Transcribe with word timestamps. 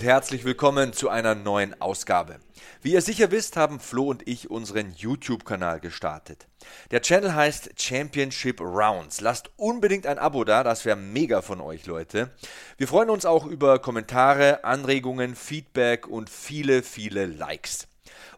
und 0.00 0.06
herzlich 0.06 0.44
willkommen 0.44 0.94
zu 0.94 1.10
einer 1.10 1.34
neuen 1.34 1.78
Ausgabe. 1.78 2.40
Wie 2.80 2.92
ihr 2.92 3.02
sicher 3.02 3.30
wisst, 3.30 3.58
haben 3.58 3.80
Flo 3.80 4.08
und 4.08 4.26
ich 4.26 4.50
unseren 4.50 4.92
YouTube-Kanal 4.92 5.78
gestartet. 5.80 6.48
Der 6.90 7.02
Channel 7.02 7.34
heißt 7.34 7.72
Championship 7.78 8.62
Rounds. 8.62 9.20
Lasst 9.20 9.50
unbedingt 9.56 10.06
ein 10.06 10.18
Abo 10.18 10.44
da, 10.44 10.64
das 10.64 10.86
wäre 10.86 10.96
mega 10.96 11.42
von 11.42 11.60
euch, 11.60 11.84
Leute. 11.84 12.30
Wir 12.78 12.88
freuen 12.88 13.10
uns 13.10 13.26
auch 13.26 13.44
über 13.44 13.78
Kommentare, 13.78 14.64
Anregungen, 14.64 15.34
Feedback 15.34 16.06
und 16.06 16.30
viele, 16.30 16.82
viele 16.82 17.26
Likes. 17.26 17.86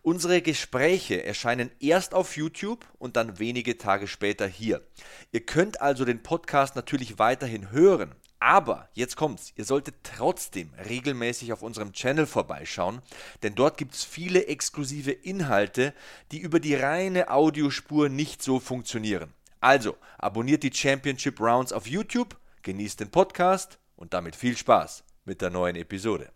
Unsere 0.02 0.42
Gespräche 0.42 1.22
erscheinen 1.22 1.70
erst 1.78 2.12
auf 2.12 2.36
YouTube 2.36 2.84
und 2.98 3.16
dann 3.16 3.38
wenige 3.38 3.78
Tage 3.78 4.08
später 4.08 4.48
hier. 4.48 4.82
Ihr 5.30 5.46
könnt 5.46 5.80
also 5.80 6.04
den 6.04 6.24
Podcast 6.24 6.74
natürlich 6.74 7.20
weiterhin 7.20 7.70
hören, 7.70 8.16
aber 8.42 8.88
jetzt 8.92 9.16
kommt's, 9.16 9.52
ihr 9.54 9.64
solltet 9.64 9.94
trotzdem 10.02 10.70
regelmäßig 10.88 11.52
auf 11.52 11.62
unserem 11.62 11.92
Channel 11.92 12.26
vorbeischauen, 12.26 13.00
denn 13.44 13.54
dort 13.54 13.76
gibt's 13.76 14.02
viele 14.02 14.46
exklusive 14.46 15.12
Inhalte, 15.12 15.94
die 16.32 16.40
über 16.40 16.58
die 16.58 16.74
reine 16.74 17.30
Audiospur 17.30 18.08
nicht 18.08 18.42
so 18.42 18.58
funktionieren. 18.58 19.32
Also, 19.60 19.96
abonniert 20.18 20.64
die 20.64 20.72
Championship 20.72 21.38
Rounds 21.38 21.72
auf 21.72 21.86
YouTube, 21.86 22.36
genießt 22.62 22.98
den 22.98 23.10
Podcast 23.10 23.78
und 23.94 24.12
damit 24.12 24.34
viel 24.34 24.56
Spaß 24.56 25.04
mit 25.24 25.40
der 25.40 25.50
neuen 25.50 25.76
Episode. 25.76 26.28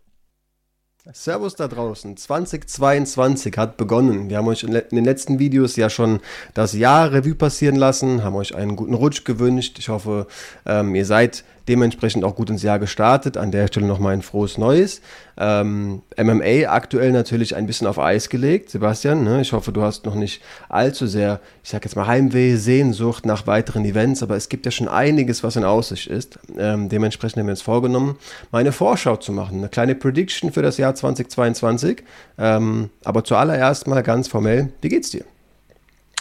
Servus 1.13 1.55
da 1.55 1.67
draußen. 1.67 2.17
2022 2.17 3.57
hat 3.57 3.77
begonnen. 3.77 4.29
Wir 4.29 4.37
haben 4.37 4.47
euch 4.47 4.63
in 4.63 4.71
den 4.71 5.05
letzten 5.05 5.39
Videos 5.39 5.75
ja 5.75 5.89
schon 5.89 6.19
das 6.53 6.73
Jahr 6.73 7.11
Revue 7.11 7.35
passieren 7.35 7.75
lassen, 7.75 8.23
haben 8.23 8.35
euch 8.35 8.55
einen 8.55 8.75
guten 8.75 8.93
Rutsch 8.93 9.23
gewünscht. 9.23 9.79
Ich 9.79 9.89
hoffe, 9.89 10.27
ähm, 10.65 10.95
ihr 10.95 11.05
seid 11.05 11.45
dementsprechend 11.67 12.23
auch 12.23 12.35
gut 12.35 12.49
ins 12.49 12.63
Jahr 12.63 12.79
gestartet. 12.79 13.37
An 13.37 13.51
der 13.51 13.67
Stelle 13.67 13.85
nochmal 13.85 14.13
ein 14.13 14.21
frohes 14.21 14.57
Neues. 14.57 15.01
Ähm, 15.39 16.01
MMA 16.17 16.67
aktuell 16.67 17.11
natürlich 17.11 17.55
ein 17.55 17.67
bisschen 17.67 17.87
auf 17.87 17.99
Eis 17.99 18.29
gelegt, 18.29 18.69
Sebastian. 18.69 19.23
Ne? 19.23 19.41
Ich 19.41 19.53
hoffe, 19.53 19.71
du 19.71 19.83
hast 19.83 20.05
noch 20.05 20.15
nicht 20.15 20.41
allzu 20.69 21.05
sehr, 21.05 21.39
ich 21.63 21.69
sag 21.69 21.83
jetzt 21.83 21.95
mal 21.95 22.07
Heimweh, 22.07 22.55
Sehnsucht 22.55 23.25
nach 23.25 23.45
weiteren 23.45 23.85
Events, 23.85 24.23
aber 24.23 24.35
es 24.35 24.49
gibt 24.49 24.65
ja 24.65 24.71
schon 24.71 24.87
einiges, 24.87 25.43
was 25.43 25.55
in 25.55 25.63
Aussicht 25.63 26.07
ist. 26.07 26.39
Ähm, 26.57 26.89
dementsprechend 26.89 27.39
haben 27.39 27.47
wir 27.47 27.51
uns 27.51 27.61
vorgenommen, 27.61 28.17
mal 28.51 28.59
eine 28.59 28.71
Vorschau 28.71 29.17
zu 29.17 29.31
machen, 29.31 29.59
eine 29.59 29.69
kleine 29.69 29.95
Prediction 29.95 30.51
für 30.51 30.61
das 30.61 30.77
Jahr 30.77 30.95
2022. 30.95 32.03
Ähm, 32.39 32.89
aber 33.03 33.23
zuallererst 33.23 33.87
mal 33.87 34.01
ganz 34.01 34.27
formell, 34.27 34.69
wie 34.81 34.89
geht's 34.89 35.11
dir? 35.11 35.25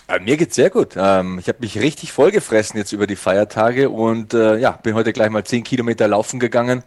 Äh, 0.09 0.21
mir 0.21 0.37
geht's 0.37 0.55
sehr 0.55 0.71
gut. 0.71 0.95
Ähm, 0.97 1.39
ich 1.39 1.49
habe 1.49 1.59
mich 1.61 1.81
richtig 1.81 2.13
vollgefressen 2.13 2.79
jetzt 2.79 2.93
über 2.93 3.07
die 3.07 3.17
Feiertage 3.17 3.91
und 3.91 4.35
äh, 4.35 4.59
ja, 4.59 4.73
bin 4.73 4.95
heute 4.95 5.13
gleich 5.13 5.31
mal 5.31 5.45
zehn 5.45 5.65
Kilometer 5.65 6.07
laufen 6.09 6.39
gegangen. 6.39 6.83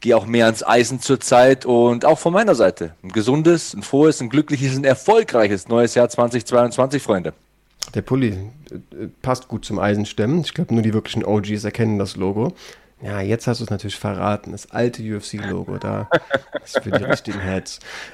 Gehe 0.00 0.16
auch 0.16 0.26
mehr 0.26 0.46
ans 0.46 0.62
Eisen 0.62 1.00
zurzeit 1.00 1.64
und 1.64 2.04
auch 2.04 2.18
von 2.18 2.32
meiner 2.32 2.54
Seite 2.54 2.94
ein 3.02 3.10
gesundes, 3.10 3.72
ein 3.72 3.82
frohes, 3.82 4.20
ein 4.20 4.28
glückliches, 4.28 4.76
ein 4.76 4.84
erfolgreiches 4.84 5.68
neues 5.68 5.94
Jahr 5.94 6.08
2022, 6.08 7.02
Freunde. 7.02 7.32
Der 7.94 8.02
Pulli 8.02 8.28
äh, 8.30 9.06
passt 9.22 9.48
gut 9.48 9.64
zum 9.64 9.78
Eisenstemmen. 9.78 10.40
Ich 10.40 10.52
glaube, 10.52 10.74
nur 10.74 10.82
die 10.82 10.92
wirklichen 10.92 11.24
OGs 11.24 11.64
erkennen 11.64 11.98
das 11.98 12.16
Logo. 12.16 12.52
Ja, 13.02 13.20
jetzt 13.20 13.46
hast 13.46 13.60
du 13.60 13.64
es 13.64 13.70
natürlich 13.70 13.98
verraten. 13.98 14.52
Das 14.52 14.70
alte 14.70 15.02
UFC-Logo 15.02 15.76
da. 15.76 16.08
Das 16.52 16.76
ist 16.76 16.82
für 16.82 16.90
die 16.90 17.04
richtigen. 17.04 17.38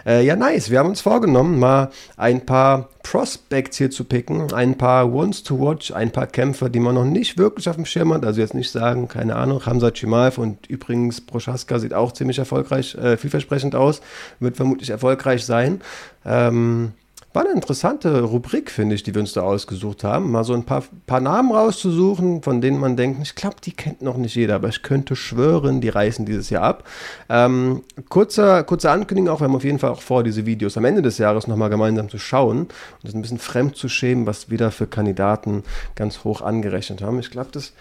Äh, 0.04 0.24
ja, 0.24 0.34
nice. 0.34 0.70
Wir 0.70 0.80
haben 0.80 0.88
uns 0.88 1.00
vorgenommen, 1.00 1.60
mal 1.60 1.90
ein 2.16 2.44
paar 2.44 2.88
Prospects 3.04 3.78
hier 3.78 3.90
zu 3.92 4.02
picken. 4.04 4.52
Ein 4.52 4.76
paar 4.76 5.12
Ones 5.12 5.44
to 5.44 5.60
Watch, 5.60 5.92
ein 5.92 6.10
paar 6.10 6.26
Kämpfer, 6.26 6.68
die 6.68 6.80
man 6.80 6.96
noch 6.96 7.04
nicht 7.04 7.38
wirklich 7.38 7.68
auf 7.68 7.76
dem 7.76 7.86
Schirm 7.86 8.12
hat. 8.12 8.24
Also 8.24 8.40
jetzt 8.40 8.54
nicht 8.54 8.72
sagen, 8.72 9.06
keine 9.06 9.36
Ahnung, 9.36 9.64
Hamza 9.64 9.92
Chimaev 9.94 10.40
und 10.40 10.66
übrigens 10.66 11.20
Prochaska 11.20 11.78
sieht 11.78 11.94
auch 11.94 12.10
ziemlich 12.10 12.40
erfolgreich, 12.40 12.96
äh, 12.96 13.16
vielversprechend 13.16 13.76
aus. 13.76 14.00
Wird 14.40 14.56
vermutlich 14.56 14.90
erfolgreich 14.90 15.44
sein. 15.44 15.80
Ähm, 16.24 16.92
war 17.32 17.44
eine 17.44 17.54
interessante 17.54 18.22
Rubrik, 18.22 18.70
finde 18.70 18.94
ich, 18.94 19.02
die 19.02 19.14
wir 19.14 19.20
uns 19.20 19.32
da 19.32 19.42
ausgesucht 19.42 20.04
haben. 20.04 20.30
Mal 20.30 20.44
so 20.44 20.52
ein 20.52 20.64
paar, 20.64 20.84
paar 21.06 21.20
Namen 21.20 21.50
rauszusuchen, 21.50 22.42
von 22.42 22.60
denen 22.60 22.78
man 22.78 22.96
denkt, 22.96 23.20
ich 23.22 23.34
glaube, 23.34 23.56
die 23.64 23.72
kennt 23.72 24.02
noch 24.02 24.16
nicht 24.16 24.34
jeder, 24.34 24.56
aber 24.56 24.68
ich 24.68 24.82
könnte 24.82 25.16
schwören, 25.16 25.80
die 25.80 25.88
reißen 25.88 26.26
dieses 26.26 26.50
Jahr 26.50 26.64
ab. 26.64 26.84
Ähm, 27.28 27.82
kurzer, 28.08 28.64
kurze 28.64 28.90
Ankündigung 28.90 29.30
auch, 29.30 29.40
wir 29.40 29.46
haben 29.46 29.56
auf 29.56 29.64
jeden 29.64 29.78
Fall 29.78 29.90
auch 29.90 30.02
vor, 30.02 30.22
diese 30.24 30.44
Videos 30.46 30.76
am 30.76 30.84
Ende 30.84 31.02
des 31.02 31.18
Jahres 31.18 31.46
nochmal 31.46 31.70
gemeinsam 31.70 32.08
zu 32.08 32.18
schauen 32.18 32.60
und 32.60 32.70
das 33.02 33.14
ein 33.14 33.22
bisschen 33.22 33.38
fremd 33.38 33.76
zu 33.76 33.88
schämen, 33.88 34.26
was 34.26 34.50
wieder 34.50 34.70
für 34.70 34.86
Kandidaten 34.86 35.64
ganz 35.94 36.24
hoch 36.24 36.42
angerechnet 36.42 37.02
haben. 37.02 37.18
Ich 37.18 37.30
glaube, 37.30 37.50
das 37.52 37.72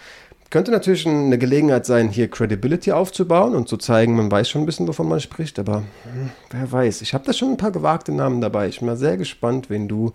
könnte 0.52 0.72
natürlich 0.72 1.08
eine 1.08 1.38
Gelegenheit 1.38 1.86
sein, 1.86 2.10
hier 2.10 2.30
Credibility 2.30 2.92
aufzubauen 2.92 3.56
und 3.56 3.68
zu 3.68 3.78
zeigen, 3.78 4.16
man 4.16 4.30
weiß 4.30 4.50
schon 4.50 4.62
ein 4.62 4.66
bisschen, 4.66 4.88
wovon 4.88 5.08
man 5.08 5.20
spricht, 5.20 5.58
aber 5.58 5.78
hm, 5.78 6.30
wer 6.52 6.72
weiß. 6.72 7.02
Ich 7.02 7.14
habe 7.14 7.26
da 7.26 7.34
schon 7.34 7.52
ein 7.52 7.58
paar 7.58 7.72
gewagte 7.72 8.12
Namen 8.12 8.42
dabei. 8.42 8.68
Ich 8.68 8.80
bin 8.80 8.88
mal 8.88 8.98
sehr 8.98 9.18
gespannt, 9.18 9.70
wen 9.70 9.88
du 9.88 10.14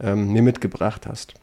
ähm, 0.00 0.32
mir 0.32 0.42
mitgebracht 0.42 1.06
hast. 1.06 1.34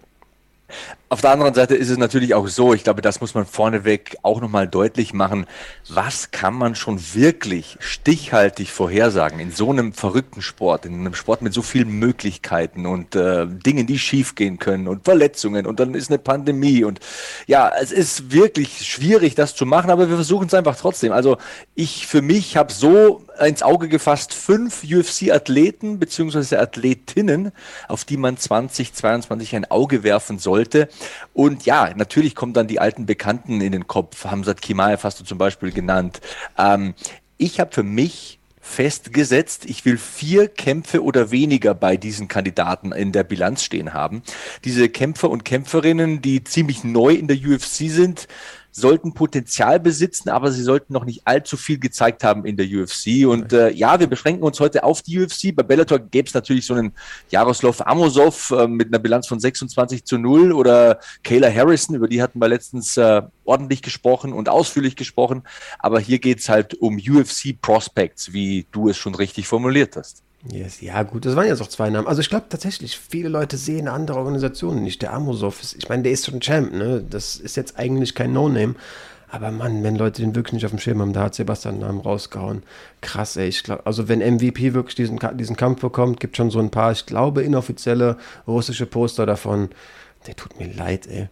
Auf 1.09 1.21
der 1.21 1.29
anderen 1.29 1.53
Seite 1.53 1.75
ist 1.75 1.91
es 1.91 1.99
natürlich 1.99 2.33
auch 2.33 2.47
so, 2.47 2.73
ich 2.73 2.83
glaube, 2.83 3.03
das 3.03 3.21
muss 3.21 3.35
man 3.35 3.45
vorneweg 3.45 4.17
auch 4.23 4.41
nochmal 4.41 4.67
deutlich 4.67 5.13
machen. 5.13 5.45
Was 5.87 6.31
kann 6.31 6.55
man 6.55 6.73
schon 6.73 6.99
wirklich 7.13 7.77
stichhaltig 7.79 8.71
vorhersagen 8.71 9.39
in 9.39 9.51
so 9.51 9.69
einem 9.69 9.93
verrückten 9.93 10.41
Sport, 10.41 10.87
in 10.87 10.95
einem 10.95 11.13
Sport 11.13 11.43
mit 11.43 11.53
so 11.53 11.61
vielen 11.61 11.99
Möglichkeiten 11.99 12.87
und 12.87 13.15
äh, 13.15 13.45
Dingen, 13.45 13.85
die 13.85 13.99
schiefgehen 13.99 14.57
können 14.57 14.87
und 14.87 15.05
Verletzungen 15.05 15.67
und 15.67 15.79
dann 15.79 15.93
ist 15.93 16.09
eine 16.09 16.17
Pandemie 16.17 16.83
und 16.83 16.99
ja, 17.45 17.71
es 17.79 17.91
ist 17.91 18.31
wirklich 18.31 18.87
schwierig, 18.87 19.35
das 19.35 19.55
zu 19.55 19.67
machen, 19.67 19.91
aber 19.91 20.09
wir 20.09 20.15
versuchen 20.15 20.47
es 20.47 20.53
einfach 20.55 20.77
trotzdem. 20.77 21.11
Also 21.11 21.37
ich 21.75 22.07
für 22.07 22.23
mich 22.23 22.57
habe 22.57 22.73
so 22.73 23.23
ins 23.39 23.63
Auge 23.63 23.87
gefasst 23.89 24.33
fünf 24.33 24.83
UFC-Athleten 24.83 25.99
beziehungsweise 25.99 26.59
Athletinnen, 26.59 27.51
auf 27.87 28.05
die 28.05 28.17
man 28.17 28.37
2022 28.37 29.55
ein 29.55 29.69
Auge 29.71 30.03
werfen 30.03 30.39
sollte. 30.39 30.89
Und 31.33 31.65
ja, 31.65 31.91
natürlich 31.95 32.35
kommen 32.35 32.53
dann 32.53 32.67
die 32.67 32.79
alten 32.79 33.05
Bekannten 33.05 33.61
in 33.61 33.71
den 33.71 33.87
Kopf. 33.87 34.25
Hamzat 34.25 34.61
Kimaev 34.61 35.03
hast 35.03 35.19
du 35.19 35.23
zum 35.23 35.37
Beispiel 35.37 35.71
genannt. 35.71 36.21
Ähm, 36.57 36.93
ich 37.37 37.59
habe 37.59 37.73
für 37.73 37.83
mich 37.83 38.39
festgesetzt. 38.63 39.65
Ich 39.65 39.83
will 39.83 39.97
vier 39.97 40.47
Kämpfe 40.47 41.03
oder 41.03 41.31
weniger 41.31 41.73
bei 41.73 41.97
diesen 41.97 42.29
Kandidaten 42.29 42.93
in 42.93 43.11
der 43.11 43.25
Bilanz 43.25 43.61
stehen 43.63 43.93
haben. 43.93 44.23
Diese 44.63 44.87
Kämpfer 44.87 45.29
und 45.29 45.43
Kämpferinnen, 45.43 46.21
die 46.21 46.45
ziemlich 46.45 46.85
neu 46.85 47.13
in 47.13 47.27
der 47.27 47.37
UFC 47.37 47.89
sind, 47.89 48.27
sollten 48.75 49.13
Potenzial 49.13 49.79
besitzen, 49.79 50.29
aber 50.29 50.51
sie 50.51 50.63
sollten 50.63 50.93
noch 50.93 51.05
nicht 51.05 51.21
allzu 51.25 51.57
viel 51.57 51.77
gezeigt 51.77 52.23
haben 52.23 52.43
in 52.43 52.57
der 52.57 52.65
UFC. 52.65 53.27
Und 53.27 53.53
äh, 53.53 53.69
ja, 53.69 53.99
wir 53.99 54.07
beschränken 54.07 54.43
uns 54.43 54.59
heute 54.59 54.83
auf 54.83 55.03
die 55.03 55.19
UFC. 55.19 55.55
Bei 55.55 55.61
Bellator 55.61 55.99
gäbe 55.99 56.27
es 56.27 56.33
natürlich 56.33 56.65
so 56.65 56.73
einen 56.73 56.93
Jaroslav 57.29 57.81
Amosov 57.81 58.51
äh, 58.51 58.67
mit 58.67 58.87
einer 58.87 58.97
Bilanz 58.97 59.27
von 59.27 59.39
26 59.39 60.05
zu 60.05 60.17
0 60.17 60.51
oder 60.51 60.99
Kayla 61.23 61.53
Harrison, 61.53 61.95
über 61.95 62.07
die 62.07 62.21
hatten 62.21 62.39
wir 62.39 62.47
letztens 62.47 62.97
äh, 62.97 63.21
ordentlich 63.45 63.83
gesprochen 63.83 64.33
und 64.33 64.49
ausführlich 64.49 64.95
gesprochen. 64.95 65.43
Aber 65.77 65.99
hier 65.99 66.17
geht 66.17 66.39
es 66.39 66.49
halt 66.49 66.73
um 66.73 66.97
UFC 66.97 67.59
Prospects, 67.61 68.33
wie 68.33 68.65
du 68.71 68.89
es 68.89 68.97
schon 68.97 69.13
richtig 69.13 69.47
formuliert 69.47 69.95
hast. 69.95 70.23
Yes, 70.51 70.81
ja, 70.81 71.03
gut, 71.03 71.25
das 71.25 71.37
waren 71.37 71.47
jetzt 71.47 71.61
auch 71.61 71.67
zwei 71.67 71.89
Namen. 71.89 72.07
Also 72.07 72.19
ich 72.19 72.29
glaube 72.29 72.47
tatsächlich, 72.49 72.97
viele 72.97 73.29
Leute 73.29 73.55
sehen 73.55 73.87
andere 73.87 74.17
Organisationen 74.17 74.83
nicht. 74.83 75.01
Der 75.01 75.13
Amosov, 75.13 75.61
ich 75.77 75.87
meine, 75.87 76.03
der 76.03 76.11
ist 76.11 76.25
schon 76.25 76.41
Champ, 76.41 76.73
ne? 76.73 77.03
Das 77.09 77.37
ist 77.37 77.55
jetzt 77.55 77.77
eigentlich 77.79 78.13
kein 78.13 78.33
No-Name. 78.33 78.75
Aber 79.29 79.49
Mann, 79.51 79.83
wenn 79.83 79.95
Leute 79.95 80.21
den 80.21 80.35
wirklich 80.35 80.53
nicht 80.53 80.65
auf 80.65 80.71
dem 80.71 80.79
Schirm 80.79 81.01
haben, 81.01 81.13
da 81.13 81.23
hat 81.23 81.33
Sebastian 81.33 81.79
Namen 81.79 82.01
rausgehauen. 82.01 82.61
Krass, 83.01 83.35
ey. 83.35 83.47
Ich 83.47 83.63
glaube, 83.63 83.85
also 83.85 84.07
wenn 84.07 84.19
MVP 84.19 84.75
wirklich 84.75 84.95
diesen, 84.95 85.19
diesen 85.35 85.55
Kampf 85.55 85.81
bekommt, 85.81 86.19
gibt 86.19 86.37
schon 86.37 86.51
so 86.51 86.59
ein 86.59 86.69
paar, 86.69 86.91
ich 86.91 87.07
glaube, 87.07 87.41
inoffizielle 87.41 88.17
russische 88.45 88.85
Poster 88.85 89.25
davon. 89.25 89.69
Der 90.27 90.35
tut 90.35 90.59
mir 90.59 90.71
leid, 90.71 91.07
ey. 91.07 91.29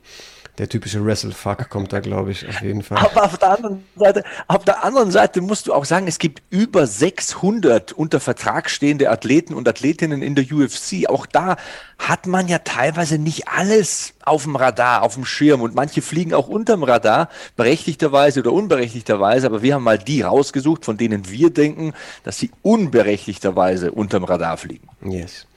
Der 0.57 0.67
typische 0.67 1.03
Wrestle-Fuck 1.03 1.69
kommt 1.69 1.93
da, 1.93 2.01
glaube 2.01 2.31
ich, 2.31 2.47
auf 2.47 2.61
jeden 2.61 2.83
Fall. 2.83 2.97
Aber 2.97 3.23
auf 3.23 3.37
der, 3.37 3.51
anderen 3.51 3.83
Seite, 3.95 4.23
auf 4.47 4.65
der 4.65 4.83
anderen 4.83 5.09
Seite 5.09 5.41
musst 5.41 5.67
du 5.67 5.73
auch 5.73 5.85
sagen, 5.85 6.07
es 6.07 6.19
gibt 6.19 6.43
über 6.49 6.85
600 6.85 7.93
unter 7.93 8.19
Vertrag 8.19 8.69
stehende 8.69 9.09
Athleten 9.09 9.53
und 9.53 9.67
Athletinnen 9.67 10.21
in 10.21 10.35
der 10.35 10.45
UFC. 10.51 11.09
Auch 11.09 11.25
da 11.25 11.55
hat 11.97 12.27
man 12.27 12.47
ja 12.47 12.59
teilweise 12.59 13.17
nicht 13.17 13.47
alles 13.47 14.13
auf 14.23 14.43
dem 14.43 14.55
Radar, 14.55 15.03
auf 15.03 15.15
dem 15.15 15.25
Schirm 15.25 15.61
und 15.61 15.73
manche 15.73 16.01
fliegen 16.01 16.33
auch 16.33 16.47
unterm 16.47 16.83
Radar, 16.83 17.29
berechtigterweise 17.55 18.41
oder 18.41 18.51
unberechtigterweise, 18.51 19.47
aber 19.47 19.61
wir 19.61 19.75
haben 19.75 19.83
mal 19.83 19.97
die 19.97 20.21
rausgesucht, 20.21 20.83
von 20.83 20.97
denen 20.97 21.29
wir 21.29 21.49
denken, 21.49 21.93
dass 22.23 22.37
sie 22.37 22.51
unberechtigterweise 22.61 23.91
unterm 23.91 24.25
Radar 24.25 24.57
fliegen. 24.57 24.89
Yes. 25.01 25.47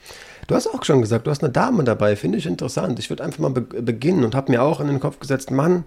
Du 0.47 0.55
hast 0.55 0.67
auch 0.67 0.85
schon 0.85 1.01
gesagt, 1.01 1.27
du 1.27 1.31
hast 1.31 1.43
eine 1.43 1.53
Dame 1.53 1.85
dabei, 1.85 2.17
finde 2.17 2.39
ich 2.39 2.47
interessant. 2.47 2.99
Ich 2.99 3.09
würde 3.11 3.25
einfach 3.25 3.39
mal 3.39 3.51
be 3.51 3.63
beginnen 3.83 4.25
und 4.25 4.35
habe 4.35 4.53
mir 4.53 4.63
auch 4.63 4.81
in 4.81 4.89
den 4.89 5.01
Kopf 5.01 5.19
gesetzt, 5.19 5.51
Mann, 5.51 5.85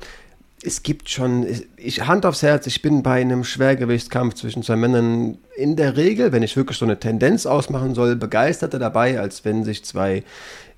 es 0.63 0.81
gibt 0.81 1.09
schon, 1.09 1.45
ich, 1.77 2.07
Hand 2.07 2.25
aufs 2.25 2.42
Herz, 2.42 2.65
ich 2.65 2.81
bin 2.81 3.04
bei 3.04 3.21
einem 3.21 3.44
Schwergewichtskampf 3.44 4.33
zwischen 4.33 4.63
zwei 4.63 4.75
Männern 4.75 5.38
in 5.56 5.75
der 5.75 5.95
Regel, 5.98 6.31
wenn 6.31 6.42
ich 6.42 6.57
wirklich 6.57 6.77
so 6.77 6.86
eine 6.86 7.00
Tendenz 7.00 7.45
ausmachen 7.45 7.94
soll, 7.94 8.15
begeisterter 8.15 8.80
dabei, 8.80 9.19
als 9.19 9.45
wenn 9.45 9.63
sich 9.63 9.86
zwei 9.86 10.24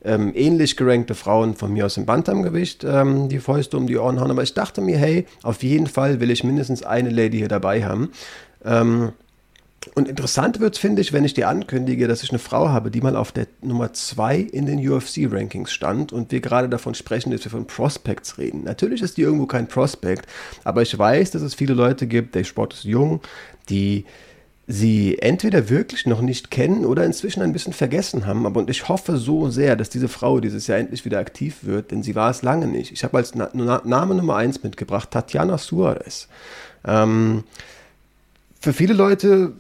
ähm, 0.04 0.34
ähnlich 0.36 0.76
gerankte 0.76 1.16
Frauen 1.16 1.56
von 1.56 1.72
mir 1.72 1.86
aus 1.86 1.98
im 1.98 2.06
Bantamgewicht 2.06 2.84
ähm, 2.84 3.30
die 3.30 3.40
Fäuste 3.40 3.78
um 3.78 3.88
die 3.88 3.98
Ohren 3.98 4.20
hauen. 4.20 4.32
Aber 4.32 4.44
ich 4.44 4.54
dachte 4.54 4.82
mir, 4.82 4.98
hey, 4.98 5.26
auf 5.44 5.64
jeden 5.64 5.88
Fall 5.88 6.20
will 6.20 6.32
ich 6.32 6.44
mindestens 6.44 6.84
eine 6.84 7.10
Lady 7.10 7.38
hier 7.38 7.48
dabei 7.48 7.86
haben. 7.86 8.12
Ähm, 8.66 9.14
und 9.96 10.08
interessant 10.08 10.60
wird 10.60 10.76
es, 10.76 10.80
finde 10.80 11.02
ich, 11.02 11.14
wenn 11.14 11.26
ich 11.26 11.34
dir 11.34 11.48
ankündige, 11.48 12.08
dass 12.08 12.24
ich 12.24 12.30
eine 12.30 12.40
Frau 12.40 12.70
habe, 12.70 12.92
die 12.92 13.02
mal 13.02 13.16
auf 13.16 13.32
der 13.32 13.48
Nummer 13.62 13.94
2 13.94 14.38
in 14.40 14.66
den 14.66 14.80
UFC-Rankings 14.80 15.72
stand 15.72 16.12
und 16.14 16.32
wir 16.32 16.42
gerade 16.42 16.70
davon 16.70 16.96
sprechen, 16.96 17.32
dass 17.32 17.44
wir 17.44 17.52
von 17.52 17.68
Prospects 17.68 18.38
reden. 18.38 18.64
Natürlich 18.64 19.02
ist 19.02 19.18
die 19.18 19.22
irgendwo 19.22 19.46
kein 19.46 19.68
Prospect, 19.68 20.28
aber 20.64 20.82
ich 20.82 20.98
weiß, 20.98 21.32
dass 21.32 21.42
es 21.42 21.56
viele 21.56 21.74
Leute 21.74 22.08
gibt, 22.08 22.36
der 22.36 22.44
Sport 22.44 22.74
ist 22.74 22.84
jung, 22.84 23.22
die 23.70 24.06
sie 24.72 25.18
entweder 25.18 25.68
wirklich 25.70 26.06
noch 26.06 26.22
nicht 26.22 26.52
kennen 26.52 26.86
oder 26.86 27.04
inzwischen 27.04 27.42
ein 27.42 27.54
bisschen 27.54 27.74
vergessen 27.74 28.28
haben. 28.28 28.46
Aber 28.46 28.60
und 28.60 28.70
ich 28.70 28.88
hoffe 28.88 29.18
so 29.18 29.50
sehr, 29.50 29.76
dass 29.76 29.90
diese 29.90 30.08
Frau 30.08 30.40
dieses 30.40 30.68
Jahr 30.68 30.78
endlich 30.78 31.06
wieder 31.06 31.18
aktiv 31.18 31.64
wird, 31.64 31.90
denn 31.90 32.04
sie 32.04 32.14
war 32.14 32.30
es 32.30 32.44
lange 32.44 32.68
nicht. 32.68 32.92
Ich 32.92 33.04
habe 33.04 33.18
als 33.18 33.34
Na 33.34 33.50
Na 33.54 33.82
Name 33.84 34.14
Nummer 34.14 34.36
1 34.36 34.62
mitgebracht 34.62 35.10
Tatjana 35.10 35.58
Suarez. 35.58 36.28
Ähm, 36.86 37.44
für 38.60 38.74
viele 38.74 38.94
Leute 38.94 39.54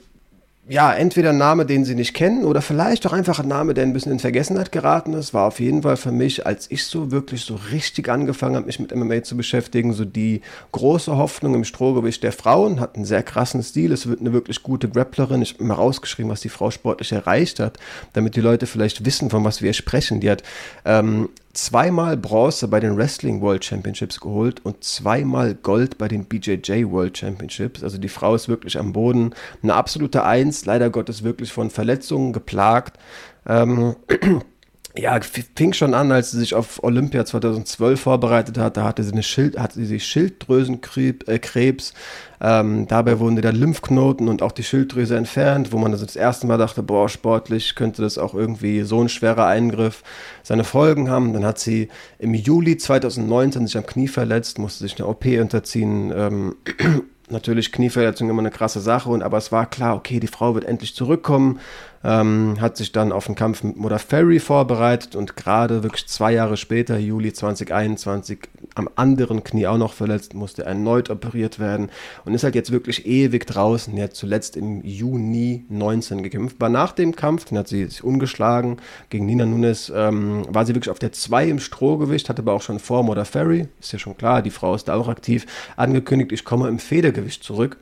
ja, 0.69 0.93
entweder 0.93 1.31
ein 1.31 1.37
Name, 1.37 1.65
den 1.65 1.83
sie 1.83 1.95
nicht 1.95 2.13
kennen, 2.13 2.45
oder 2.45 2.61
vielleicht 2.61 3.07
auch 3.07 3.11
einfach 3.11 3.39
ein 3.39 3.47
Name, 3.47 3.73
der 3.73 3.85
ein 3.85 3.91
bisschen 3.91 4.11
in 4.11 4.19
Vergessenheit 4.19 4.71
geraten 4.71 5.13
ist, 5.13 5.33
war 5.33 5.47
auf 5.47 5.59
jeden 5.59 5.81
Fall 5.81 5.97
für 5.97 6.11
mich, 6.11 6.45
als 6.45 6.69
ich 6.69 6.85
so 6.85 7.09
wirklich 7.09 7.41
so 7.41 7.59
richtig 7.71 8.07
angefangen 8.07 8.55
habe, 8.55 8.67
mich 8.67 8.79
mit 8.79 8.95
MMA 8.95 9.23
zu 9.23 9.35
beschäftigen, 9.35 9.93
so 9.93 10.05
die 10.05 10.41
große 10.71 11.17
Hoffnung 11.17 11.55
im 11.55 11.63
Strohgewicht 11.63 12.21
der 12.21 12.33
Frauen, 12.33 12.79
hat 12.79 12.95
einen 12.95 13.05
sehr 13.05 13.23
krassen 13.23 13.63
Stil, 13.63 13.91
es 13.91 14.07
wird 14.07 14.19
eine 14.19 14.31
wirklich 14.31 14.61
gute 14.61 14.87
Grapplerin, 14.87 15.41
ich 15.41 15.55
habe 15.55 15.63
mal 15.63 15.73
rausgeschrieben, 15.73 16.31
was 16.31 16.41
die 16.41 16.49
Frau 16.49 16.69
sportlich 16.69 17.11
erreicht 17.13 17.59
hat, 17.59 17.79
damit 18.13 18.35
die 18.35 18.41
Leute 18.41 18.67
vielleicht 18.67 19.03
wissen, 19.05 19.31
von 19.31 19.43
was 19.43 19.63
wir 19.63 19.73
sprechen. 19.73 20.19
Die 20.19 20.29
hat 20.29 20.43
ähm, 20.85 21.29
zweimal 21.53 22.15
Bronze 22.17 22.67
bei 22.67 22.79
den 22.79 22.95
Wrestling 22.97 23.41
World 23.41 23.65
Championships 23.65 24.19
geholt 24.19 24.65
und 24.65 24.83
zweimal 24.83 25.55
Gold 25.55 25.97
bei 25.97 26.07
den 26.07 26.25
BJJ 26.25 26.85
World 26.85 27.17
Championships. 27.17 27.83
Also 27.83 27.97
die 27.97 28.09
Frau 28.09 28.35
ist 28.35 28.47
wirklich 28.47 28.77
am 28.77 28.93
Boden. 28.93 29.33
Eine 29.63 29.73
absolute 29.73 30.23
Eins, 30.23 30.65
leider 30.65 30.89
Gottes 30.89 31.23
wirklich 31.23 31.51
von 31.51 31.69
Verletzungen 31.69 32.33
geplagt. 32.33 32.99
Ähm, 33.47 33.95
ja, 34.99 35.19
fing 35.55 35.73
schon 35.73 35.93
an, 35.93 36.11
als 36.11 36.31
sie 36.31 36.39
sich 36.39 36.53
auf 36.53 36.83
Olympia 36.83 37.23
2012 37.25 37.99
vorbereitet 37.99 38.57
hat. 38.57 38.75
Da 38.77 38.83
hatte 38.83 39.03
sie, 39.03 39.11
eine 39.13 39.23
Schild, 39.23 39.57
hatte 39.57 39.83
sie 39.83 39.99
Schilddrüsenkrebs. 39.99 41.93
Ähm, 42.41 42.87
dabei 42.87 43.19
wurden 43.19 43.41
der 43.41 43.53
Lymphknoten 43.53 44.27
und 44.27 44.41
auch 44.41 44.51
die 44.51 44.63
Schilddrüse 44.63 45.15
entfernt, 45.15 45.71
wo 45.71 45.77
man 45.77 45.91
das, 45.91 46.01
das 46.01 46.15
erste 46.15 46.47
Mal 46.47 46.57
dachte, 46.57 46.83
boah, 46.83 47.07
sportlich 47.09 47.75
könnte 47.75 48.01
das 48.01 48.17
auch 48.17 48.33
irgendwie 48.33 48.81
so 48.81 49.01
ein 49.01 49.09
schwerer 49.09 49.45
Eingriff 49.45 50.03
seine 50.43 50.63
Folgen 50.63 51.09
haben. 51.09 51.33
Dann 51.33 51.45
hat 51.45 51.59
sie 51.59 51.89
im 52.17 52.33
Juli 52.33 52.77
2019 52.77 53.67
sich 53.67 53.77
am 53.77 53.85
Knie 53.85 54.07
verletzt, 54.07 54.59
musste 54.59 54.83
sich 54.83 54.97
eine 54.97 55.07
OP 55.07 55.25
unterziehen. 55.25 56.11
Ähm, 56.15 56.55
natürlich 57.29 57.71
Knieverletzung 57.71 58.29
immer 58.29 58.41
eine 58.41 58.51
krasse 58.51 58.79
Sache, 58.79 59.09
und, 59.09 59.21
aber 59.21 59.37
es 59.37 59.51
war 59.51 59.69
klar, 59.69 59.95
okay, 59.95 60.19
die 60.19 60.27
Frau 60.27 60.55
wird 60.55 60.65
endlich 60.65 60.95
zurückkommen 60.95 61.59
ähm, 62.03 62.57
hat 62.59 62.77
sich 62.77 62.91
dann 62.91 63.11
auf 63.11 63.25
den 63.25 63.35
Kampf 63.35 63.63
mit 63.63 64.01
Ferry 64.01 64.39
vorbereitet 64.39 65.15
und 65.15 65.35
gerade 65.35 65.83
wirklich 65.83 66.07
zwei 66.07 66.33
Jahre 66.33 66.57
später, 66.57 66.97
Juli 66.97 67.33
2021, 67.33 68.39
am 68.75 68.89
anderen 68.95 69.43
Knie 69.43 69.67
auch 69.67 69.77
noch 69.77 69.93
verletzt, 69.93 70.33
musste 70.33 70.63
erneut 70.63 71.09
operiert 71.09 71.59
werden 71.59 71.89
und 72.25 72.33
ist 72.33 72.43
halt 72.43 72.55
jetzt 72.55 72.71
wirklich 72.71 73.05
ewig 73.05 73.45
draußen. 73.45 73.95
Er 73.97 74.05
hat 74.05 74.15
zuletzt 74.15 74.55
im 74.55 74.83
Juni 74.83 75.65
19 75.69 76.23
gekämpft. 76.23 76.59
War 76.59 76.69
nach 76.69 76.93
dem 76.93 77.15
Kampf, 77.15 77.45
den 77.45 77.57
hat 77.57 77.67
sie 77.67 77.85
sich 77.85 78.03
ungeschlagen 78.03 78.77
gegen 79.09 79.25
Nina 79.25 79.45
Nunes, 79.45 79.91
ähm, 79.93 80.45
war 80.49 80.65
sie 80.65 80.75
wirklich 80.75 80.91
auf 80.91 80.99
der 80.99 81.11
2 81.11 81.47
im 81.47 81.59
Strohgewicht, 81.59 82.29
hatte 82.29 82.41
aber 82.41 82.53
auch 82.53 82.61
schon 82.61 82.79
vor 82.79 82.99
Ferry, 83.25 83.67
ist 83.79 83.91
ja 83.91 83.99
schon 83.99 84.15
klar, 84.15 84.41
die 84.41 84.51
Frau 84.51 84.75
ist 84.75 84.87
da 84.87 84.95
auch 84.95 85.07
aktiv, 85.07 85.45
angekündigt, 85.75 86.31
ich 86.31 86.45
komme 86.45 86.67
im 86.67 86.79
Federgewicht 86.79 87.43
zurück. 87.43 87.77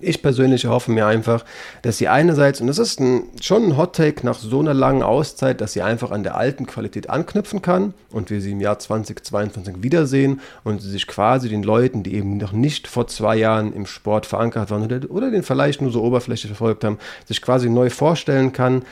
Ich 0.00 0.22
persönlich 0.22 0.66
hoffe 0.66 0.90
mir 0.90 1.06
einfach, 1.06 1.44
dass 1.82 1.98
sie 1.98 2.08
einerseits, 2.08 2.60
und 2.60 2.66
das 2.66 2.78
ist 2.78 3.00
ein, 3.00 3.24
schon 3.40 3.64
ein 3.64 3.76
Hot-Take 3.76 4.24
nach 4.24 4.38
so 4.38 4.60
einer 4.60 4.74
langen 4.74 5.02
Auszeit, 5.02 5.60
dass 5.60 5.72
sie 5.72 5.82
einfach 5.82 6.10
an 6.10 6.22
der 6.22 6.36
alten 6.36 6.66
Qualität 6.66 7.10
anknüpfen 7.10 7.62
kann 7.62 7.94
und 8.10 8.30
wir 8.30 8.40
sie 8.40 8.52
im 8.52 8.60
Jahr 8.60 8.78
2022 8.78 9.82
wiedersehen 9.82 10.40
und 10.64 10.82
sie 10.82 10.90
sich 10.90 11.06
quasi 11.06 11.48
den 11.48 11.62
Leuten, 11.62 12.02
die 12.02 12.14
eben 12.14 12.36
noch 12.36 12.52
nicht 12.52 12.88
vor 12.88 13.06
zwei 13.06 13.36
Jahren 13.36 13.72
im 13.72 13.86
Sport 13.86 14.26
verankert 14.26 14.70
waren 14.70 14.84
oder, 14.84 15.10
oder 15.10 15.30
den 15.30 15.42
vielleicht 15.42 15.80
nur 15.80 15.92
so 15.92 16.02
oberflächlich 16.02 16.50
verfolgt 16.50 16.84
haben, 16.84 16.98
sich 17.26 17.40
quasi 17.40 17.68
neu 17.68 17.90
vorstellen 17.90 18.52
kann. 18.52 18.82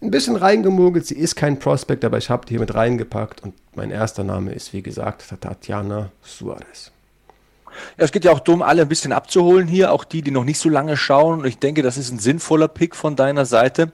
Ein 0.00 0.10
bisschen 0.12 0.36
reingemogelt, 0.36 1.06
sie 1.06 1.16
ist 1.16 1.34
kein 1.34 1.58
Prospect, 1.58 2.04
aber 2.04 2.18
ich 2.18 2.30
habe 2.30 2.46
die 2.46 2.50
hier 2.50 2.60
mit 2.60 2.74
reingepackt 2.74 3.42
und 3.42 3.54
mein 3.74 3.90
erster 3.90 4.22
Name 4.22 4.52
ist, 4.52 4.72
wie 4.72 4.82
gesagt, 4.82 5.24
Tatjana 5.40 6.10
Suarez. 6.22 6.92
Ja, 7.96 8.04
es 8.04 8.12
geht 8.12 8.24
ja 8.24 8.32
auch 8.32 8.40
darum, 8.40 8.62
alle 8.62 8.82
ein 8.82 8.88
bisschen 8.88 9.12
abzuholen 9.12 9.68
hier, 9.68 9.92
auch 9.92 10.04
die, 10.04 10.22
die 10.22 10.30
noch 10.30 10.44
nicht 10.44 10.58
so 10.58 10.68
lange 10.68 10.96
schauen. 10.96 11.40
Und 11.40 11.46
ich 11.46 11.58
denke, 11.58 11.82
das 11.82 11.96
ist 11.96 12.10
ein 12.10 12.18
sinnvoller 12.18 12.68
Pick 12.68 12.94
von 12.94 13.16
deiner 13.16 13.44
Seite. 13.44 13.92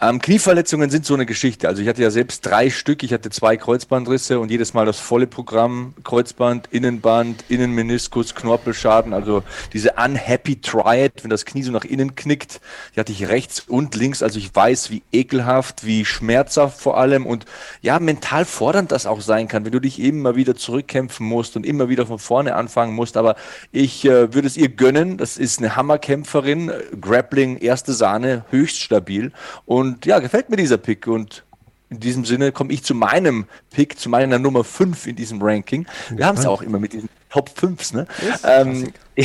Ähm, 0.00 0.20
Knieverletzungen 0.20 0.88
sind 0.90 1.04
so 1.04 1.14
eine 1.14 1.26
Geschichte. 1.26 1.68
Also 1.68 1.82
ich 1.82 1.88
hatte 1.88 2.02
ja 2.02 2.10
selbst 2.10 2.46
drei 2.46 2.70
Stück. 2.70 3.02
Ich 3.02 3.12
hatte 3.12 3.30
zwei 3.30 3.56
Kreuzbandrisse 3.56 4.40
und 4.40 4.50
jedes 4.50 4.72
Mal 4.72 4.86
das 4.86 4.98
volle 4.98 5.26
Programm. 5.26 5.94
Kreuzband, 6.04 6.68
Innenband, 6.70 7.44
Innenmeniskus, 7.48 8.34
Knorpelschaden. 8.34 9.12
Also 9.12 9.42
diese 9.72 9.92
unhappy 10.02 10.60
triad, 10.60 11.22
wenn 11.22 11.30
das 11.30 11.44
Knie 11.44 11.62
so 11.62 11.72
nach 11.72 11.84
innen 11.84 12.14
knickt. 12.14 12.60
Die 12.94 13.00
hatte 13.00 13.12
ich 13.12 13.28
rechts 13.28 13.60
und 13.60 13.94
links. 13.94 14.22
Also 14.22 14.38
ich 14.38 14.54
weiß, 14.54 14.90
wie 14.90 15.02
ekelhaft, 15.12 15.84
wie 15.84 16.04
schmerzhaft 16.04 16.80
vor 16.80 16.96
allem 16.96 17.26
und 17.26 17.44
ja, 17.82 17.98
mental 17.98 18.44
fordernd 18.44 18.92
das 18.92 19.06
auch 19.06 19.20
sein 19.20 19.48
kann, 19.48 19.64
wenn 19.64 19.72
du 19.72 19.80
dich 19.80 19.98
mal 20.12 20.36
wieder 20.36 20.56
zurückkämpfen 20.56 21.26
musst 21.26 21.56
und 21.56 21.66
immer 21.66 21.88
wieder 21.88 22.06
von 22.06 22.18
vorne 22.18 22.54
anfangen 22.54 22.94
musst. 22.94 23.16
Aber 23.16 23.36
ich 23.70 24.04
äh, 24.06 24.32
würde 24.32 24.46
es 24.46 24.56
ihr 24.56 24.70
gönnen. 24.70 25.18
Das 25.18 25.36
ist 25.36 25.58
eine 25.58 25.76
Hammerkämpferin. 25.76 26.72
Grappling, 27.00 27.58
erste 27.58 27.92
Sahne, 27.92 28.44
höchst 28.50 28.80
stabil. 28.80 29.32
Und 29.66 30.06
ja, 30.06 30.18
gefällt 30.18 30.50
mir 30.50 30.56
dieser 30.56 30.78
Pick 30.78 31.06
und 31.06 31.44
in 31.90 31.98
diesem 31.98 32.24
Sinne 32.24 32.52
komme 32.52 32.72
ich 32.72 32.84
zu 32.84 32.94
meinem 32.94 33.46
Pick, 33.70 33.98
zu 33.98 34.08
meiner 34.08 34.38
Nummer 34.38 34.62
5 34.62 35.08
in 35.08 35.16
diesem 35.16 35.42
Ranking. 35.42 35.86
Wir 36.10 36.26
haben 36.26 36.38
es 36.38 36.46
auch 36.46 36.62
immer 36.62 36.78
mit 36.78 36.92
diesen 36.92 37.08
Top 37.30 37.50
5s. 37.50 37.94
Ne? 37.94 38.06
Ähm, 38.44 38.92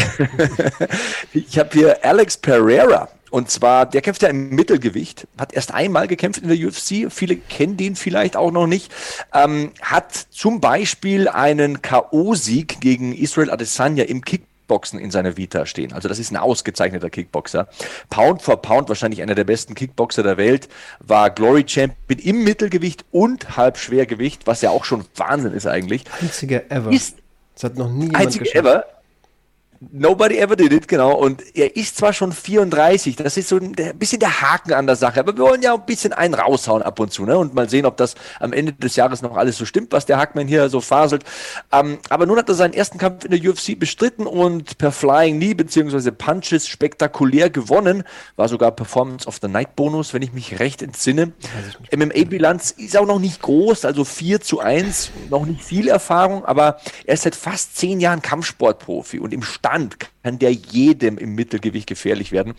ich 1.33 1.59
habe 1.59 1.69
hier 1.73 2.03
Alex 2.03 2.37
Pereira. 2.37 3.09
Und 3.29 3.51
zwar, 3.51 3.85
der 3.85 4.01
kämpft 4.01 4.21
ja 4.21 4.29
im 4.29 4.49
Mittelgewicht, 4.49 5.27
hat 5.37 5.51
erst 5.53 5.73
einmal 5.73 6.07
gekämpft 6.07 6.41
in 6.41 6.47
der 6.47 6.57
UFC. 6.57 7.11
Viele 7.11 7.35
kennen 7.35 7.75
den 7.75 7.95
vielleicht 7.95 8.37
auch 8.37 8.51
noch 8.51 8.65
nicht. 8.65 8.91
Ähm, 9.33 9.71
hat 9.81 10.13
zum 10.13 10.61
Beispiel 10.61 11.27
einen 11.27 11.81
K.O.-Sieg 11.81 12.79
gegen 12.79 13.13
Israel 13.13 13.51
Adesanya 13.51 14.05
im 14.05 14.23
Kick 14.23 14.43
Kickboxen 14.65 14.99
in 14.99 15.11
seiner 15.11 15.37
Vita 15.37 15.65
stehen. 15.65 15.93
Also 15.93 16.09
das 16.09 16.19
ist 16.19 16.31
ein 16.31 16.37
ausgezeichneter 16.37 17.09
Kickboxer. 17.09 17.67
Pound 18.09 18.41
for 18.41 18.61
Pound 18.61 18.89
wahrscheinlich 18.89 19.21
einer 19.21 19.35
der 19.35 19.43
besten 19.43 19.75
Kickboxer 19.75 20.23
der 20.23 20.37
Welt, 20.37 20.67
war 20.99 21.29
Glory 21.29 21.63
Champion 21.67 22.19
im 22.19 22.43
Mittelgewicht 22.43 23.05
und 23.11 23.57
Halbschwergewicht, 23.57 24.47
was 24.47 24.61
ja 24.61 24.71
auch 24.71 24.83
schon 24.83 25.05
Wahnsinn 25.15 25.53
ist 25.53 25.67
eigentlich. 25.67 26.05
Einziger 26.19 26.69
ever. 26.71 26.91
Ist 26.91 27.17
das 27.53 27.63
hat 27.63 27.77
noch 27.77 27.89
nie 27.89 28.05
jemand 28.05 28.17
einziger 28.17 28.45
geschafft. 28.45 28.65
ever. 28.65 28.85
Nobody 29.79 30.37
ever 30.37 30.55
did 30.55 30.71
it, 30.71 30.87
genau. 30.87 31.15
Und 31.15 31.43
er 31.55 31.75
ist 31.75 31.97
zwar 31.97 32.13
schon 32.13 32.31
34, 32.31 33.15
das 33.15 33.37
ist 33.37 33.49
so 33.49 33.57
ein 33.57 33.73
bisschen 33.97 34.19
der 34.19 34.41
Haken 34.41 34.73
an 34.73 34.87
der 34.87 34.95
Sache, 34.95 35.19
aber 35.19 35.35
wir 35.35 35.43
wollen 35.43 35.61
ja 35.61 35.73
ein 35.73 35.85
bisschen 35.85 36.13
einen 36.13 36.33
raushauen 36.33 36.81
ab 36.81 36.99
und 36.99 37.11
zu, 37.11 37.25
ne? 37.25 37.37
Und 37.37 37.53
mal 37.53 37.69
sehen, 37.69 37.85
ob 37.85 37.97
das 37.97 38.15
am 38.39 38.53
Ende 38.53 38.73
des 38.73 38.95
Jahres 38.95 39.21
noch 39.21 39.35
alles 39.35 39.57
so 39.57 39.65
stimmt, 39.65 39.91
was 39.91 40.05
der 40.05 40.17
Hackman 40.17 40.47
hier 40.47 40.69
so 40.69 40.79
faselt. 40.79 41.23
Ähm, 41.71 41.99
aber 42.09 42.25
nun 42.25 42.37
hat 42.37 42.47
er 42.47 42.55
seinen 42.55 42.73
ersten 42.73 42.97
Kampf 42.97 43.25
in 43.25 43.31
der 43.31 43.49
UFC 43.49 43.77
bestritten 43.77 44.27
und 44.27 44.77
per 44.77 44.91
Flying 44.91 45.37
Knee 45.39 45.53
bzw. 45.53 46.11
Punches 46.11 46.67
spektakulär 46.67 47.49
gewonnen. 47.49 48.03
War 48.37 48.47
sogar 48.47 48.71
Performance 48.71 49.27
of 49.27 49.39
the 49.41 49.47
Night 49.47 49.75
Bonus, 49.75 50.13
wenn 50.13 50.21
ich 50.21 50.33
mich 50.33 50.59
recht 50.59 50.81
entsinne. 50.81 51.33
MMA-Bilanz 51.95 52.71
ist 52.71 52.97
auch 52.97 53.05
noch 53.05 53.19
nicht 53.19 53.41
groß, 53.41 53.85
also 53.85 54.05
4 54.05 54.41
zu 54.41 54.59
1, 54.59 55.11
noch 55.29 55.45
nicht 55.45 55.63
viel 55.63 55.87
Erfahrung, 55.87 56.45
aber 56.45 56.77
er 57.05 57.13
ist 57.13 57.23
seit 57.23 57.35
fast 57.35 57.77
zehn 57.77 57.99
Jahren 57.99 58.21
Kampfsportprofi 58.21 59.19
und 59.19 59.33
im 59.33 59.41
Stand 59.65 59.97
kann 60.23 60.37
der 60.37 60.53
jedem 60.53 61.17
im 61.17 61.33
Mittelgewicht 61.33 61.87
gefährlich 61.87 62.31
werden. 62.31 62.53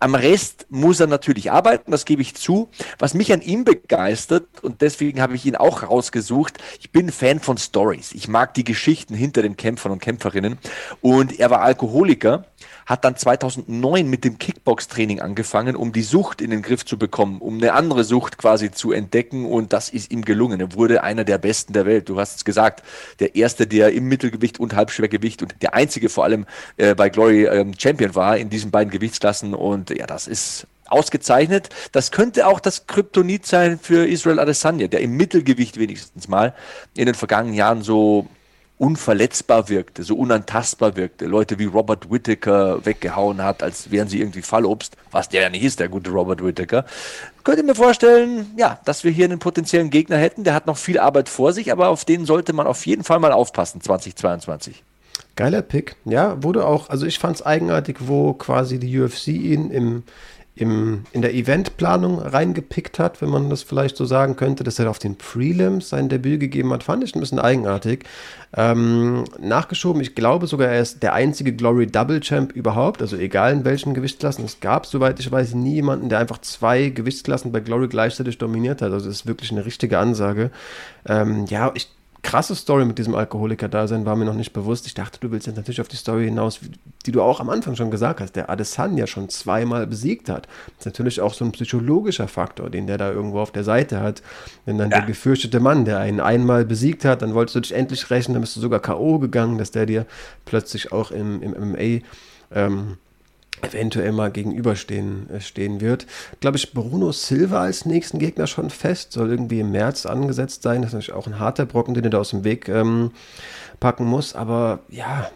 Am 0.00 0.14
Rest 0.14 0.66
muss 0.70 0.98
er 0.98 1.06
natürlich 1.06 1.52
arbeiten, 1.52 1.92
das 1.92 2.04
gebe 2.04 2.22
ich 2.22 2.34
zu. 2.34 2.70
Was 2.98 3.14
mich 3.14 3.32
an 3.32 3.40
ihm 3.40 3.64
begeistert, 3.64 4.46
und 4.62 4.80
deswegen 4.80 5.20
habe 5.20 5.36
ich 5.36 5.46
ihn 5.46 5.54
auch 5.54 5.84
rausgesucht, 5.84 6.58
ich 6.80 6.90
bin 6.90 7.12
Fan 7.12 7.38
von 7.38 7.56
Stories. 7.56 8.12
Ich 8.12 8.26
mag 8.26 8.54
die 8.54 8.64
Geschichten 8.64 9.14
hinter 9.14 9.42
den 9.42 9.56
Kämpfern 9.56 9.92
und 9.92 10.00
Kämpferinnen. 10.00 10.58
Und 11.00 11.38
er 11.38 11.50
war 11.50 11.60
Alkoholiker 11.60 12.46
hat 12.90 13.04
dann 13.04 13.14
2009 13.14 14.10
mit 14.10 14.24
dem 14.24 14.36
Kickbox-Training 14.36 15.20
angefangen, 15.20 15.76
um 15.76 15.92
die 15.92 16.02
Sucht 16.02 16.42
in 16.42 16.50
den 16.50 16.60
Griff 16.60 16.84
zu 16.84 16.98
bekommen, 16.98 17.40
um 17.40 17.58
eine 17.58 17.72
andere 17.72 18.02
Sucht 18.02 18.36
quasi 18.36 18.72
zu 18.72 18.90
entdecken 18.90 19.46
und 19.46 19.72
das 19.72 19.90
ist 19.90 20.10
ihm 20.10 20.22
gelungen. 20.22 20.58
Er 20.58 20.74
wurde 20.74 21.04
einer 21.04 21.22
der 21.22 21.38
Besten 21.38 21.72
der 21.72 21.86
Welt. 21.86 22.08
Du 22.08 22.18
hast 22.18 22.38
es 22.38 22.44
gesagt, 22.44 22.82
der 23.20 23.36
erste, 23.36 23.68
der 23.68 23.92
im 23.92 24.08
Mittelgewicht 24.08 24.58
und 24.58 24.74
Halbschwergewicht 24.74 25.40
und 25.40 25.54
der 25.62 25.74
einzige 25.74 26.08
vor 26.08 26.24
allem 26.24 26.46
äh, 26.78 26.96
bei 26.96 27.10
Glory 27.10 27.44
ähm, 27.44 27.74
Champion 27.78 28.16
war 28.16 28.36
in 28.36 28.50
diesen 28.50 28.72
beiden 28.72 28.90
Gewichtsklassen 28.90 29.54
und 29.54 29.90
ja, 29.90 30.08
das 30.08 30.26
ist 30.26 30.66
ausgezeichnet. 30.86 31.68
Das 31.92 32.10
könnte 32.10 32.48
auch 32.48 32.58
das 32.58 32.88
Kryptonit 32.88 33.46
sein 33.46 33.78
für 33.80 34.04
Israel 34.08 34.40
Adesanya, 34.40 34.88
der 34.88 35.00
im 35.00 35.16
Mittelgewicht 35.16 35.78
wenigstens 35.78 36.26
mal 36.26 36.54
in 36.96 37.06
den 37.06 37.14
vergangenen 37.14 37.54
Jahren 37.54 37.82
so 37.82 38.26
unverletzbar 38.80 39.68
wirkte, 39.68 40.02
so 40.02 40.16
unantastbar 40.16 40.96
wirkte, 40.96 41.26
Leute 41.26 41.58
wie 41.58 41.66
Robert 41.66 42.10
Whittaker 42.10 42.84
weggehauen 42.86 43.42
hat, 43.42 43.62
als 43.62 43.90
wären 43.90 44.08
sie 44.08 44.20
irgendwie 44.20 44.40
Fallobst, 44.40 44.96
was 45.10 45.28
der 45.28 45.42
ja 45.42 45.48
nicht 45.50 45.62
ist, 45.62 45.80
der 45.80 45.90
gute 45.90 46.10
Robert 46.10 46.42
Whittaker. 46.42 46.86
Könnt 47.44 47.58
ihr 47.58 47.64
mir 47.64 47.74
vorstellen, 47.74 48.46
ja, 48.56 48.80
dass 48.86 49.04
wir 49.04 49.10
hier 49.10 49.26
einen 49.26 49.38
potenziellen 49.38 49.90
Gegner 49.90 50.16
hätten, 50.16 50.44
der 50.44 50.54
hat 50.54 50.66
noch 50.66 50.78
viel 50.78 50.98
Arbeit 50.98 51.28
vor 51.28 51.52
sich, 51.52 51.70
aber 51.70 51.88
auf 51.88 52.06
den 52.06 52.24
sollte 52.24 52.54
man 52.54 52.66
auf 52.66 52.86
jeden 52.86 53.04
Fall 53.04 53.20
mal 53.20 53.32
aufpassen, 53.32 53.82
2022. 53.82 54.82
Geiler 55.36 55.60
Pick, 55.60 55.96
ja, 56.06 56.42
wurde 56.42 56.66
auch, 56.66 56.88
also 56.88 57.04
ich 57.04 57.18
fand 57.18 57.36
es 57.36 57.44
eigenartig, 57.44 57.98
wo 58.00 58.32
quasi 58.32 58.78
die 58.78 58.98
UFC 58.98 59.28
ihn 59.28 59.70
im 59.70 60.04
im, 60.60 61.04
in 61.12 61.22
der 61.22 61.32
Eventplanung 61.32 62.18
reingepickt 62.18 62.98
hat, 62.98 63.22
wenn 63.22 63.30
man 63.30 63.48
das 63.48 63.62
vielleicht 63.62 63.96
so 63.96 64.04
sagen 64.04 64.36
könnte, 64.36 64.62
dass 64.62 64.78
er 64.78 64.90
auf 64.90 64.98
den 64.98 65.16
Prelims 65.16 65.88
sein 65.88 66.10
Debüt 66.10 66.38
gegeben 66.38 66.70
hat, 66.72 66.84
fand 66.84 67.02
ich 67.02 67.14
ein 67.14 67.20
bisschen 67.20 67.38
eigenartig. 67.38 68.04
Ähm, 68.54 69.24
nachgeschoben, 69.38 70.02
ich 70.02 70.14
glaube 70.14 70.46
sogar, 70.46 70.68
er 70.68 70.82
ist 70.82 71.02
der 71.02 71.14
einzige 71.14 71.54
Glory 71.54 71.86
Double 71.86 72.20
Champ 72.20 72.52
überhaupt, 72.52 73.00
also 73.00 73.16
egal 73.16 73.52
in 73.52 73.64
welchen 73.64 73.94
Gewichtsklassen. 73.94 74.44
Es 74.44 74.60
gab, 74.60 74.84
soweit 74.84 75.18
ich 75.18 75.32
weiß, 75.32 75.54
nie 75.54 75.76
jemanden, 75.76 76.10
der 76.10 76.18
einfach 76.18 76.42
zwei 76.42 76.90
Gewichtsklassen 76.90 77.52
bei 77.52 77.60
Glory 77.60 77.88
gleichzeitig 77.88 78.36
dominiert 78.36 78.82
hat. 78.82 78.92
Also 78.92 79.06
das 79.06 79.20
ist 79.20 79.26
wirklich 79.26 79.52
eine 79.52 79.64
richtige 79.64 79.98
Ansage. 79.98 80.50
Ähm, 81.08 81.46
ja, 81.46 81.70
ich 81.74 81.88
krasse 82.22 82.54
Story 82.54 82.84
mit 82.84 82.98
diesem 82.98 83.14
Alkoholiker-Dasein 83.14 84.04
war 84.04 84.16
mir 84.16 84.24
noch 84.24 84.34
nicht 84.34 84.52
bewusst. 84.52 84.86
Ich 84.86 84.94
dachte, 84.94 85.18
du 85.20 85.30
willst 85.30 85.46
jetzt 85.46 85.56
natürlich 85.56 85.80
auf 85.80 85.88
die 85.88 85.96
Story 85.96 86.24
hinaus, 86.24 86.60
die 87.06 87.12
du 87.12 87.22
auch 87.22 87.40
am 87.40 87.50
Anfang 87.50 87.76
schon 87.76 87.90
gesagt 87.90 88.20
hast, 88.20 88.36
der 88.36 88.50
Adesanya 88.50 89.06
schon 89.06 89.28
zweimal 89.28 89.86
besiegt 89.86 90.28
hat. 90.28 90.46
Das 90.66 90.80
ist 90.80 90.86
natürlich 90.86 91.20
auch 91.20 91.34
so 91.34 91.44
ein 91.44 91.52
psychologischer 91.52 92.28
Faktor, 92.28 92.70
den 92.70 92.86
der 92.86 92.98
da 92.98 93.10
irgendwo 93.10 93.40
auf 93.40 93.52
der 93.52 93.64
Seite 93.64 94.00
hat. 94.00 94.22
Wenn 94.64 94.78
dann 94.78 94.90
ja. 94.90 94.98
der 94.98 95.06
gefürchtete 95.06 95.60
Mann, 95.60 95.84
der 95.84 95.98
einen 95.98 96.20
einmal 96.20 96.64
besiegt 96.64 97.04
hat, 97.04 97.22
dann 97.22 97.34
wolltest 97.34 97.56
du 97.56 97.60
dich 97.60 97.72
endlich 97.72 98.10
rächen, 98.10 98.32
dann 98.32 98.42
bist 98.42 98.56
du 98.56 98.60
sogar 98.60 98.80
K.O. 98.80 99.18
gegangen, 99.18 99.58
dass 99.58 99.70
der 99.70 99.86
dir 99.86 100.06
plötzlich 100.44 100.92
auch 100.92 101.10
im, 101.10 101.42
im 101.42 101.70
MMA 101.70 102.04
ähm, 102.52 102.96
eventuell 103.62 104.12
mal 104.12 104.30
gegenüberstehen 104.30 105.28
äh, 105.30 105.40
stehen 105.40 105.80
wird. 105.80 106.06
Glaube 106.40 106.56
ich, 106.56 106.72
Bruno 106.72 107.12
Silva 107.12 107.60
als 107.62 107.84
nächsten 107.84 108.18
Gegner 108.18 108.46
schon 108.46 108.70
fest, 108.70 109.12
soll 109.12 109.30
irgendwie 109.30 109.60
im 109.60 109.70
März 109.70 110.06
angesetzt 110.06 110.62
sein. 110.62 110.82
Das 110.82 110.90
ist 110.90 110.94
natürlich 110.94 111.12
auch 111.12 111.26
ein 111.26 111.38
harter 111.38 111.66
Brocken, 111.66 111.94
den 111.94 112.04
er 112.04 112.10
da 112.10 112.18
aus 112.18 112.30
dem 112.30 112.44
Weg 112.44 112.68
ähm, 112.68 113.10
packen 113.78 114.04
muss. 114.04 114.34
Aber 114.34 114.80
ja, 114.88 115.30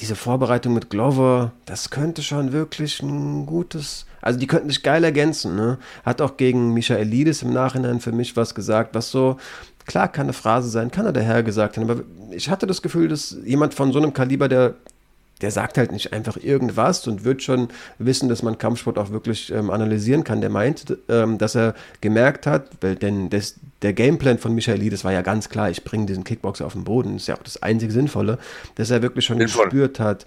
diese 0.00 0.16
Vorbereitung 0.16 0.74
mit 0.74 0.90
Glover, 0.90 1.52
das 1.66 1.90
könnte 1.90 2.22
schon 2.22 2.52
wirklich 2.52 3.02
ein 3.02 3.46
gutes. 3.46 4.06
Also 4.22 4.38
die 4.38 4.46
könnten 4.46 4.68
sich 4.68 4.82
geil 4.82 5.04
ergänzen. 5.04 5.56
Ne? 5.56 5.78
Hat 6.04 6.20
auch 6.20 6.36
gegen 6.36 6.74
Michaelidis 6.74 7.42
im 7.42 7.52
Nachhinein 7.52 8.00
für 8.00 8.12
mich 8.12 8.36
was 8.36 8.54
gesagt, 8.54 8.94
was 8.94 9.10
so 9.10 9.36
klar 9.86 10.08
kann 10.08 10.26
eine 10.26 10.32
Phrase 10.32 10.68
sein, 10.68 10.90
kann 10.90 11.06
er 11.06 11.12
der 11.12 11.22
Herr 11.22 11.42
gesagt 11.42 11.76
haben, 11.76 11.90
aber 11.90 12.02
ich 12.30 12.48
hatte 12.48 12.66
das 12.66 12.80
Gefühl, 12.80 13.08
dass 13.08 13.36
jemand 13.44 13.74
von 13.74 13.92
so 13.92 13.98
einem 13.98 14.12
Kaliber, 14.12 14.48
der 14.48 14.74
der 15.40 15.50
sagt 15.50 15.78
halt 15.78 15.92
nicht 15.92 16.12
einfach 16.12 16.36
irgendwas 16.36 17.06
und 17.06 17.24
wird 17.24 17.42
schon 17.42 17.68
wissen, 17.98 18.28
dass 18.28 18.42
man 18.42 18.58
Kampfsport 18.58 18.98
auch 18.98 19.10
wirklich 19.10 19.52
ähm, 19.52 19.70
analysieren 19.70 20.24
kann. 20.24 20.40
Der 20.40 20.50
meint, 20.50 20.96
ähm, 21.08 21.38
dass 21.38 21.54
er 21.54 21.74
gemerkt 22.00 22.46
hat, 22.46 22.68
weil 22.80 22.96
denn 22.96 23.30
das, 23.30 23.56
der 23.82 23.92
Gameplan 23.92 24.38
von 24.38 24.54
Michael 24.54 24.90
das 24.90 25.04
war 25.04 25.12
ja 25.12 25.22
ganz 25.22 25.48
klar, 25.48 25.70
ich 25.70 25.84
bringe 25.84 26.06
diesen 26.06 26.24
Kickboxer 26.24 26.66
auf 26.66 26.74
den 26.74 26.84
Boden, 26.84 27.14
das 27.14 27.22
ist 27.22 27.28
ja 27.28 27.36
auch 27.36 27.42
das 27.42 27.62
einzig 27.62 27.92
Sinnvolle, 27.92 28.38
dass 28.74 28.90
er 28.90 29.02
wirklich 29.02 29.24
schon 29.24 29.38
Sinnvoll. 29.38 29.64
gespürt 29.64 30.00
hat, 30.00 30.26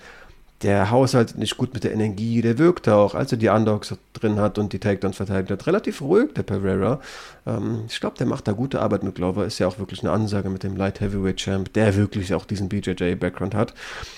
der 0.64 0.90
Haushalt 0.90 1.38
nicht 1.38 1.58
gut 1.58 1.74
mit 1.74 1.84
der 1.84 1.94
Energie, 1.94 2.42
der 2.42 2.58
wirkte 2.58 2.96
auch, 2.96 3.16
als 3.16 3.32
er 3.32 3.38
die 3.38 3.50
Underdogs 3.50 3.96
drin 4.14 4.40
hat 4.40 4.58
und 4.58 4.74
die 4.74 4.80
Takedowns 4.80 5.18
verteidigt 5.18 5.52
hat, 5.52 5.68
relativ 5.68 6.02
ruhig, 6.02 6.34
der 6.34 6.44
Pereira. 6.44 7.02
Ähm, 7.46 7.84
ich 7.88 8.00
glaube, 8.00 8.18
der 8.18 8.28
macht 8.28 8.48
da 8.48 8.54
gute 8.54 8.82
Arbeit 8.82 9.04
mit 9.04 9.16
Glover, 9.16 9.46
ist 9.46 9.60
ja 9.60 9.68
auch 9.68 9.80
wirklich 9.80 10.02
eine 10.02 10.12
Ansage 10.12 10.50
mit 10.50 10.64
dem 10.64 10.76
Light 10.76 11.02
Heavyweight 11.02 11.38
Champ, 11.38 11.74
der 11.74 11.96
wirklich 11.96 12.34
auch 12.34 12.46
diesen 12.46 12.70
BJJ-Background 12.70 13.54
hat, 13.54 13.74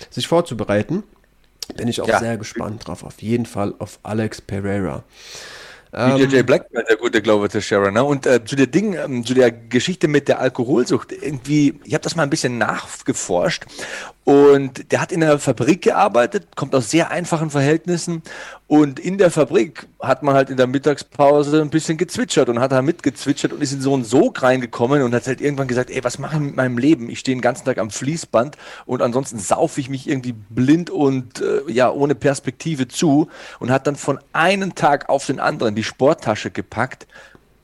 sich 0.10 0.28
vorzubereiten. 0.28 1.04
Bin 1.76 1.88
ich 1.88 2.00
auch 2.00 2.08
ja. 2.08 2.20
sehr 2.20 2.38
gespannt 2.38 2.88
drauf, 2.88 3.04
auf 3.04 3.22
jeden 3.22 3.48
Fall 3.48 3.74
auf 3.80 4.00
Alex 4.04 4.40
Pereira. 4.40 5.04
BJJ 5.96 6.36
ähm, 6.36 6.46
Black, 6.46 6.66
der 6.74 6.98
gute 6.98 7.22
Glover 7.22 7.48
Teixeira, 7.48 7.90
ne? 7.90 8.04
Und 8.04 8.26
äh, 8.26 8.44
zu 8.44 8.58
der 8.58 8.68
Ding, 8.68 8.96
ähm, 8.96 9.26
zu 9.26 9.34
der 9.34 9.50
Geschichte 9.50 10.10
mit 10.10 10.28
der 10.28 10.40
Alkoholsucht, 10.40 11.14
irgendwie, 11.14 11.80
ich 11.86 11.94
habe 11.94 12.04
das 12.04 12.18
mal 12.18 12.24
ein 12.24 12.30
bisschen 12.30 12.58
nachgeforscht 12.58 13.64
und 14.26 14.92
der 14.92 15.00
hat 15.00 15.14
in 15.14 15.24
einer 15.24 15.40
Fabrik 15.40 15.84
gearbeitet, 15.84 16.48
kommt 16.58 16.76
aus 16.76 16.92
sehr 16.92 17.12
einfachen 17.12 17.50
Verhältnissen. 17.50 18.24
Und 18.68 19.00
in 19.00 19.20
der 19.20 19.30
Fabrik 19.30 19.86
hat 20.00 20.24
man 20.24 20.34
halt 20.34 20.50
in 20.50 20.58
der 20.58 20.66
Mittagspause 20.66 21.62
ein 21.62 21.70
bisschen 21.70 21.98
gezwitschert 21.98 22.50
und 22.50 22.60
hat 22.60 22.72
da 22.72 22.82
mitgezwitschert 22.82 23.54
und 23.54 23.62
ist 23.62 23.74
in 23.74 23.82
so 23.82 23.94
einen 23.94 24.04
Sog 24.04 24.42
reingekommen 24.42 25.04
und 25.04 25.14
hat 25.14 25.28
halt 25.28 25.40
irgendwann 25.40 25.68
gesagt, 25.68 25.92
ey, 25.92 26.04
was 26.04 26.18
mache 26.18 26.38
ich 26.38 26.42
mit 26.42 26.56
meinem 26.56 26.80
Leben? 26.80 27.08
Ich 27.08 27.20
stehe 27.20 27.36
den 27.36 27.42
ganzen 27.42 27.66
Tag 27.66 27.78
am 27.78 27.92
Fließband 27.92 28.58
und 28.88 29.04
ansonsten 29.04 29.38
saufe 29.38 29.80
ich 29.80 29.90
mich 29.90 30.10
irgendwie 30.10 30.34
blind 30.34 30.90
und 30.90 31.42
äh, 31.42 31.62
ja, 31.72 31.92
ohne 31.92 32.16
Perspektive 32.16 32.88
zu 32.88 33.28
und 33.60 33.70
hat 33.70 33.86
dann 33.86 33.96
von 33.96 34.18
einem 34.34 34.74
Tag 34.74 35.10
auf 35.10 35.28
den 35.28 35.40
anderen 35.40 35.76
die 35.76 35.84
Sporttasche 35.84 36.50
gepackt 36.50 37.06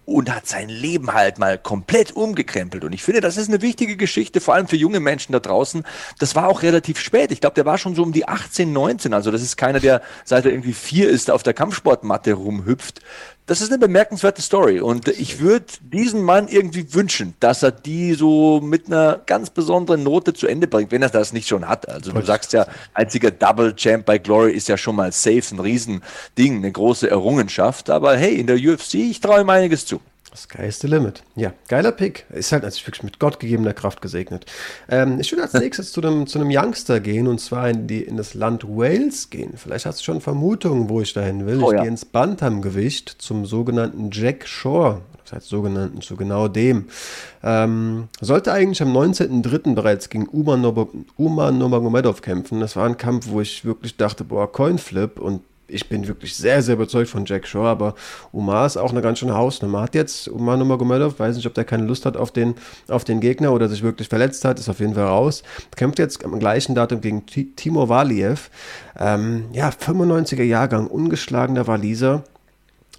und 0.06 0.34
hat 0.34 0.48
sein 0.48 0.70
Leben 0.70 1.14
halt 1.14 1.38
mal 1.38 1.58
komplett 1.58 2.12
umgekrempelt. 2.12 2.84
Und 2.84 2.94
ich 2.94 3.04
finde, 3.04 3.22
das 3.22 3.38
ist 3.38 3.50
eine 3.50 3.62
wichtige 3.62 3.96
Geschichte, 3.98 4.42
vor 4.42 4.56
allem 4.56 4.68
für 4.68 4.76
junge 4.76 5.00
Menschen 5.00 5.34
da 5.34 5.40
draußen. 5.40 5.84
Das 6.20 6.36
war 6.36 6.48
auch 6.48 6.64
relativ 6.64 7.00
spät. 7.00 7.32
Ich 7.32 7.42
glaube, 7.42 7.56
der 7.56 7.66
war 7.66 7.78
schon 7.78 7.96
so 7.96 8.04
um 8.04 8.12
die 8.12 8.28
18, 8.28 8.74
19. 8.74 9.14
Also 9.14 9.32
das 9.32 9.42
ist 9.42 9.58
keiner, 9.58 9.80
der 9.80 10.02
seit 10.26 10.46
er 10.46 10.52
irgendwie 10.52 10.74
vier 10.74 11.10
ist, 11.10 11.30
auf 11.30 11.44
der 11.44 11.54
Kampfsportmatte 11.54 12.34
rumhüpft. 12.34 13.02
Das 13.52 13.60
ist 13.60 13.68
eine 13.68 13.80
bemerkenswerte 13.80 14.42
Story. 14.42 14.80
Und 14.80 15.10
ich 15.10 15.42
würde 15.42 15.66
diesem 15.82 16.22
Mann 16.22 16.48
irgendwie 16.48 16.94
wünschen, 16.94 17.34
dass 17.42 17.64
er 17.64 17.72
die 17.72 18.14
so 18.14 18.62
mit 18.62 18.88
einer 18.88 19.20
ganz 19.26 19.50
besonderen 19.50 20.04
Note 20.04 20.34
zu 20.34 20.48
Ende 20.48 20.68
bringt, 20.68 20.94
wenn 20.94 21.02
er 21.02 21.10
das 21.10 21.34
nicht 21.34 21.50
schon 21.50 21.68
hat. 21.68 21.90
Also 21.90 22.14
du 22.14 22.22
sagst 22.22 22.54
ja, 22.54 22.66
einziger 22.94 23.30
Double 23.30 23.76
Champ 23.76 24.06
bei 24.06 24.20
Glory 24.20 24.54
ist 24.54 24.70
ja 24.70 24.78
schon 24.78 24.96
mal 24.96 25.12
safe, 25.12 25.44
ein 25.52 25.60
Riesending, 25.60 26.02
eine 26.38 26.72
große 26.72 27.10
Errungenschaft. 27.10 27.90
Aber 27.90 28.16
hey, 28.16 28.36
in 28.36 28.48
der 28.48 28.56
UFC, 28.56 28.94
ich 28.94 29.20
traue 29.20 29.42
ihm 29.42 29.50
einiges 29.50 29.86
zu. 29.86 30.00
Das 30.32 30.48
geilste 30.48 30.88
Limit. 30.88 31.24
Ja, 31.36 31.52
geiler 31.68 31.92
Pick. 31.92 32.26
Ist 32.30 32.54
halt 32.54 32.64
natürlich 32.64 32.88
wirklich 32.88 33.04
mit 33.04 33.20
Gott 33.20 33.42
gegebener 33.42 33.74
Kraft 33.74 34.02
gesegnet. 34.02 34.46
Ähm, 34.88 35.20
ich 35.20 35.30
würde 35.30 35.44
als 35.44 35.54
nächstes 35.54 35.92
zu 35.92 36.02
einem, 36.02 36.26
zu 36.26 36.40
einem 36.40 36.50
Youngster 36.50 37.02
gehen 37.02 37.28
und 37.28 37.42
zwar 37.42 37.70
in, 37.70 37.86
die, 37.86 38.02
in 38.02 38.16
das 38.16 38.34
Land 38.34 38.64
Wales 38.64 39.30
gehen. 39.30 39.58
Vielleicht 39.58 39.86
hast 39.86 40.00
du 40.00 40.04
schon 40.06 40.22
Vermutungen, 40.22 40.88
wo 40.88 41.02
ich 41.02 41.12
dahin 41.12 41.46
will. 41.46 41.62
Oh, 41.62 41.72
ich 41.72 41.74
ja. 41.74 41.82
gehe 41.82 41.90
ins 41.90 42.06
Bantamgewicht 42.06 43.14
zum 43.20 43.46
sogenannten 43.46 44.10
Jack 44.10 44.48
Shore. 44.48 45.02
Das 45.26 45.34
heißt 45.34 45.50
sogenannten 45.50 46.02
zu 46.02 46.16
genau 46.16 46.48
dem. 46.48 46.88
Ähm, 47.44 48.08
sollte 48.22 48.54
eigentlich 48.54 48.82
am 48.82 48.96
19.03. 48.96 49.76
bereits 49.76 50.08
gegen 50.08 50.30
Uma, 50.30 50.56
Umar 51.18 51.52
Nurmagomedov 51.52 52.22
kämpfen. 52.22 52.62
Das 52.62 52.78
war 52.78 52.86
ein 52.86 52.98
Kampf, 52.98 53.28
wo 53.28 53.42
ich 53.42 53.66
wirklich 53.66 53.98
dachte, 53.98 54.24
boah, 54.24 54.50
Coinflip 54.50 55.20
und 55.20 55.42
ich 55.72 55.90
bin 55.90 56.08
wirklich 56.08 56.36
sehr, 56.36 56.62
sehr 56.62 56.76
überzeugt 56.76 57.10
von 57.10 57.26
Jack 57.26 57.48
Shaw, 57.48 57.66
aber 57.66 57.96
Umar 58.32 58.66
ist 58.66 58.78
auch 58.78 58.92
eine 58.92 59.02
ganz 59.02 59.20
schöne 59.20 59.36
Hausnummer. 59.36 59.82
Hat 59.82 59.96
jetzt 59.96 60.28
Umar 60.28 60.58
Nurmagomedov, 60.58 61.20
weiß 61.20 61.36
nicht, 61.36 61.48
ob 61.48 61.54
der 61.54 61.66
keine 61.66 61.86
Lust 61.86 62.06
hat 62.06 62.18
auf 62.18 62.32
den, 62.32 62.56
auf 62.88 63.04
den 63.04 63.20
Gegner 63.20 63.54
oder 63.54 63.70
sich 63.70 63.84
wirklich 63.84 64.08
verletzt 64.08 64.46
hat, 64.46 64.60
ist 64.60 64.70
auf 64.70 64.80
jeden 64.80 64.96
Fall 64.96 65.06
raus. 65.06 65.44
Kämpft 65.76 66.00
jetzt 66.00 66.24
am 66.24 66.40
gleichen 66.40 66.76
Datum 66.76 67.02
gegen 67.02 67.26
Timur 67.26 67.90
Valiev. 67.90 68.50
Ähm, 69.00 69.46
ja, 69.54 69.70
95er 69.70 70.44
Jahrgang, 70.44 70.88
ungeschlagener 70.88 71.68
Waliser 71.68 72.24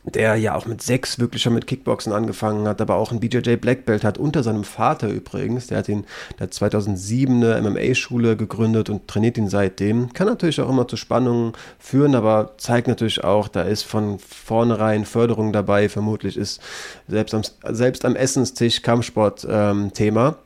der 0.05 0.35
ja 0.37 0.55
auch 0.55 0.67
mit 0.67 0.83
sechs 0.83 1.19
wirklich 1.19 1.43
schon 1.43 1.55
mit 1.55 1.67
Kickboxen 1.67 2.13
angefangen 2.13 2.67
hat, 2.67 2.81
aber 2.81 2.97
auch 2.97 3.13
ein 3.13 3.21
BJJ 3.21 3.57
Black 3.57 3.85
Belt 3.85 4.03
hat, 4.03 4.19
unter 4.19 4.43
seinem 4.43 4.65
Vater 4.65 5.09
übrigens. 5.09 5.69
Der 5.69 5.79
hat 5.79 5.89
ihn, 5.89 6.05
der 6.39 6.47
hat 6.47 6.55
2007 6.55 7.43
eine 7.45 7.71
MMA-Schule 7.71 8.37
gegründet 8.37 8.91
und 8.91 9.07
trainiert 9.07 9.39
ihn 9.39 9.49
seitdem. 9.49 10.13
Kann 10.13 10.27
natürlich 10.27 10.61
auch 10.61 10.69
immer 10.69 10.89
zu 10.89 10.97
Spannungen 10.97 11.53
führen, 11.79 12.15
aber 12.15 12.55
zeigt 12.59 12.89
natürlich 12.89 13.23
auch, 13.23 13.49
da 13.49 13.63
ist 13.63 13.85
von 13.85 14.19
vornherein 14.19 15.05
Förderung 15.05 15.53
dabei. 15.53 15.89
Vermutlich 15.89 16.37
ist 16.37 16.61
selbst 17.07 17.35
am, 17.35 17.43
selbst 17.71 18.05
am 18.05 18.17
Essenstisch 18.17 18.83
Kampfsport 18.83 19.47
ähm, 19.49 19.93
Thema 19.93 20.37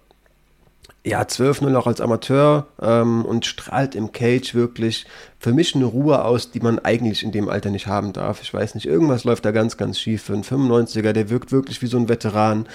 ja, 1.06 1.22
12-0 1.22 1.72
auch 1.76 1.86
als 1.86 2.00
Amateur 2.00 2.66
ähm, 2.82 3.25
und 3.25 3.46
strahlt 3.46 3.94
im 3.94 4.10
Cage 4.10 4.56
wirklich 4.56 5.06
für 5.38 5.52
mich 5.52 5.76
eine 5.76 5.84
Ruhe 5.84 6.25
aus, 6.25 6.50
die 6.50 6.58
man 6.58 6.80
eigentlich 6.80 7.22
in 7.22 7.30
dem 7.30 7.48
Alter 7.48 7.70
nicht 7.70 7.86
haben 7.86 8.12
darf. 8.12 8.42
Ich 8.42 8.52
weiß 8.52 8.75
nicht, 8.75 8.86
irgendwas 8.86 9.22
läuft 9.22 9.44
da 9.44 9.52
ganz, 9.52 9.76
ganz 9.76 10.00
schief 10.00 10.25
für 10.25 10.32
einen 10.32 10.42
95er, 10.42 11.12
der 11.12 11.30
wirkt 11.30 11.52
wirklich 11.52 11.80
wie 11.80 11.86
so 11.86 11.96
ein 11.96 12.08
Veteran. 12.08 12.66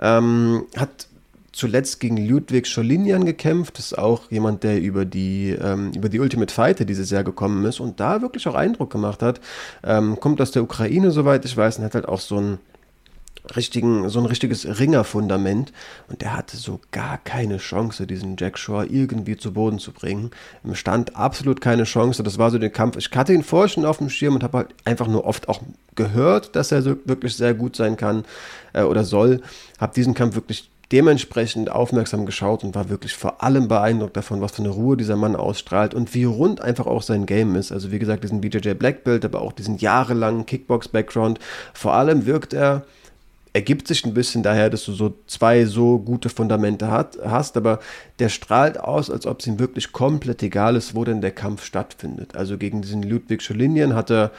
Ähm, 0.00 0.64
hat 0.76 1.06
zuletzt 1.52 2.00
gegen 2.00 2.16
Ludwig 2.16 2.66
Scholinian 2.66 3.24
gekämpft. 3.24 3.78
Ist 3.78 3.96
auch 3.96 4.32
jemand, 4.32 4.64
der 4.64 4.80
über 4.80 5.04
die, 5.04 5.50
ähm, 5.50 5.92
über 5.94 6.08
die 6.08 6.18
Ultimate 6.18 6.52
Fighter 6.52 6.86
dieses 6.86 7.10
Jahr 7.10 7.22
gekommen 7.22 7.64
ist 7.66 7.78
und 7.78 8.00
da 8.00 8.20
wirklich 8.20 8.48
auch 8.48 8.56
Eindruck 8.56 8.90
gemacht 8.90 9.22
hat. 9.22 9.40
Ähm, 9.84 10.18
kommt 10.18 10.40
aus 10.40 10.50
der 10.50 10.64
Ukraine, 10.64 11.12
soweit 11.12 11.44
ich 11.44 11.56
weiß, 11.56 11.78
und 11.78 11.84
hat 11.84 11.94
halt 11.94 12.08
auch 12.08 12.20
so 12.20 12.36
ein 12.38 12.58
richtigen, 13.54 14.08
so 14.08 14.18
ein 14.18 14.26
richtiges 14.26 14.80
Ringerfundament 14.80 15.72
und 16.08 16.22
der 16.22 16.36
hatte 16.36 16.56
so 16.56 16.80
gar 16.90 17.18
keine 17.18 17.58
Chance, 17.58 18.06
diesen 18.06 18.36
Jack 18.36 18.58
Shaw 18.58 18.84
irgendwie 18.84 19.36
zu 19.36 19.52
Boden 19.52 19.78
zu 19.78 19.92
bringen. 19.92 20.30
Im 20.64 20.74
Stand 20.74 21.16
absolut 21.16 21.60
keine 21.60 21.84
Chance. 21.84 22.22
Das 22.22 22.38
war 22.38 22.50
so 22.50 22.58
der 22.58 22.70
Kampf. 22.70 22.96
Ich 22.96 23.10
hatte 23.14 23.32
ihn 23.32 23.42
vorher 23.42 23.68
schon 23.68 23.84
auf 23.84 23.98
dem 23.98 24.10
Schirm 24.10 24.34
und 24.34 24.42
habe 24.42 24.58
halt 24.58 24.68
einfach 24.84 25.06
nur 25.06 25.24
oft 25.24 25.48
auch 25.48 25.60
gehört, 25.94 26.56
dass 26.56 26.72
er 26.72 26.82
so 26.82 26.96
wirklich 27.04 27.36
sehr 27.36 27.54
gut 27.54 27.76
sein 27.76 27.96
kann 27.96 28.24
äh, 28.72 28.82
oder 28.82 29.04
soll. 29.04 29.42
Habe 29.78 29.94
diesen 29.94 30.14
Kampf 30.14 30.34
wirklich 30.34 30.70
dementsprechend 30.92 31.70
aufmerksam 31.70 32.26
geschaut 32.26 32.62
und 32.62 32.74
war 32.74 32.88
wirklich 32.88 33.14
vor 33.14 33.42
allem 33.42 33.66
beeindruckt 33.68 34.16
davon, 34.16 34.40
was 34.40 34.52
für 34.52 34.62
eine 34.62 34.68
Ruhe 34.68 34.96
dieser 34.96 35.16
Mann 35.16 35.34
ausstrahlt 35.34 35.94
und 35.94 36.14
wie 36.14 36.24
rund 36.24 36.60
einfach 36.60 36.86
auch 36.86 37.02
sein 37.02 37.26
Game 37.26 37.56
ist. 37.56 37.72
Also 37.72 37.90
wie 37.90 37.98
gesagt, 37.98 38.22
diesen 38.22 38.40
BJJ 38.40 38.74
Black 38.74 39.02
Belt, 39.02 39.24
aber 39.24 39.42
auch 39.42 39.52
diesen 39.52 39.78
jahrelangen 39.78 40.46
Kickbox-Background. 40.46 41.40
Vor 41.74 41.94
allem 41.94 42.26
wirkt 42.26 42.52
er 42.52 42.84
ergibt 43.56 43.88
sich 43.88 44.04
ein 44.04 44.12
bisschen 44.12 44.42
daher, 44.42 44.68
dass 44.68 44.84
du 44.84 44.92
so 44.92 45.14
zwei 45.26 45.64
so 45.64 45.98
gute 45.98 46.28
Fundamente 46.28 46.90
hat, 46.90 47.16
hast, 47.24 47.56
aber 47.56 47.80
der 48.18 48.28
strahlt 48.28 48.78
aus, 48.78 49.10
als 49.10 49.26
ob 49.26 49.40
es 49.40 49.46
ihm 49.46 49.58
wirklich 49.58 49.92
komplett 49.92 50.42
egal 50.42 50.76
ist, 50.76 50.94
wo 50.94 51.04
denn 51.04 51.22
der 51.22 51.30
Kampf 51.30 51.64
stattfindet. 51.64 52.36
Also 52.36 52.58
gegen 52.58 52.82
diesen 52.82 53.02
Ludwig 53.02 53.40
Scholinien 53.40 53.94
hat 53.94 54.10
er 54.10 54.30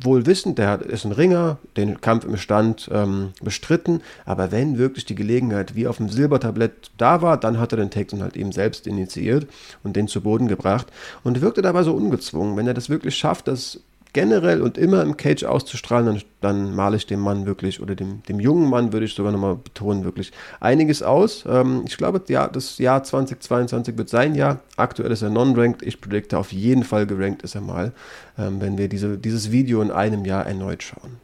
wohl 0.00 0.24
wissend, 0.24 0.56
der 0.56 0.80
ist 0.80 1.04
ein 1.04 1.12
Ringer, 1.12 1.58
den 1.76 2.00
Kampf 2.00 2.24
im 2.24 2.38
Stand 2.38 2.88
ähm, 2.90 3.32
bestritten, 3.42 4.00
aber 4.24 4.50
wenn 4.52 4.78
wirklich 4.78 5.04
die 5.04 5.16
Gelegenheit 5.16 5.74
wie 5.74 5.86
auf 5.86 5.98
dem 5.98 6.08
Silbertablett 6.08 6.92
da 6.96 7.20
war, 7.20 7.36
dann 7.36 7.60
hat 7.60 7.72
er 7.72 7.76
den 7.76 7.90
Takedown 7.90 8.22
halt 8.22 8.38
eben 8.38 8.52
selbst 8.52 8.86
initiiert 8.86 9.46
und 9.84 9.96
den 9.96 10.08
zu 10.08 10.22
Boden 10.22 10.48
gebracht 10.48 10.86
und 11.24 11.42
wirkte 11.42 11.60
dabei 11.60 11.82
so 11.82 11.92
ungezwungen. 11.92 12.56
Wenn 12.56 12.66
er 12.66 12.72
das 12.72 12.88
wirklich 12.88 13.16
schafft, 13.16 13.48
das 13.48 13.80
generell 14.12 14.60
und 14.60 14.76
immer 14.76 15.02
im 15.02 15.16
Cage 15.16 15.44
auszustrahlen, 15.44 16.06
dann, 16.06 16.22
dann 16.40 16.74
male 16.74 16.96
ich 16.96 17.06
dem 17.06 17.20
Mann 17.20 17.46
wirklich, 17.46 17.80
oder 17.80 17.94
dem, 17.94 18.22
dem 18.24 18.40
jungen 18.40 18.68
Mann 18.68 18.92
würde 18.92 19.06
ich 19.06 19.14
sogar 19.14 19.32
nochmal 19.32 19.56
betonen, 19.56 20.04
wirklich 20.04 20.32
einiges 20.60 21.02
aus. 21.02 21.44
Ähm, 21.48 21.84
ich 21.86 21.96
glaube, 21.96 22.22
ja, 22.28 22.46
das 22.48 22.78
Jahr 22.78 23.02
2022 23.02 23.96
wird 23.96 24.08
sein 24.08 24.34
Jahr. 24.34 24.60
Aktuell 24.76 25.10
ist 25.10 25.22
er 25.22 25.30
non-ranked. 25.30 25.82
Ich 25.82 26.00
predikte, 26.00 26.38
auf 26.38 26.52
jeden 26.52 26.84
Fall 26.84 27.06
gerankt 27.06 27.42
ist 27.42 27.54
er 27.54 27.62
mal, 27.62 27.92
ähm, 28.38 28.60
wenn 28.60 28.76
wir 28.76 28.88
diese, 28.88 29.16
dieses 29.16 29.50
Video 29.50 29.80
in 29.80 29.90
einem 29.90 30.24
Jahr 30.24 30.46
erneut 30.46 30.82
schauen. 30.82 31.20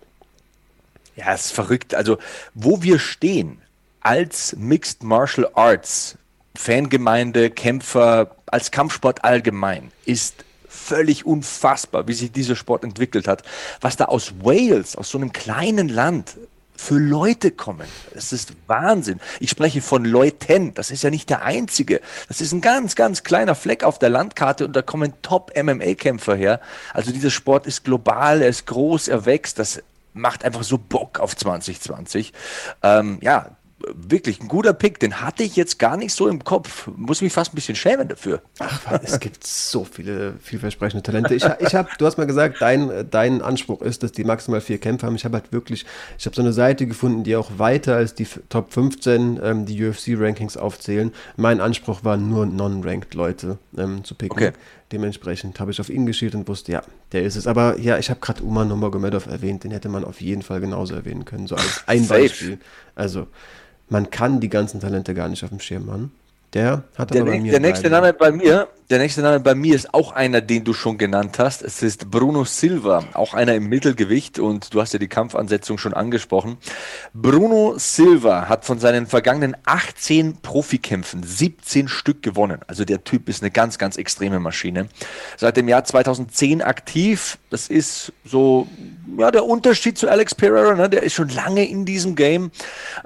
Ja, 1.17 1.35
es 1.35 1.47
ist 1.47 1.53
verrückt. 1.53 1.95
Also, 1.95 2.19
wo 2.55 2.83
wir 2.83 2.99
stehen 2.99 3.59
als 4.01 4.57
Mixed 4.57 5.03
Martial 5.03 5.51
Arts 5.55 6.17
Fangemeinde, 6.59 7.51
Kämpfer, 7.51 8.35
als 8.47 8.73
Kampfsport 8.73 9.23
allgemein, 9.25 9.93
ist 10.07 10.45
völlig 10.89 11.27
unfassbar, 11.27 12.09
wie 12.09 12.15
sich 12.15 12.33
dieser 12.33 12.57
Sport 12.57 12.85
entwickelt 12.85 13.29
hat. 13.29 13.43
Was 13.81 13.97
da 13.97 14.07
aus 14.07 14.33
Wales, 14.43 14.97
aus 14.97 15.11
so 15.11 15.19
einem 15.19 15.33
kleinen 15.33 15.89
Land, 15.89 16.37
für 16.79 16.99
Leute 16.99 17.51
kommen. 17.51 17.89
Das 18.15 18.33
ist 18.33 18.53
Wahnsinn. 18.69 19.19
Ich 19.41 19.51
spreche 19.51 19.83
von 19.83 20.05
Leuten. 20.05 20.75
Das 20.75 20.93
ist 20.93 21.03
ja 21.03 21.11
nicht 21.11 21.29
der 21.29 21.43
einzige. 21.43 22.01
Das 22.29 22.41
ist 22.41 22.53
ein 22.53 22.61
ganz, 22.61 22.95
ganz 22.95 23.25
kleiner 23.25 23.57
Fleck 23.57 23.83
auf 23.83 23.99
der 23.99 24.11
Landkarte 24.11 24.65
und 24.65 24.77
da 24.77 24.83
kommen 24.83 25.13
Top-MMA-Kämpfer 25.23 26.37
her. 26.37 26.61
Also 26.95 27.11
dieser 27.11 27.31
Sport 27.31 27.67
ist 27.67 27.85
global, 27.85 28.43
er 28.43 28.49
ist 28.49 28.67
groß, 28.67 29.09
er 29.09 29.27
wächst. 29.27 29.59
Das 29.59 29.83
macht 30.15 30.45
einfach 30.45 30.63
so 30.63 30.79
Bock 30.79 31.19
auf 31.19 31.37
2020. 31.37 32.33
Ähm, 32.85 33.19
ja, 33.23 33.57
wirklich 33.95 34.41
ein 34.41 34.49
guter 34.49 34.73
Pick. 34.73 34.99
Den 35.01 35.21
hatte 35.21 35.43
ich 35.43 35.57
jetzt 35.57 35.79
gar 35.79 35.97
nicht 35.97 36.13
so 36.13 36.29
im 36.29 36.45
Kopf. 36.45 36.89
Muss 36.97 37.23
mich 37.23 37.33
fast 37.33 37.53
ein 37.53 37.55
bisschen 37.55 37.75
schämen 37.77 38.09
dafür. 38.09 38.43
Ach, 38.59 38.81
es 39.03 39.21
gibt 39.21 39.47
so 39.47 39.85
viele 39.85 40.35
vielversprechende 40.41 41.03
Talente. 41.03 41.35
Ich, 41.35 41.45
ich 41.61 41.75
habe, 41.75 41.89
du 41.99 42.07
hast 42.07 42.19
mal 42.19 42.27
gesagt, 42.27 42.57
dein, 42.61 43.09
dein 43.11 43.43
Anspruch 43.43 43.83
ist, 43.83 44.03
dass 44.03 44.13
die 44.13 44.25
maximal 44.25 44.61
vier 44.61 44.79
Kämpfe 44.79 45.07
haben. 45.07 45.17
Ich 45.17 45.25
habe 45.25 45.39
halt 45.39 45.53
wirklich, 45.53 45.87
ich 46.19 46.27
habe 46.27 46.37
so 46.37 46.43
eine 46.43 46.53
Seite 46.53 46.87
gefunden, 46.87 47.25
die 47.25 47.37
auch 47.37 47.51
weiter 47.59 47.97
als 47.97 48.15
die 48.15 48.27
Top 48.49 48.73
15 48.73 49.41
ähm, 49.43 49.67
die 49.67 49.85
UFC-Rankings 49.85 50.57
aufzählen. 50.57 51.13
Mein 51.37 51.61
Anspruch 51.61 52.05
war 52.05 52.17
nur 52.17 52.47
non-ranked 52.47 53.15
Leute 53.15 53.59
ähm, 53.77 54.05
zu 54.05 54.15
picken. 54.15 54.37
Okay. 54.37 54.53
Dementsprechend 54.93 55.61
habe 55.61 55.71
ich 55.71 55.81
auf 55.81 55.91
ihn 55.91 56.07
geschielt 56.07 56.35
und 56.35 56.49
wusste, 56.49 56.73
ja, 56.73 56.83
der 57.13 57.23
ist 57.23 57.37
es. 57.37 57.47
Aber 57.47 57.79
ja, 57.79 57.99
ich 57.99 58.09
habe 58.09 58.21
gerade 58.21 58.43
Umar 58.43 58.65
Nurmagomedov 58.65 59.27
erwähnt, 59.27 59.65
den 59.65 59.71
hätte 59.71 59.91
man 59.91 60.03
auf 60.03 60.21
jeden 60.21 60.43
Fall 60.43 60.61
genauso 60.61 60.95
erwähnen 60.95 61.27
können, 61.27 61.47
so 61.47 61.57
als 61.57 61.83
ein 61.87 62.07
Beispiel. 62.09 62.59
Also, 62.95 63.27
man 63.91 64.11
kann 64.11 64.41
die 64.41 64.49
ganzen 64.49 64.81
Talente 64.81 65.15
gar 65.15 65.29
nicht 65.29 65.45
auf 65.45 65.51
dem 65.51 65.61
Schirm 65.61 65.91
haben. 65.91 66.13
Der 66.55 66.85
hat 66.97 67.13
der, 67.13 67.23
aber 67.23 67.33
bei 67.33 67.41
mir 67.41 67.53
der 67.53 67.61
nächste 67.61 67.91
Name 67.91 68.15
bei 68.15 68.33
mir, 68.33 68.69
der 68.89 68.99
nächste 68.99 69.21
Name 69.21 69.39
bei 69.41 69.55
mir 69.55 69.75
ist 69.75 69.93
auch 69.93 70.13
einer, 70.13 70.41
den 70.41 70.65
du 70.65 70.73
schon 70.73 70.97
genannt 70.97 71.39
hast. 71.39 71.61
Es 71.63 71.83
ist 71.83 72.11
Bruno 72.11 72.45
Silva, 72.45 73.05
auch 73.13 73.35
einer 73.35 73.55
im 73.55 73.69
Mittelgewicht 73.69 74.39
und 74.39 74.73
du 74.73 74.81
hast 74.81 74.95
ja 74.95 74.99
die 74.99 75.09
Kampfansetzung 75.09 75.77
schon 75.77 75.93
angesprochen. 75.93 76.57
Bruno 77.13 77.75
Silva 77.77 78.49
hat 78.49 78.65
von 78.65 78.79
seinen 78.79 79.07
vergangenen 79.07 79.59
18 79.67 80.39
Profikämpfen 80.41 81.23
17 81.23 81.87
Stück 81.87 82.23
gewonnen. 82.23 82.61
Also 82.67 82.87
der 82.87 83.05
Typ 83.05 83.29
ist 83.29 83.43
eine 83.43 83.51
ganz, 83.51 83.77
ganz 83.77 83.99
extreme 83.99 84.41
Maschine. 84.41 84.89
Seit 85.37 85.59
dem 85.59 85.69
Jahr 85.69 85.85
2010 85.85 86.63
aktiv. 86.63 87.37
Das 87.51 87.69
ist 87.69 88.15
so 88.25 88.67
ja 89.19 89.31
der 89.31 89.45
Unterschied 89.45 89.99
zu 89.99 90.09
Alex 90.09 90.35
Pereira. 90.35 90.75
Ne? 90.75 90.89
Der 90.89 91.03
ist 91.03 91.13
schon 91.13 91.29
lange 91.29 91.69
in 91.69 91.85
diesem 91.85 92.15
Game. 92.15 92.51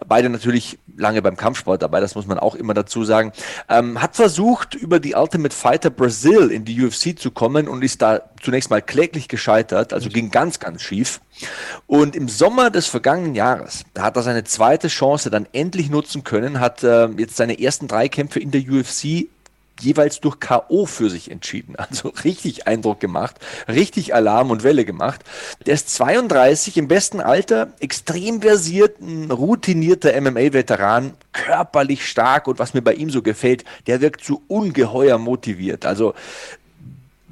Beide 0.06 0.28
natürlich 0.28 0.78
lange 0.96 1.22
beim 1.22 1.36
Kampfsport 1.36 1.82
dabei. 1.82 2.00
Das 2.00 2.14
muss 2.14 2.26
man 2.26 2.38
auch 2.38 2.54
immer 2.54 2.74
dazu 2.74 3.04
sagen. 3.04 3.31
Ähm, 3.68 4.00
hat 4.00 4.16
versucht 4.16 4.74
über 4.74 5.00
die 5.00 5.14
Ultimate 5.14 5.54
Fight 5.54 5.72
Fighter 5.72 5.88
Brazil 5.88 6.50
in 6.50 6.66
die 6.66 6.84
UFC 6.84 7.18
zu 7.18 7.30
kommen 7.30 7.66
und 7.66 7.82
ist 7.82 8.02
da 8.02 8.20
zunächst 8.42 8.68
mal 8.68 8.82
kläglich 8.82 9.26
gescheitert, 9.26 9.94
also 9.94 10.10
ging 10.10 10.30
ganz, 10.30 10.60
ganz 10.60 10.82
schief. 10.82 11.22
Und 11.86 12.14
im 12.14 12.28
Sommer 12.28 12.68
des 12.68 12.88
vergangenen 12.88 13.34
Jahres, 13.34 13.84
da 13.94 14.02
hat 14.02 14.16
er 14.16 14.22
seine 14.22 14.44
zweite 14.44 14.88
Chance 14.88 15.30
dann 15.30 15.48
endlich 15.54 15.88
nutzen 15.88 16.24
können, 16.24 16.60
hat 16.60 16.84
äh, 16.84 17.06
jetzt 17.16 17.36
seine 17.36 17.58
ersten 17.58 17.88
drei 17.88 18.10
Kämpfe 18.10 18.38
in 18.38 18.50
der 18.50 18.60
UFC 18.60 19.28
jeweils 19.80 20.20
durch 20.20 20.40
K.O. 20.40 20.86
für 20.86 21.10
sich 21.10 21.30
entschieden. 21.30 21.76
Also 21.76 22.08
richtig 22.24 22.66
Eindruck 22.66 23.00
gemacht, 23.00 23.36
richtig 23.68 24.14
Alarm 24.14 24.50
und 24.50 24.62
Welle 24.62 24.84
gemacht. 24.84 25.22
Der 25.66 25.74
ist 25.74 25.90
32, 25.94 26.76
im 26.76 26.88
besten 26.88 27.20
Alter, 27.20 27.72
extrem 27.80 28.42
versiert, 28.42 29.00
ein 29.00 29.30
routinierter 29.30 30.18
MMA-Veteran, 30.20 31.14
körperlich 31.32 32.06
stark 32.06 32.46
und 32.46 32.58
was 32.58 32.74
mir 32.74 32.82
bei 32.82 32.94
ihm 32.94 33.10
so 33.10 33.22
gefällt, 33.22 33.64
der 33.86 34.00
wirkt 34.00 34.24
so 34.24 34.42
ungeheuer 34.48 35.18
motiviert. 35.18 35.86
Also 35.86 36.14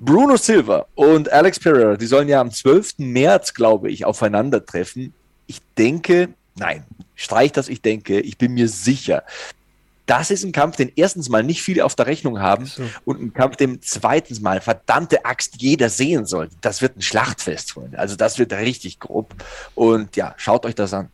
Bruno 0.01 0.37
Silva 0.37 0.87
und 0.95 1.31
Alex 1.31 1.61
Pereira, 1.61 1.97
die 1.97 2.07
sollen 2.07 2.29
ja 2.29 2.41
am 2.41 2.51
12. 2.51 2.99
März, 2.99 3.53
glaube 3.53 3.91
ich, 3.91 4.07
aufeinandertreffen. 4.07 5.13
Ich 5.47 5.61
denke, 5.77 6.31
nein, 6.57 6.85
streich 7.15 7.53
das, 7.53 7.69
ich 7.69 7.83
denke, 7.83 8.19
ich 8.21 8.39
bin 8.39 8.55
mir 8.55 8.69
sicher, 8.69 9.25
das 10.11 10.33
ist 10.33 10.43
ein 10.43 10.51
Kampf, 10.51 10.75
den 10.75 10.91
erstens 10.97 11.29
mal 11.29 11.45
nicht 11.45 11.63
viele 11.63 11.85
auf 11.85 11.95
der 11.95 12.07
Rechnung 12.07 12.41
haben 12.41 12.67
so. 12.67 12.83
und 13.05 13.23
ein 13.23 13.33
Kampf, 13.33 13.55
den 13.55 13.81
zweitens 13.81 14.41
mal 14.41 14.61
verdammte 14.61 15.25
Axt 15.25 15.63
jeder 15.63 15.89
sehen 15.89 16.27
soll. 16.27 16.49
Das 16.63 16.83
wird 16.83 16.97
ein 16.97 17.01
Schlachtfest, 17.01 17.71
Freunde. 17.71 17.97
Also 17.97 18.17
das 18.17 18.37
wird 18.37 18.53
richtig 18.53 18.99
grob. 18.99 19.37
Und 19.77 20.17
ja, 20.17 20.35
schaut 20.37 20.67
euch 20.67 20.75
das 20.75 20.93
an. 20.95 21.11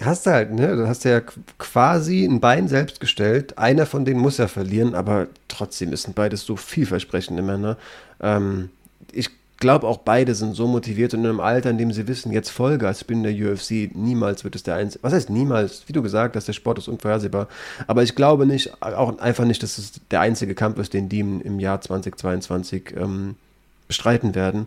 Hast 0.00 0.26
du 0.26 0.30
halt, 0.30 0.52
ne? 0.52 0.76
Du 0.76 0.86
hast 0.86 1.04
ja 1.04 1.20
quasi 1.58 2.24
ein 2.24 2.38
Bein 2.38 2.68
selbst 2.68 3.00
gestellt. 3.00 3.58
Einer 3.58 3.86
von 3.86 4.04
denen 4.04 4.20
muss 4.20 4.38
ja 4.38 4.46
verlieren, 4.46 4.94
aber 4.94 5.26
trotzdem 5.48 5.94
sind 5.96 6.14
beides 6.14 6.42
so 6.42 6.54
vielversprechende 6.54 7.42
Männer. 7.42 7.76
Ähm, 8.20 8.70
ich 9.10 9.30
glaube 9.62 9.86
auch 9.86 9.98
beide 9.98 10.34
sind 10.34 10.56
so 10.56 10.66
motiviert 10.66 11.14
und 11.14 11.20
in 11.20 11.26
einem 11.26 11.40
Alter, 11.40 11.70
in 11.70 11.78
dem 11.78 11.92
sie 11.92 12.08
wissen, 12.08 12.32
jetzt 12.32 12.50
Vollgas, 12.50 13.02
ich 13.02 13.06
bin 13.06 13.24
in 13.24 13.36
der 13.36 13.52
UFC, 13.52 13.94
niemals 13.94 14.42
wird 14.42 14.56
es 14.56 14.64
der 14.64 14.74
einzige, 14.74 15.04
was 15.04 15.12
heißt 15.12 15.30
niemals, 15.30 15.84
wie 15.86 15.92
du 15.92 16.02
gesagt 16.02 16.34
hast, 16.34 16.48
der 16.48 16.52
Sport 16.52 16.78
ist 16.78 16.88
unvorhersehbar, 16.88 17.46
aber 17.86 18.02
ich 18.02 18.16
glaube 18.16 18.44
nicht, 18.44 18.82
auch 18.82 19.18
einfach 19.20 19.44
nicht, 19.44 19.62
dass 19.62 19.78
es 19.78 19.92
der 20.10 20.20
einzige 20.20 20.56
Kampf 20.56 20.78
ist, 20.78 20.92
den 20.94 21.08
die 21.08 21.20
im 21.20 21.60
Jahr 21.60 21.80
2022 21.80 22.94
ähm, 22.96 23.36
bestreiten 23.86 24.34
werden. 24.34 24.66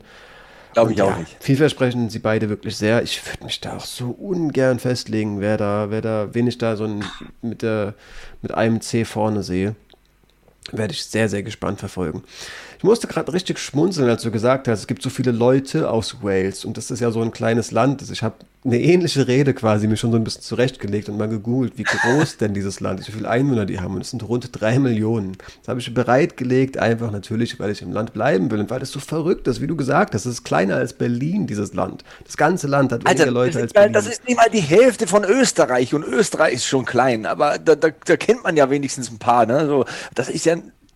Glaube 0.71 0.93
ich 0.93 0.97
ja, 0.97 1.05
auch 1.05 1.17
nicht. 1.17 1.35
Vielversprechend 1.41 2.11
sie 2.11 2.19
beide 2.19 2.47
wirklich 2.47 2.77
sehr. 2.77 3.03
Ich 3.03 3.25
würde 3.25 3.43
mich 3.43 3.59
da 3.59 3.75
auch 3.75 3.85
so 3.85 4.09
ungern 4.11 4.79
festlegen, 4.79 5.41
wer 5.41 5.57
da, 5.57 5.87
wer 5.89 6.01
da, 6.01 6.29
wen 6.33 6.47
ich 6.47 6.57
da 6.57 6.77
so 6.77 6.85
ein, 6.85 7.03
mit, 7.41 7.61
der, 7.61 7.95
mit 8.41 8.53
einem 8.53 8.79
C 8.81 9.03
vorne 9.03 9.43
sehe. 9.43 9.75
Werde 10.71 10.93
ich 10.93 11.05
sehr, 11.05 11.29
sehr 11.29 11.43
gespannt 11.43 11.79
verfolgen. 11.79 12.23
Ich 12.77 12.83
musste 12.83 13.07
gerade 13.07 13.33
richtig 13.33 13.59
schmunzeln, 13.59 14.09
als 14.09 14.23
du 14.23 14.31
gesagt 14.31 14.67
hast, 14.67 14.79
es 14.79 14.87
gibt 14.87 15.01
so 15.01 15.09
viele 15.09 15.31
Leute 15.31 15.89
aus 15.89 16.17
Wales 16.21 16.65
und 16.65 16.77
das 16.77 16.91
ist 16.91 16.99
ja 16.99 17.11
so 17.11 17.21
ein 17.21 17.31
kleines 17.31 17.71
Land. 17.71 18.01
Also 18.01 18.13
ich 18.13 18.23
habe 18.23 18.35
eine 18.65 18.79
ähnliche 18.79 19.27
Rede 19.27 19.53
quasi 19.53 19.87
mir 19.87 19.95
schon 19.95 20.11
so 20.11 20.17
ein 20.17 20.23
bisschen 20.23 20.41
zurechtgelegt 20.41 21.07
und 21.07 21.17
mal 21.17 21.29
gegoogelt, 21.29 21.77
wie 21.77 21.83
groß 21.83 22.37
denn 22.37 22.55
dieses 22.55 22.79
Land 22.79 22.99
ist, 22.99 23.07
wie 23.07 23.11
viele 23.11 23.29
Einwohner 23.29 23.65
die 23.65 23.79
haben. 23.79 23.93
Und 23.93 24.01
es 24.01 24.09
sind 24.09 24.27
rund 24.27 24.49
drei 24.51 24.79
Millionen. 24.79 25.37
Das 25.61 25.67
habe 25.67 25.79
ich 25.79 25.93
bereitgelegt, 25.93 26.79
einfach 26.79 27.11
natürlich, 27.11 27.59
weil 27.59 27.69
ich 27.69 27.83
im 27.83 27.91
Land 27.91 28.13
bleiben 28.13 28.49
will 28.49 28.59
und 28.59 28.71
weil 28.71 28.81
es 28.81 28.91
so 28.91 28.99
verrückt 28.99 29.47
ist, 29.47 29.61
wie 29.61 29.67
du 29.67 29.75
gesagt 29.75 30.15
hast. 30.15 30.25
Es 30.25 30.33
ist 30.33 30.43
kleiner 30.43 30.77
als 30.77 30.93
Berlin, 30.93 31.45
dieses 31.45 31.73
Land. 31.73 32.03
Das 32.25 32.37
ganze 32.37 32.67
Land 32.67 32.91
hat 32.91 33.05
weniger 33.05 33.21
Alter, 33.21 33.31
Leute 33.31 33.59
als 33.59 33.73
Berlin. 33.73 33.93
Das 33.93 34.07
ist 34.07 34.27
nicht 34.27 34.37
mal 34.37 34.49
die 34.51 34.61
Hälfte 34.61 35.05
von 35.05 35.23
Österreich 35.23 35.93
und 35.93 36.03
Österreich 36.03 36.55
ist 36.55 36.65
schon 36.65 36.85
klein, 36.85 37.27
aber 37.27 37.59
da, 37.59 37.75
da, 37.75 37.89
da 38.03 38.17
kennt 38.17 38.43
man 38.43 38.57
ja 38.57 38.69
wenigstens 38.71 39.11
ein 39.11 39.19
paar. 39.19 39.45
Ne? 39.45 39.67
So, 39.67 39.85
das 40.15 40.29
ist 40.29 40.45
ja 40.45 40.55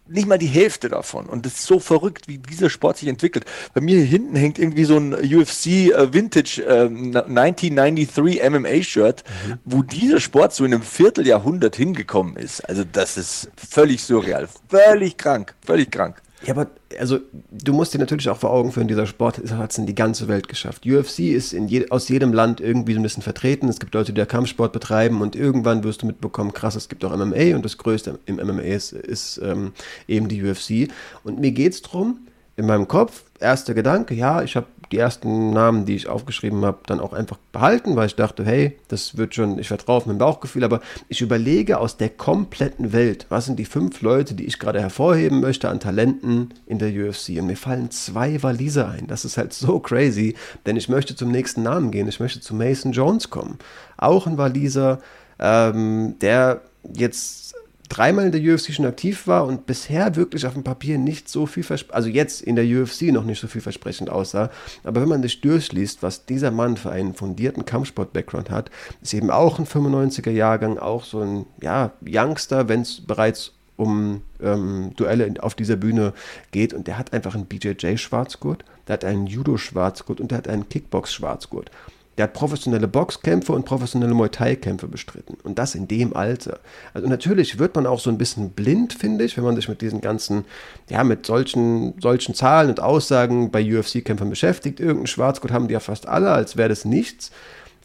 nicht 0.09 0.27
mal 0.27 0.37
die 0.37 0.47
Hälfte 0.47 0.89
davon. 0.89 1.27
Und 1.27 1.45
das 1.45 1.53
ist 1.53 1.65
so 1.65 1.79
verrückt, 1.79 2.27
wie 2.27 2.37
dieser 2.37 2.69
Sport 2.69 2.97
sich 2.97 3.07
entwickelt. 3.07 3.45
Bei 3.73 3.81
mir 3.81 3.97
hier 3.97 4.05
hinten 4.05 4.35
hängt 4.35 4.59
irgendwie 4.59 4.85
so 4.85 4.97
ein 4.97 5.13
UFC 5.13 5.67
äh, 5.67 6.13
Vintage 6.13 6.63
äh, 6.63 6.87
1993 6.87 8.41
MMA 8.49 8.83
Shirt, 8.83 9.23
mhm. 9.47 9.59
wo 9.65 9.83
dieser 9.83 10.19
Sport 10.19 10.53
so 10.53 10.65
in 10.65 10.73
einem 10.73 10.83
Vierteljahrhundert 10.83 11.75
hingekommen 11.75 12.35
ist. 12.35 12.61
Also 12.67 12.83
das 12.89 13.17
ist 13.17 13.49
völlig 13.55 14.03
surreal, 14.03 14.47
völlig 14.67 15.17
krank, 15.17 15.55
völlig 15.65 15.91
krank. 15.91 16.21
Ja, 16.45 16.53
aber 16.53 16.67
also 16.97 17.19
du 17.51 17.73
musst 17.73 17.93
dir 17.93 17.99
natürlich 17.99 18.29
auch 18.29 18.37
vor 18.37 18.51
Augen 18.51 18.71
führen, 18.71 18.87
dieser 18.87 19.05
Sport 19.05 19.41
hat 19.51 19.71
es 19.71 19.77
in 19.77 19.85
die 19.85 19.95
ganze 19.95 20.27
Welt 20.27 20.47
geschafft. 20.47 20.85
UFC 20.85 21.19
ist 21.19 21.51
je, 21.51 21.89
aus 21.89 22.07
jedem 22.07 22.31
Land 22.31 22.61
irgendwie 22.61 22.93
so 22.93 22.99
ein 22.99 23.03
bisschen 23.03 23.23
vertreten. 23.23 23.67
Es 23.67 23.79
gibt 23.79 23.93
Leute, 23.93 24.13
die 24.13 24.19
da 24.19 24.25
Kampfsport 24.25 24.71
betreiben 24.71 25.21
und 25.21 25.35
irgendwann 25.35 25.83
wirst 25.83 26.01
du 26.01 26.05
mitbekommen, 26.05 26.53
krass, 26.53 26.75
es 26.75 26.87
gibt 26.87 27.03
auch 27.03 27.15
MMA 27.15 27.55
und 27.55 27.65
das 27.65 27.77
Größte 27.77 28.19
im 28.25 28.37
MMA 28.37 28.61
ist, 28.61 28.93
ist 28.93 29.39
ähm, 29.43 29.73
eben 30.07 30.29
die 30.29 30.43
UFC. 30.43 30.89
Und 31.23 31.39
mir 31.39 31.51
geht 31.51 31.73
es 31.73 31.81
darum, 31.81 32.19
in 32.55 32.65
meinem 32.65 32.87
Kopf, 32.87 33.23
erster 33.39 33.73
Gedanke, 33.73 34.13
ja, 34.13 34.41
ich 34.41 34.55
habe 34.55 34.67
die 34.91 34.97
ersten 34.97 35.51
Namen, 35.51 35.85
die 35.85 35.95
ich 35.95 36.07
aufgeschrieben 36.07 36.65
habe, 36.65 36.79
dann 36.85 36.99
auch 36.99 37.13
einfach 37.13 37.37
behalten, 37.51 37.95
weil 37.95 38.07
ich 38.07 38.15
dachte, 38.15 38.43
hey, 38.43 38.77
das 38.87 39.17
wird 39.17 39.35
schon, 39.35 39.59
ich 39.59 39.67
vertraue 39.67 39.97
auf 39.97 40.05
mein 40.05 40.17
Bauchgefühl, 40.17 40.63
aber 40.63 40.81
ich 41.07 41.21
überlege 41.21 41.79
aus 41.79 41.97
der 41.97 42.09
kompletten 42.09 42.91
Welt, 42.91 43.25
was 43.29 43.45
sind 43.45 43.59
die 43.59 43.65
fünf 43.65 44.01
Leute, 44.01 44.33
die 44.33 44.45
ich 44.45 44.59
gerade 44.59 44.81
hervorheben 44.81 45.39
möchte 45.41 45.69
an 45.69 45.79
Talenten 45.79 46.53
in 46.65 46.79
der 46.79 46.89
UFC. 46.89 47.39
Und 47.39 47.47
mir 47.47 47.57
fallen 47.57 47.91
zwei 47.91 48.41
Waliser 48.41 48.89
ein. 48.89 49.07
Das 49.07 49.25
ist 49.25 49.37
halt 49.37 49.53
so 49.53 49.79
crazy, 49.79 50.35
denn 50.65 50.75
ich 50.75 50.89
möchte 50.89 51.15
zum 51.15 51.31
nächsten 51.31 51.63
Namen 51.63 51.91
gehen. 51.91 52.07
Ich 52.07 52.19
möchte 52.19 52.41
zu 52.41 52.55
Mason 52.55 52.91
Jones 52.91 53.29
kommen. 53.29 53.59
Auch 53.97 54.27
ein 54.27 54.37
Waliser, 54.37 54.99
ähm, 55.39 56.15
der 56.19 56.61
jetzt 56.93 57.55
dreimal 57.89 58.27
in 58.27 58.31
der 58.31 58.41
UFC 58.41 58.71
schon 58.71 58.85
aktiv 58.85 59.27
war 59.27 59.45
und 59.45 59.65
bisher 59.65 60.15
wirklich 60.15 60.45
auf 60.45 60.53
dem 60.53 60.63
Papier 60.63 60.97
nicht 60.97 61.27
so 61.27 61.45
viel 61.45 61.65
also 61.89 62.07
jetzt 62.07 62.41
in 62.41 62.55
der 62.55 62.65
UFC 62.65 63.03
noch 63.11 63.23
nicht 63.23 63.39
so 63.39 63.47
viel 63.47 63.61
versprechend 63.61 64.09
aussah. 64.09 64.51
Aber 64.83 65.01
wenn 65.01 65.09
man 65.09 65.23
sich 65.23 65.41
durchliest, 65.41 66.01
was 66.03 66.25
dieser 66.25 66.51
Mann 66.51 66.77
für 66.77 66.91
einen 66.91 67.13
fundierten 67.13 67.65
Kampfsport-Background 67.65 68.49
hat, 68.49 68.69
ist 69.01 69.13
eben 69.13 69.31
auch 69.31 69.59
ein 69.59 69.65
95er 69.65 70.31
Jahrgang, 70.31 70.77
auch 70.77 71.03
so 71.03 71.21
ein 71.21 71.45
ja, 71.61 71.91
Youngster, 72.07 72.69
wenn 72.69 72.81
es 72.81 73.01
bereits 73.01 73.53
um 73.75 74.21
ähm, 74.41 74.91
Duelle 74.97 75.33
auf 75.39 75.55
dieser 75.55 75.77
Bühne 75.77 76.13
geht. 76.51 76.73
Und 76.73 76.87
der 76.87 76.97
hat 76.97 77.13
einfach 77.13 77.33
einen 77.33 77.45
BJJ-Schwarzgurt, 77.45 78.65
der 78.87 78.93
hat 78.93 79.05
einen 79.05 79.25
Judo-Schwarzgurt 79.25 80.21
und 80.21 80.31
der 80.31 80.39
hat 80.39 80.47
einen 80.47 80.69
Kickbox-Schwarzgurt. 80.69 81.71
Der 82.19 82.25
hat 82.25 82.33
professionelle 82.33 82.89
Boxkämpfe 82.89 83.53
und 83.53 83.63
professionelle 83.63 84.13
Muay 84.13 84.27
Thai-Kämpfe 84.27 84.89
bestritten. 84.89 85.37
Und 85.41 85.57
das 85.57 85.73
in 85.73 85.87
dem 85.87 86.13
Alter. 86.13 86.59
Also 86.93 87.07
natürlich 87.07 87.59
wird 87.59 87.75
man 87.75 87.87
auch 87.87 88.01
so 88.01 88.09
ein 88.09 88.17
bisschen 88.17 88.49
blind, 88.49 88.91
finde 88.91 89.23
ich, 89.23 89.37
wenn 89.37 89.45
man 89.45 89.55
sich 89.55 89.69
mit 89.69 89.79
diesen 89.79 90.01
ganzen, 90.01 90.43
ja, 90.89 91.05
mit 91.05 91.25
solchen, 91.25 91.93
solchen 92.01 92.35
Zahlen 92.35 92.71
und 92.71 92.81
Aussagen 92.81 93.51
bei 93.51 93.63
UFC-Kämpfern 93.63 94.29
beschäftigt. 94.29 94.81
Irgendein 94.81 95.07
Schwarzgurt 95.07 95.53
haben 95.53 95.69
die 95.69 95.73
ja 95.75 95.79
fast 95.79 96.09
alle, 96.09 96.31
als 96.31 96.57
wäre 96.57 96.67
das 96.67 96.83
nichts. 96.83 97.31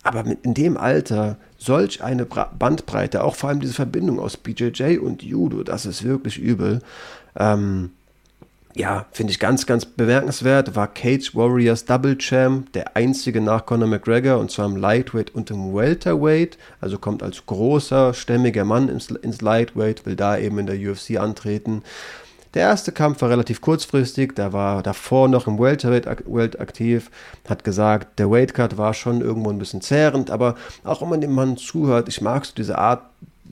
Aber 0.02 0.24
in 0.42 0.52
dem 0.52 0.76
Alter 0.76 1.36
solch 1.56 2.02
eine 2.02 2.26
Bandbreite, 2.26 3.22
auch 3.22 3.36
vor 3.36 3.50
allem 3.50 3.60
diese 3.60 3.74
Verbindung 3.74 4.18
aus 4.18 4.36
BJJ 4.36 4.98
und 4.98 5.22
Judo, 5.22 5.62
das 5.62 5.86
ist 5.86 6.02
wirklich 6.02 6.38
übel. 6.38 6.80
Ähm, 7.38 7.92
ja, 8.76 9.06
finde 9.12 9.30
ich 9.30 9.38
ganz, 9.38 9.66
ganz 9.66 9.84
bemerkenswert, 9.86 10.74
war 10.74 10.88
Cage 10.88 11.34
Warriors 11.34 11.84
Double 11.84 12.18
Champ, 12.18 12.72
der 12.72 12.96
einzige 12.96 13.40
nach 13.40 13.66
Conor 13.66 13.88
McGregor, 13.88 14.38
und 14.38 14.50
zwar 14.50 14.66
im 14.66 14.76
Lightweight 14.76 15.32
und 15.34 15.50
im 15.50 15.72
Welterweight, 15.74 16.58
also 16.80 16.98
kommt 16.98 17.22
als 17.22 17.46
großer, 17.46 18.14
stämmiger 18.14 18.64
Mann 18.64 18.88
ins, 18.88 19.10
ins 19.10 19.40
Lightweight, 19.40 20.06
will 20.06 20.16
da 20.16 20.36
eben 20.36 20.58
in 20.58 20.66
der 20.66 20.76
UFC 20.76 21.18
antreten. 21.18 21.82
Der 22.54 22.62
erste 22.62 22.92
Kampf 22.92 23.22
war 23.22 23.30
relativ 23.30 23.60
kurzfristig, 23.60 24.34
da 24.34 24.52
war 24.52 24.82
davor 24.82 25.28
noch 25.28 25.46
im 25.46 25.58
Welterweight 25.58 26.06
Welt 26.26 26.60
aktiv, 26.60 27.10
hat 27.48 27.62
gesagt, 27.62 28.18
der 28.18 28.30
Weightcut 28.30 28.76
war 28.76 28.94
schon 28.94 29.20
irgendwo 29.20 29.50
ein 29.50 29.58
bisschen 29.58 29.82
zehrend, 29.82 30.30
aber 30.30 30.56
auch 30.82 31.00
wenn 31.00 31.08
man 31.08 31.20
dem 31.20 31.32
Mann 31.32 31.56
zuhört, 31.56 32.08
ich 32.08 32.20
mag 32.20 32.44
so 32.44 32.52
diese 32.56 32.78
Art 32.78 33.02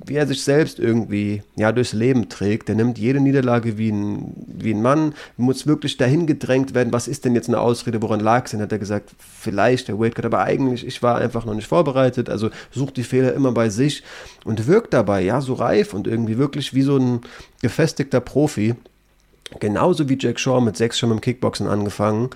wie 0.05 0.17
er 0.17 0.27
sich 0.27 0.43
selbst 0.43 0.79
irgendwie 0.79 1.43
ja, 1.57 1.73
durchs 1.73 1.93
Leben 1.93 2.29
trägt. 2.29 2.69
Der 2.69 2.75
nimmt 2.75 2.99
jede 2.99 3.21
Niederlage 3.21 3.79
wie 3.79 3.91
ein, 3.91 4.33
wie 4.47 4.75
ein 4.75 4.83
Mann, 4.83 5.15
muss 5.37 5.67
wirklich 5.67 5.97
dahin 5.97 6.27
gedrängt 6.27 6.75
werden, 6.75 6.93
was 6.93 7.09
ist 7.09 7.25
denn 7.25 7.35
jetzt 7.35 7.49
eine 7.49 7.61
Ausrede, 7.61 8.03
woran 8.03 8.21
lag 8.21 8.45
es 8.45 8.51
denn? 8.51 8.61
Hat 8.61 8.73
er 8.73 8.79
gesagt, 8.79 9.11
vielleicht 9.19 9.89
der 9.89 9.99
Weightcut, 9.99 10.25
aber 10.25 10.43
eigentlich, 10.43 10.87
ich 10.87 11.03
war 11.03 11.19
einfach 11.19 11.45
noch 11.45 11.55
nicht 11.55 11.69
vorbereitet, 11.69 12.29
also 12.29 12.51
sucht 12.71 12.97
die 12.97 13.05
Fehler 13.05 13.33
immer 13.35 13.53
bei 13.53 13.69
sich 13.69 14.03
und 14.45 14.67
wirkt 14.67 14.93
dabei, 14.93 15.23
ja, 15.23 15.41
so 15.41 15.55
reif 15.55 15.95
und 15.95 16.07
irgendwie 16.07 16.39
wirklich 16.39 16.75
wie 16.75 16.83
so 16.83 16.97
ein 16.97 17.21
gefestigter 17.61 18.21
Profi. 18.21 18.75
Genauso 19.61 20.09
wie 20.09 20.17
Jack 20.19 20.41
Shaw 20.41 20.61
mit 20.61 20.77
sechs 20.77 20.99
schon 20.99 21.11
im 21.11 21.21
Kickboxen 21.21 21.67
angefangen. 21.67 22.31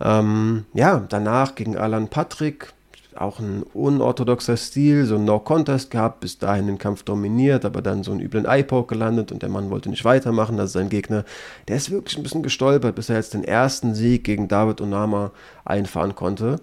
Ähm, 0.00 0.64
ja, 0.72 1.04
danach 1.08 1.54
gegen 1.54 1.76
Alan 1.76 2.08
Patrick, 2.08 2.72
auch 3.16 3.38
ein 3.38 3.62
unorthodoxer 3.74 4.56
Stil, 4.56 5.04
so 5.04 5.16
ein 5.16 5.24
No-Contest 5.24 5.90
gehabt, 5.90 6.20
bis 6.20 6.38
dahin 6.38 6.66
den 6.66 6.78
Kampf 6.78 7.02
dominiert, 7.02 7.64
aber 7.64 7.82
dann 7.82 8.02
so 8.02 8.12
einen 8.12 8.20
üblen 8.20 8.44
Eye-Poke 8.44 8.94
gelandet 8.94 9.32
und 9.32 9.42
der 9.42 9.48
Mann 9.48 9.70
wollte 9.70 9.90
nicht 9.90 10.04
weitermachen, 10.04 10.58
also 10.58 10.78
sein 10.78 10.88
Gegner, 10.88 11.24
der 11.68 11.76
ist 11.76 11.90
wirklich 11.90 12.16
ein 12.16 12.22
bisschen 12.22 12.42
gestolpert, 12.42 12.94
bis 12.94 13.08
er 13.08 13.16
jetzt 13.16 13.34
den 13.34 13.44
ersten 13.44 13.94
Sieg 13.94 14.24
gegen 14.24 14.48
David 14.48 14.80
Onama 14.80 15.32
einfahren 15.64 16.14
konnte. 16.14 16.56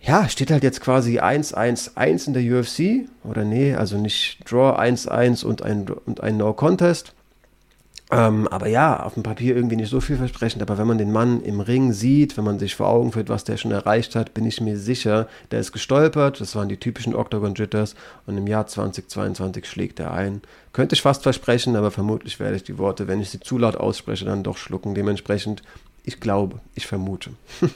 Ja, 0.00 0.28
steht 0.28 0.50
halt 0.50 0.64
jetzt 0.64 0.80
quasi 0.80 1.20
1-1-1 1.20 2.26
in 2.26 2.34
der 2.34 2.42
UFC, 2.42 3.08
oder 3.22 3.44
nee, 3.44 3.74
also 3.74 3.96
nicht 3.98 4.38
Draw 4.50 4.76
1-1 4.78 5.44
und 5.44 5.62
ein, 5.62 5.86
und 5.88 6.20
ein 6.20 6.36
No-Contest. 6.36 7.14
Ähm, 8.12 8.46
aber 8.48 8.66
ja, 8.66 9.02
auf 9.02 9.14
dem 9.14 9.22
Papier 9.22 9.56
irgendwie 9.56 9.76
nicht 9.76 9.88
so 9.88 10.02
vielversprechend. 10.02 10.60
Aber 10.60 10.76
wenn 10.76 10.86
man 10.86 10.98
den 10.98 11.12
Mann 11.12 11.42
im 11.42 11.60
Ring 11.60 11.94
sieht, 11.94 12.36
wenn 12.36 12.44
man 12.44 12.58
sich 12.58 12.74
vor 12.74 12.88
Augen 12.88 13.10
führt, 13.10 13.30
was 13.30 13.44
der 13.44 13.56
schon 13.56 13.70
erreicht 13.70 14.14
hat, 14.14 14.34
bin 14.34 14.44
ich 14.44 14.60
mir 14.60 14.76
sicher, 14.76 15.28
der 15.50 15.60
ist 15.60 15.72
gestolpert. 15.72 16.38
Das 16.38 16.54
waren 16.54 16.68
die 16.68 16.76
typischen 16.76 17.14
Octagon 17.14 17.54
Jitters. 17.54 17.94
Und 18.26 18.36
im 18.36 18.46
Jahr 18.46 18.66
2022 18.66 19.64
schlägt 19.64 19.98
er 19.98 20.12
ein. 20.12 20.42
Könnte 20.74 20.94
ich 20.94 21.00
fast 21.00 21.22
versprechen, 21.22 21.74
aber 21.74 21.90
vermutlich 21.90 22.38
werde 22.38 22.56
ich 22.56 22.64
die 22.64 22.76
Worte, 22.76 23.08
wenn 23.08 23.20
ich 23.22 23.30
sie 23.30 23.40
zu 23.40 23.56
laut 23.56 23.76
ausspreche, 23.76 24.26
dann 24.26 24.42
doch 24.42 24.58
schlucken. 24.58 24.94
Dementsprechend, 24.94 25.62
ich 26.04 26.20
glaube, 26.20 26.60
ich 26.74 26.86
vermute. 26.86 27.30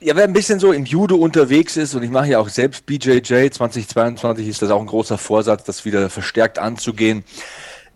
Ja, 0.00 0.16
wer 0.16 0.24
ein 0.24 0.32
bisschen 0.32 0.58
so 0.58 0.72
im 0.72 0.84
Judo 0.84 1.14
unterwegs 1.14 1.76
ist, 1.76 1.94
und 1.94 2.02
ich 2.02 2.10
mache 2.10 2.30
ja 2.30 2.40
auch 2.40 2.48
selbst 2.48 2.84
BJJ 2.84 3.50
2022, 3.50 4.48
ist 4.48 4.60
das 4.60 4.70
auch 4.70 4.80
ein 4.80 4.88
großer 4.88 5.18
Vorsatz, 5.18 5.62
das 5.62 5.84
wieder 5.84 6.10
verstärkt 6.10 6.58
anzugehen 6.58 7.22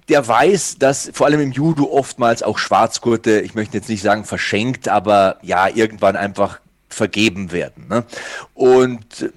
der 0.09 0.27
weiß, 0.27 0.79
dass 0.79 1.11
vor 1.13 1.27
allem 1.27 1.41
im 1.41 1.53
Judo 1.53 1.85
oftmals 1.85 2.43
auch 2.43 2.59
Schwarzgurte, 2.59 3.41
ich 3.41 3.55
möchte 3.55 3.77
jetzt 3.77 3.89
nicht 3.89 4.03
sagen 4.03 4.25
verschenkt, 4.25 4.89
aber 4.89 5.39
ja, 5.43 5.69
irgendwann 5.69 6.17
einfach 6.17 6.61
vergeben 6.89 7.53
werden. 7.53 7.87
Ne? 7.89 8.05
Und 8.55 9.33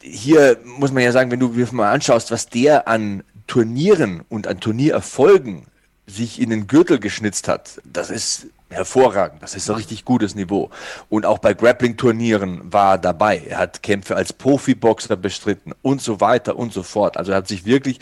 hier 0.00 0.58
muss 0.64 0.92
man 0.92 1.02
ja 1.02 1.12
sagen, 1.12 1.30
wenn 1.30 1.40
du 1.40 1.48
dir 1.48 1.68
mal 1.72 1.92
anschaust, 1.92 2.30
was 2.30 2.48
der 2.48 2.88
an 2.88 3.24
Turnieren 3.46 4.22
und 4.28 4.46
an 4.46 4.60
Turniererfolgen 4.60 5.66
sich 6.06 6.40
in 6.40 6.50
den 6.50 6.66
Gürtel 6.66 6.98
geschnitzt 6.98 7.48
hat, 7.48 7.80
das 7.84 8.10
ist 8.10 8.46
hervorragend. 8.70 9.42
Das 9.42 9.54
ist 9.54 9.70
ein 9.70 9.76
richtig 9.76 10.04
gutes 10.04 10.34
Niveau. 10.34 10.70
Und 11.08 11.24
auch 11.26 11.38
bei 11.38 11.54
Grappling-Turnieren 11.54 12.72
war 12.72 12.94
er 12.94 12.98
dabei. 12.98 13.42
Er 13.48 13.58
hat 13.58 13.82
Kämpfe 13.82 14.16
als 14.16 14.32
Profiboxer 14.32 15.16
bestritten 15.16 15.72
und 15.82 16.02
so 16.02 16.20
weiter 16.20 16.56
und 16.56 16.72
so 16.72 16.82
fort. 16.82 17.16
Also 17.16 17.32
er 17.32 17.38
hat 17.38 17.48
sich 17.48 17.64
wirklich 17.64 18.00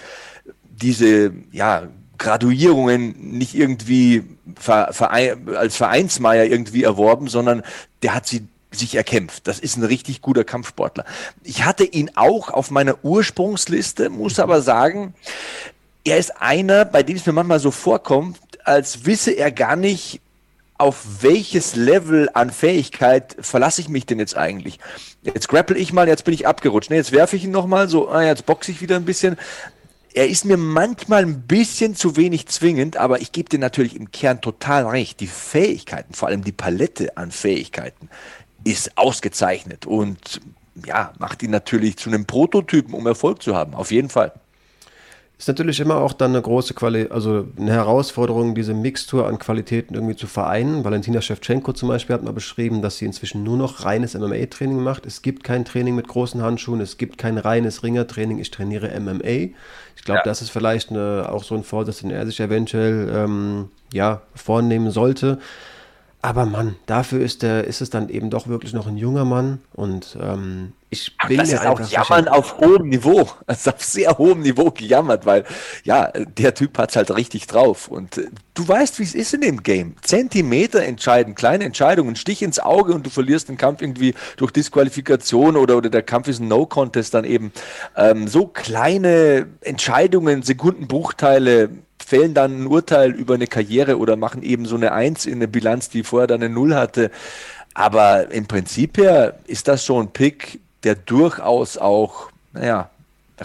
diese, 0.64 1.32
ja, 1.52 1.88
Graduierungen 2.22 3.36
nicht 3.36 3.54
irgendwie 3.54 4.22
als 4.68 5.76
Vereinsmeier 5.76 6.44
irgendwie 6.44 6.84
erworben, 6.84 7.26
sondern 7.26 7.64
der 8.02 8.14
hat 8.14 8.28
sie 8.28 8.46
sich 8.70 8.94
erkämpft. 8.94 9.48
Das 9.48 9.58
ist 9.58 9.76
ein 9.76 9.82
richtig 9.82 10.22
guter 10.22 10.44
Kampfsportler. 10.44 11.04
Ich 11.42 11.64
hatte 11.64 11.84
ihn 11.84 12.12
auch 12.14 12.48
auf 12.48 12.70
meiner 12.70 13.04
Ursprungsliste, 13.04 14.08
muss 14.08 14.38
aber 14.38 14.62
sagen, 14.62 15.14
er 16.04 16.18
ist 16.18 16.40
einer, 16.40 16.84
bei 16.84 17.02
dem 17.02 17.16
es 17.16 17.26
mir 17.26 17.32
manchmal 17.32 17.58
so 17.58 17.72
vorkommt, 17.72 18.38
als 18.64 19.04
wisse 19.04 19.32
er 19.32 19.50
gar 19.50 19.74
nicht, 19.74 20.20
auf 20.78 21.04
welches 21.22 21.74
Level 21.74 22.28
an 22.34 22.50
Fähigkeit 22.50 23.36
verlasse 23.40 23.80
ich 23.80 23.88
mich 23.88 24.06
denn 24.06 24.20
jetzt 24.20 24.36
eigentlich? 24.36 24.78
Jetzt 25.22 25.48
grapple 25.48 25.76
ich 25.76 25.92
mal, 25.92 26.06
jetzt 26.06 26.24
bin 26.24 26.34
ich 26.34 26.46
abgerutscht. 26.46 26.90
Ne, 26.90 26.96
jetzt 26.96 27.12
werfe 27.12 27.36
ich 27.36 27.44
ihn 27.44 27.50
nochmal, 27.50 27.88
so, 27.88 28.08
ah, 28.08 28.22
jetzt 28.22 28.46
boxe 28.46 28.70
ich 28.70 28.80
wieder 28.80 28.96
ein 28.96 29.04
bisschen. 29.04 29.36
Er 30.14 30.28
ist 30.28 30.44
mir 30.44 30.56
manchmal 30.56 31.22
ein 31.22 31.42
bisschen 31.42 31.94
zu 31.94 32.16
wenig 32.16 32.46
zwingend, 32.48 32.96
aber 32.96 33.20
ich 33.20 33.32
gebe 33.32 33.48
dir 33.48 33.58
natürlich 33.58 33.96
im 33.96 34.10
Kern 34.10 34.40
total 34.40 34.86
recht. 34.86 35.20
Die 35.20 35.26
Fähigkeiten, 35.26 36.12
vor 36.14 36.28
allem 36.28 36.44
die 36.44 36.52
Palette 36.52 37.16
an 37.16 37.30
Fähigkeiten, 37.30 38.10
ist 38.64 38.98
ausgezeichnet 38.98 39.86
und 39.86 40.40
ja, 40.86 41.12
macht 41.18 41.42
ihn 41.42 41.50
natürlich 41.50 41.96
zu 41.96 42.10
einem 42.10 42.26
Prototypen, 42.26 42.94
um 42.94 43.06
Erfolg 43.06 43.42
zu 43.42 43.56
haben. 43.56 43.74
Auf 43.74 43.90
jeden 43.90 44.08
Fall. 44.08 44.32
Ist 45.42 45.48
natürlich 45.48 45.80
immer 45.80 45.96
auch 45.96 46.12
dann 46.12 46.30
eine 46.30 46.40
große 46.40 46.72
Qualität, 46.72 47.10
also 47.10 47.48
eine 47.58 47.72
Herausforderung, 47.72 48.54
diese 48.54 48.74
Mixtur 48.74 49.26
an 49.26 49.40
Qualitäten 49.40 49.92
irgendwie 49.96 50.14
zu 50.14 50.28
vereinen. 50.28 50.84
Valentina 50.84 51.20
Shevchenko 51.20 51.72
zum 51.72 51.88
Beispiel 51.88 52.14
hat 52.14 52.22
mal 52.22 52.32
beschrieben, 52.32 52.80
dass 52.80 52.98
sie 52.98 53.06
inzwischen 53.06 53.42
nur 53.42 53.56
noch 53.56 53.84
reines 53.84 54.14
MMA-Training 54.14 54.80
macht. 54.80 55.04
Es 55.04 55.20
gibt 55.20 55.42
kein 55.42 55.64
Training 55.64 55.96
mit 55.96 56.06
großen 56.06 56.40
Handschuhen, 56.40 56.80
es 56.80 56.96
gibt 56.96 57.18
kein 57.18 57.38
reines 57.38 57.82
Ringertraining. 57.82 58.38
Ich 58.38 58.52
trainiere 58.52 58.96
MMA. 59.00 59.50
Ich 59.96 60.04
glaube, 60.04 60.18
ja. 60.18 60.22
das 60.22 60.42
ist 60.42 60.50
vielleicht 60.50 60.90
eine, 60.90 61.28
auch 61.28 61.42
so 61.42 61.56
ein 61.56 61.64
Vorsatz, 61.64 62.02
den 62.02 62.12
er 62.12 62.24
sich 62.24 62.38
eventuell 62.38 63.12
ähm, 63.12 63.68
ja, 63.92 64.22
vornehmen 64.36 64.92
sollte. 64.92 65.40
Aber 66.24 66.46
Mann, 66.46 66.76
dafür 66.86 67.20
ist, 67.20 67.42
der, 67.42 67.64
ist 67.64 67.80
es 67.80 67.90
dann 67.90 68.08
eben 68.08 68.30
doch 68.30 68.46
wirklich 68.46 68.72
noch 68.72 68.86
ein 68.86 68.96
junger 68.96 69.24
Mann 69.24 69.58
und 69.74 70.16
ähm, 70.20 70.72
ich 70.88 71.16
bin 71.26 71.40
Ach, 71.40 71.42
das 71.42 71.52
ist 71.52 71.66
auch 71.66 71.80
Jammern 71.80 72.28
auf 72.28 72.58
hohem 72.58 72.90
Niveau. 72.90 73.28
Das 73.46 73.60
ist 73.60 73.74
auf 73.74 73.82
sehr 73.82 74.18
hohem 74.18 74.40
Niveau 74.40 74.70
gejammert, 74.70 75.26
weil 75.26 75.44
ja, 75.84 76.12
der 76.12 76.54
Typ 76.54 76.76
hat 76.78 76.90
es 76.90 76.96
halt 76.96 77.10
richtig 77.16 77.46
drauf. 77.46 77.88
Und 77.88 78.18
äh, 78.18 78.28
du 78.54 78.68
weißt, 78.68 78.98
wie 78.98 79.02
es 79.02 79.14
ist 79.14 79.34
in 79.34 79.40
dem 79.40 79.62
Game. 79.62 79.96
Zentimeter 80.02 80.82
entscheiden, 80.82 81.34
kleine 81.34 81.64
Entscheidungen, 81.64 82.14
Stich 82.14 82.42
ins 82.42 82.60
Auge 82.60 82.92
und 82.92 83.06
du 83.06 83.10
verlierst 83.10 83.48
den 83.48 83.56
Kampf 83.56 83.80
irgendwie 83.80 84.14
durch 84.36 84.52
Disqualifikation 84.52 85.56
oder, 85.56 85.78
oder 85.78 85.88
der 85.88 86.02
Kampf 86.02 86.28
ist 86.28 86.40
ein 86.40 86.48
No-Contest 86.48 87.14
dann 87.14 87.24
eben. 87.24 87.52
Ähm, 87.96 88.28
so 88.28 88.46
kleine 88.46 89.46
Entscheidungen, 89.62 90.42
Sekundenbruchteile 90.42 91.70
fällen 92.12 92.34
dann 92.34 92.64
ein 92.64 92.66
Urteil 92.66 93.12
über 93.12 93.32
eine 93.32 93.46
Karriere 93.46 93.96
oder 93.96 94.16
machen 94.16 94.42
eben 94.42 94.66
so 94.66 94.76
eine 94.76 94.92
Eins 94.92 95.24
in 95.24 95.36
eine 95.36 95.48
Bilanz, 95.48 95.88
die 95.88 96.02
vorher 96.02 96.26
dann 96.26 96.42
eine 96.42 96.52
Null 96.52 96.74
hatte. 96.74 97.10
Aber 97.72 98.30
im 98.30 98.44
Prinzip 98.44 98.98
her 98.98 99.38
ist 99.46 99.66
das 99.66 99.86
so 99.86 99.98
ein 99.98 100.08
Pick, 100.08 100.60
der 100.84 100.94
durchaus 100.94 101.78
auch, 101.78 102.28
naja, 102.52 102.90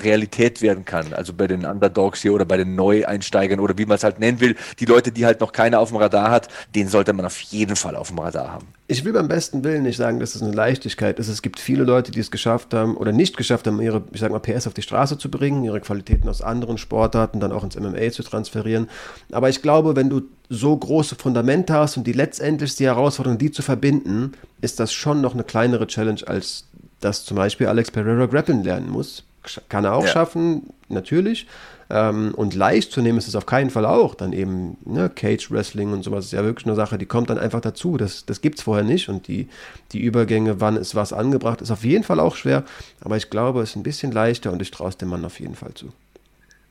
Realität 0.03 0.61
werden 0.61 0.85
kann. 0.85 1.13
Also 1.13 1.33
bei 1.33 1.47
den 1.47 1.65
Underdogs 1.65 2.21
hier 2.21 2.33
oder 2.33 2.45
bei 2.45 2.57
den 2.57 2.75
Neueinsteigern 2.75 3.59
oder 3.59 3.77
wie 3.77 3.85
man 3.85 3.95
es 3.95 4.03
halt 4.03 4.19
nennen 4.19 4.39
will. 4.39 4.55
Die 4.79 4.85
Leute, 4.85 5.11
die 5.11 5.25
halt 5.25 5.39
noch 5.39 5.51
keiner 5.51 5.79
auf 5.79 5.89
dem 5.89 5.97
Radar 5.97 6.31
hat, 6.31 6.47
den 6.75 6.87
sollte 6.87 7.13
man 7.13 7.25
auf 7.25 7.39
jeden 7.39 7.75
Fall 7.75 7.95
auf 7.95 8.09
dem 8.09 8.19
Radar 8.19 8.51
haben. 8.51 8.67
Ich 8.89 9.03
will 9.03 9.11
beim 9.11 9.27
besten 9.27 9.65
Willen 9.65 9.83
nicht 9.83 9.97
sagen, 9.97 10.21
dass 10.21 10.35
es 10.35 10.41
eine 10.41 10.53
Leichtigkeit 10.53 11.19
ist. 11.19 11.27
Es 11.27 11.41
gibt 11.41 11.59
viele 11.59 11.83
Leute, 11.83 12.11
die 12.11 12.21
es 12.21 12.31
geschafft 12.31 12.73
haben 12.73 12.95
oder 12.95 13.11
nicht 13.11 13.35
geschafft 13.35 13.67
haben, 13.67 13.81
ihre, 13.81 14.03
ich 14.13 14.21
sag 14.21 14.31
mal, 14.31 14.39
PS 14.39 14.65
auf 14.65 14.73
die 14.73 14.81
Straße 14.81 15.17
zu 15.17 15.29
bringen, 15.29 15.63
ihre 15.65 15.81
Qualitäten 15.81 16.29
aus 16.29 16.41
anderen 16.41 16.77
Sportarten 16.77 17.41
dann 17.41 17.51
auch 17.51 17.65
ins 17.65 17.77
MMA 17.77 18.11
zu 18.11 18.23
transferieren. 18.23 18.89
Aber 19.31 19.49
ich 19.49 19.61
glaube, 19.61 19.97
wenn 19.97 20.09
du 20.09 20.21
so 20.49 20.75
große 20.75 21.15
Fundamente 21.15 21.73
hast 21.73 21.97
und 21.97 22.07
die 22.07 22.13
letztendlich 22.13 22.75
die 22.75 22.85
Herausforderung, 22.85 23.37
die 23.37 23.51
zu 23.51 23.61
verbinden, 23.61 24.31
ist 24.61 24.79
das 24.79 24.93
schon 24.93 25.19
noch 25.19 25.33
eine 25.33 25.43
kleinere 25.43 25.87
Challenge, 25.87 26.21
als 26.25 26.63
dass 27.01 27.25
zum 27.25 27.35
Beispiel 27.35 27.67
Alex 27.67 27.91
Pereira 27.91 28.25
grappeln 28.25 28.63
lernen 28.63 28.89
muss 28.89 29.26
kann 29.69 29.85
er 29.85 29.93
auch 29.93 30.05
ja. 30.05 30.11
schaffen, 30.11 30.63
natürlich. 30.89 31.47
Ähm, 31.89 32.33
und 32.35 32.53
leicht 32.53 32.91
zu 32.91 33.01
nehmen 33.01 33.17
ist 33.17 33.27
es 33.27 33.35
auf 33.35 33.45
keinen 33.45 33.69
Fall 33.69 33.85
auch. 33.85 34.15
Dann 34.15 34.33
eben 34.33 34.77
ne, 34.85 35.09
Cage 35.09 35.51
Wrestling 35.51 35.93
und 35.93 36.03
sowas 36.03 36.25
ist 36.25 36.33
ja 36.33 36.43
wirklich 36.43 36.65
eine 36.65 36.75
Sache, 36.75 36.97
die 36.97 37.05
kommt 37.05 37.29
dann 37.29 37.37
einfach 37.37 37.61
dazu. 37.61 37.97
Das, 37.97 38.25
das 38.25 38.41
gibt 38.41 38.57
es 38.57 38.63
vorher 38.63 38.83
nicht. 38.83 39.09
Und 39.09 39.27
die, 39.27 39.47
die 39.93 40.01
Übergänge, 40.01 40.59
wann 40.59 40.75
ist 40.75 40.95
was 40.95 41.13
angebracht, 41.13 41.61
ist 41.61 41.71
auf 41.71 41.85
jeden 41.85 42.03
Fall 42.03 42.19
auch 42.19 42.35
schwer. 42.35 42.63
Aber 43.01 43.15
ich 43.15 43.29
glaube, 43.29 43.61
es 43.61 43.71
ist 43.71 43.75
ein 43.77 43.83
bisschen 43.83 44.11
leichter 44.11 44.51
und 44.51 44.61
ich 44.61 44.71
traue 44.71 44.89
es 44.89 44.97
dem 44.97 45.09
Mann 45.09 45.23
auf 45.23 45.39
jeden 45.39 45.55
Fall 45.55 45.73
zu. 45.73 45.87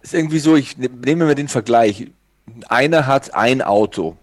Ist 0.03 0.15
irgendwie 0.15 0.39
so, 0.39 0.55
ich 0.55 0.77
ne, 0.77 0.89
nehme 1.05 1.25
mir 1.25 1.35
den 1.35 1.49
Vergleich. 1.49 2.09
Einer 2.69 3.07
hat 3.07 3.35
ein 3.35 3.63
Auto. 3.63 4.17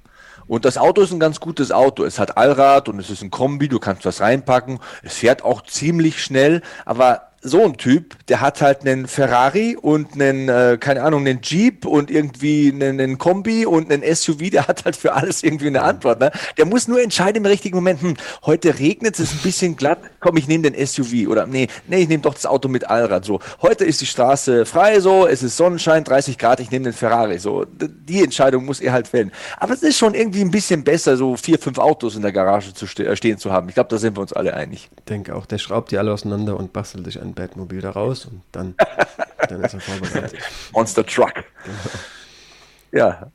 Und 0.46 0.66
das 0.66 0.78
Auto 0.78 1.02
ist 1.02 1.12
ein 1.12 1.20
ganz 1.20 1.39
gutes 1.39 1.72
Auto. 1.72 2.04
Es 2.04 2.20
hat 2.20 2.38
Allrad 2.38 2.89
und 2.89 3.00
es 3.00 3.10
ist 3.10 3.24
ein 3.24 3.32
Kombi, 3.32 3.68
du 3.68 3.80
kannst 3.80 4.06
was 4.06 4.22
reinpacken. 4.22 4.80
Es 5.02 5.16
fährt 5.16 5.44
auch 5.44 5.63
ziemlich 5.63 6.22
schnell, 6.22 6.62
aber 6.86 7.33
so 7.43 7.63
ein 7.65 7.77
Typ, 7.77 8.15
der 8.27 8.41
hat 8.41 8.62
halt 8.62 8.82
einen 8.82 9.08
Ferrari 9.08 9.77
und 9.79 10.13
einen, 10.13 10.47
äh, 10.47 10.77
keine 10.79 11.03
Ahnung, 11.03 11.27
einen 11.27 11.41
Jeep 11.41 11.86
und 11.86 12.10
irgendwie 12.10 12.71
einen, 12.71 12.99
einen, 12.99 13.17
Kombi 13.17 13.65
und 13.65 13.91
einen 13.91 14.03
SUV, 14.15 14.49
der 14.49 14.67
hat 14.67 14.86
halt 14.86 14.95
für 14.95 15.13
alles 15.13 15.43
irgendwie 15.43 15.67
eine 15.67 15.84
Antwort. 15.84 16.21
Ne? 16.21 16.32
Der 16.58 16.65
muss 16.65 16.88
nur 16.88 17.01
entscheiden 17.01 17.43
im 17.43 17.45
richtigen 17.45 17.75
Moment, 17.75 18.01
hm, 18.01 18.15
heute 18.45 18.79
regnet 18.79 19.15
es, 19.15 19.32
ist 19.32 19.34
ein 19.34 19.43
bisschen 19.43 19.75
glatt, 19.75 19.99
komm, 20.19 20.38
ich 20.38 20.47
nehme 20.47 20.69
den 20.69 20.88
SUV 20.88 21.27
oder 21.27 21.45
nee, 21.45 21.67
nee, 21.88 22.01
ich 22.01 22.08
nehme 22.08 22.21
doch 22.21 22.34
das 22.34 22.45
Auto 22.45 22.69
mit 22.69 22.89
Allrad. 22.89 23.25
So, 23.25 23.39
heute 23.62 23.86
ist 23.86 24.01
die 24.01 24.06
Straße 24.06 24.65
frei, 24.65 24.99
so, 24.99 25.27
es 25.27 25.43
ist 25.43 25.58
Sonnenschein, 25.58 26.03
30 26.03 26.38
Grad, 26.38 26.60
ich 26.60 26.71
nehme 26.71 26.86
den 26.86 26.93
Ferrari. 26.93 27.39
So, 27.39 27.65
die 27.65 28.23
Entscheidung 28.23 28.65
muss 28.65 28.79
er 28.79 28.93
halt 28.93 29.08
fällen. 29.08 29.32
Aber 29.58 29.73
es 29.73 29.84
ist 29.84 29.97
schon 29.97 30.13
irgendwie 30.13 30.41
ein 30.41 30.51
bisschen 30.51 30.84
besser, 30.84 31.17
so 31.17 31.36
vier, 31.36 31.60
fünf 31.60 31.77
Autos 31.77 32.15
in 32.15 32.21
der 32.21 32.32
Garage 32.32 32.73
zu 32.73 32.88
ste 32.88 33.15
stehen 33.15 33.38
zu 33.38 33.51
haben. 33.51 33.67
Ich 33.67 33.75
glaube, 33.75 33.89
da 33.89 33.97
sind 33.97 34.15
wir 34.17 34.21
uns 34.21 34.34
alle 34.34 34.53
einig. 34.53 34.89
Ich 34.97 35.03
denke 35.06 35.36
auch, 35.36 35.45
der 35.45 35.58
schraubt 35.58 35.91
die 35.91 35.97
alle 35.97 36.13
auseinander 36.13 36.58
und 36.58 36.73
bastelt 36.73 37.06
sich 37.06 37.21
Batmobil 37.34 37.82
da 37.82 37.91
raus 37.91 38.26
und 38.26 38.41
dann, 38.52 38.76
dann 39.50 39.63
ist 39.63 39.74
er 39.74 39.80
vorbereitet. 39.80 40.39
Monster 40.72 41.06
Truck. 41.06 41.34
Genau. 41.63 43.06
Ja. 43.06 43.32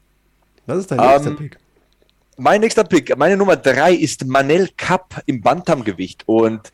Was 0.66 0.78
ist 0.78 0.90
dein 0.90 0.98
nächster 0.98 1.20
um, 1.20 1.26
ähm, 1.28 1.36
Pick? 1.36 1.58
Mein 2.40 2.60
nächster 2.60 2.84
Pick, 2.84 3.18
meine 3.18 3.36
Nummer 3.36 3.56
drei 3.56 3.92
ist 3.92 4.24
Manel 4.24 4.68
Kapp 4.76 5.22
im 5.26 5.40
Bantamgewicht. 5.40 6.22
Und 6.26 6.70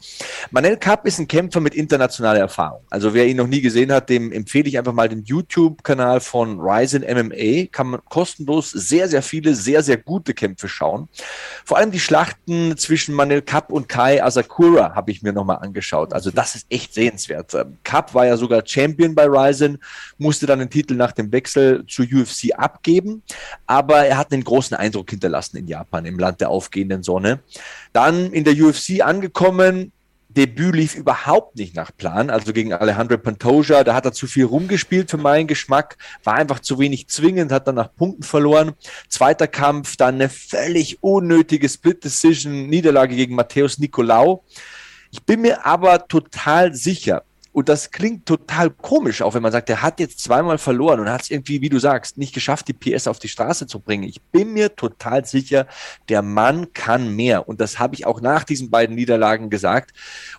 Manel 0.51 0.77
Kapp 0.77 1.07
ist 1.07 1.19
ein 1.19 1.27
Kämpfer 1.27 1.59
mit 1.61 1.75
internationaler 1.75 2.41
Erfahrung. 2.41 2.83
Also 2.91 3.15
wer 3.15 3.27
ihn 3.27 3.39
noch 3.39 3.47
nie 3.47 3.63
gesehen 3.63 3.91
hat, 3.91 4.11
dem 4.11 4.31
empfehle 4.31 4.69
ich 4.69 4.77
einfach 4.77 4.93
mal 4.93 5.09
den 5.09 5.25
YouTube-Kanal 5.25 6.21
von 6.21 6.61
Ryzen 6.61 7.01
MMA. 7.01 7.69
Kann 7.73 7.87
man 7.87 8.05
kostenlos 8.11 8.73
sehr, 8.73 9.09
sehr 9.09 9.23
viele, 9.23 9.55
sehr, 9.55 9.83
sehr 9.83 9.97
gute 9.97 10.35
Kämpfe 10.35 10.69
schauen. 10.69 11.09
Vor 11.65 11.79
allem 11.79 11.91
die 11.91 11.99
Schlachten 11.99 12.77
zwischen 12.77 13.15
Manel 13.15 13.41
Kapp 13.41 13.73
und 13.73 13.89
Kai 13.89 14.23
Asakura 14.23 14.95
habe 14.95 15.13
ich 15.13 15.23
mir 15.23 15.33
nochmal 15.33 15.61
angeschaut. 15.63 16.13
Also 16.13 16.31
das 16.31 16.57
ist 16.57 16.67
echt 16.69 16.93
sehenswert. 16.93 17.57
Kapp 17.85 18.13
war 18.13 18.27
ja 18.27 18.37
sogar 18.37 18.63
Champion 18.67 19.15
bei 19.15 19.25
Ryzen, 19.25 19.79
musste 20.19 20.45
dann 20.45 20.59
den 20.59 20.69
Titel 20.69 20.93
nach 20.93 21.13
dem 21.13 21.33
Wechsel 21.33 21.87
zur 21.87 22.05
UFC 22.05 22.53
abgeben. 22.55 23.23
Aber 23.67 24.05
er 24.05 24.19
hat 24.19 24.31
einen 24.31 24.45
großen 24.45 24.77
Eindruck 24.77 25.09
hinterlassen 25.09 25.54
in 25.57 25.67
Japan, 25.67 26.05
im 26.05 26.19
Land 26.19 26.41
der 26.41 26.51
aufgehenden 26.51 27.03
Sonne. 27.03 27.41
Dann 27.93 28.33
in 28.33 28.45
der 28.45 28.55
UFC 28.55 29.01
angekommen, 29.03 29.93
Debüt 30.37 30.75
lief 30.75 30.97
überhaupt 30.97 31.57
nicht 31.57 31.77
nach 31.77 31.93
Plan, 31.97 32.29
also 32.29 32.53
gegen 32.53 32.73
Alejandro 32.73 33.19
Pantoja, 33.19 33.85
da 33.85 33.95
hat 33.95 34.05
er 34.05 34.13
zu 34.13 34.27
viel 34.27 34.45
rumgespielt 34.45 35.11
für 35.11 35.17
meinen 35.17 35.47
Geschmack, 35.47 35.97
war 36.25 36.35
einfach 36.35 36.59
zu 36.59 36.79
wenig 36.79 37.09
zwingend, 37.09 37.53
hat 37.53 37.69
dann 37.69 37.77
nach 37.77 37.95
Punkten 37.95 38.25
verloren. 38.25 38.73
Zweiter 39.09 39.47
Kampf, 39.47 39.97
dann 39.97 40.17
eine 40.17 40.29
völlig 40.29 41.03
unnötige 41.03 41.69
Split-Decision, 41.69 42.69
Niederlage 42.69 43.15
gegen 43.15 43.37
Matthäus 43.37 43.79
Nicolau. 43.79 44.43
Ich 45.13 45.23
bin 45.23 45.43
mir 45.43 45.65
aber 45.65 46.09
total 46.09 46.75
sicher, 46.75 47.23
und 47.55 47.69
das 47.69 47.93
klingt 47.93 48.27
total 48.27 48.69
komisch, 48.69 49.23
auch 49.23 49.35
wenn 49.35 49.43
man 49.43 49.53
sagt, 49.53 49.69
der 49.69 49.81
hat 49.81 50.01
jetzt 50.01 50.19
zweimal 50.19 50.59
verloren 50.59 50.99
und 50.99 51.09
hat 51.09 51.23
es 51.23 51.31
irgendwie, 51.31 51.61
wie 51.61 51.69
du 51.69 51.79
sagst, 51.79 52.19
nicht 52.19 52.35
geschafft, 52.35 52.67
die 52.67 52.73
PS 52.73 53.07
auf 53.07 53.21
die 53.21 53.29
Straße 53.29 53.69
zu 53.69 53.79
bringen. 53.79 54.03
Ich 54.03 54.21
bin 54.21 54.53
mir 54.53 54.75
total 54.75 55.25
sicher, 55.25 55.69
der 56.09 56.23
Mann 56.23 56.73
kann 56.73 57.15
mehr. 57.15 57.49
Und 57.49 57.61
das 57.61 57.79
habe 57.79 57.95
ich 57.95 58.07
auch 58.07 58.21
nach 58.21 58.43
diesen 58.43 58.71
beiden 58.71 58.97
Niederlagen 58.97 59.51
gesagt. 59.51 59.93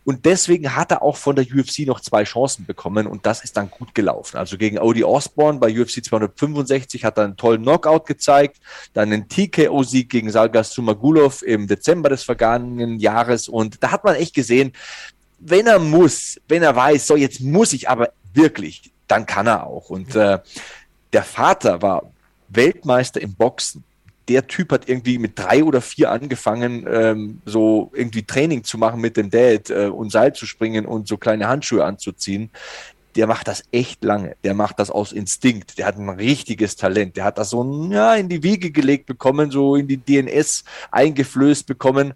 Und 0.03 0.25
deswegen 0.25 0.75
hat 0.75 0.91
er 0.91 1.03
auch 1.03 1.15
von 1.15 1.37
der 1.37 1.45
UFC 1.45 1.87
noch 1.87 2.01
zwei 2.01 2.25
Chancen 2.25 2.65
bekommen 2.65 3.07
und 3.07 3.25
das 3.25 3.45
ist 3.45 3.55
dann 3.55 3.69
gut 3.69 3.95
gelaufen. 3.95 4.35
Also 4.35 4.57
gegen 4.57 4.77
Odie 4.77 5.05
Osborne 5.05 5.59
bei 5.59 5.71
UFC 5.71 6.03
265 6.03 7.05
hat 7.05 7.17
er 7.17 7.23
einen 7.23 7.37
tollen 7.37 7.61
Knockout 7.61 8.07
gezeigt, 8.07 8.57
dann 8.91 9.13
einen 9.13 9.29
TKO-Sieg 9.29 10.09
gegen 10.09 10.29
Salgas 10.31 10.73
Sumagulov 10.73 11.43
im 11.43 11.67
Dezember 11.67 12.09
des 12.09 12.23
vergangenen 12.23 12.99
Jahres 12.99 13.47
und 13.47 13.81
da 13.81 13.91
hat 13.91 14.03
man 14.03 14.15
echt 14.15 14.33
gesehen, 14.33 14.73
wenn 15.39 15.67
er 15.67 15.79
muss, 15.79 16.39
wenn 16.47 16.63
er 16.63 16.75
weiß, 16.75 17.07
so 17.07 17.15
jetzt 17.15 17.41
muss 17.41 17.73
ich 17.73 17.89
aber 17.89 18.11
wirklich, 18.33 18.91
dann 19.07 19.25
kann 19.25 19.47
er 19.47 19.65
auch. 19.65 19.89
Und 19.89 20.15
äh, 20.15 20.39
der 21.13 21.23
Vater 21.23 21.81
war 21.81 22.11
Weltmeister 22.49 23.21
im 23.21 23.33
Boxen. 23.33 23.83
Der 24.27 24.47
Typ 24.47 24.71
hat 24.71 24.89
irgendwie 24.89 25.19
mit 25.19 25.37
drei 25.37 25.63
oder 25.63 25.81
vier 25.81 26.11
angefangen, 26.11 26.87
ähm, 26.89 27.41
so 27.45 27.91
irgendwie 27.93 28.23
Training 28.23 28.63
zu 28.63 28.77
machen 28.77 28.99
mit 28.99 29.17
dem 29.17 29.29
Dad 29.29 29.69
äh, 29.69 29.85
und 29.85 30.11
Seil 30.11 30.33
zu 30.33 30.47
springen 30.47 30.85
und 30.85 31.07
so 31.07 31.17
kleine 31.17 31.47
Handschuhe 31.47 31.85
anzuziehen. 31.85 32.49
der 33.15 33.27
macht 33.27 33.47
das 33.47 33.63
echt 33.71 34.03
lange. 34.03 34.35
Der 34.43 34.53
macht 34.53 34.79
das 34.79 34.89
aus 34.89 35.13
Instinkt. 35.13 35.77
Der 35.77 35.85
hat 35.85 35.97
ein 35.97 36.09
richtiges 36.09 36.75
Talent. 36.75 37.15
Der 37.15 37.23
hat 37.23 37.37
das 37.37 37.51
so 37.51 37.89
ja, 37.89 38.15
in 38.15 38.27
die 38.27 38.43
Wiege 38.43 38.71
gelegt 38.71 39.05
bekommen, 39.05 39.51
so 39.51 39.75
in 39.75 39.87
die 39.87 39.97
DNS 39.97 40.65
eingeflößt 40.91 41.65
bekommen. 41.65 42.13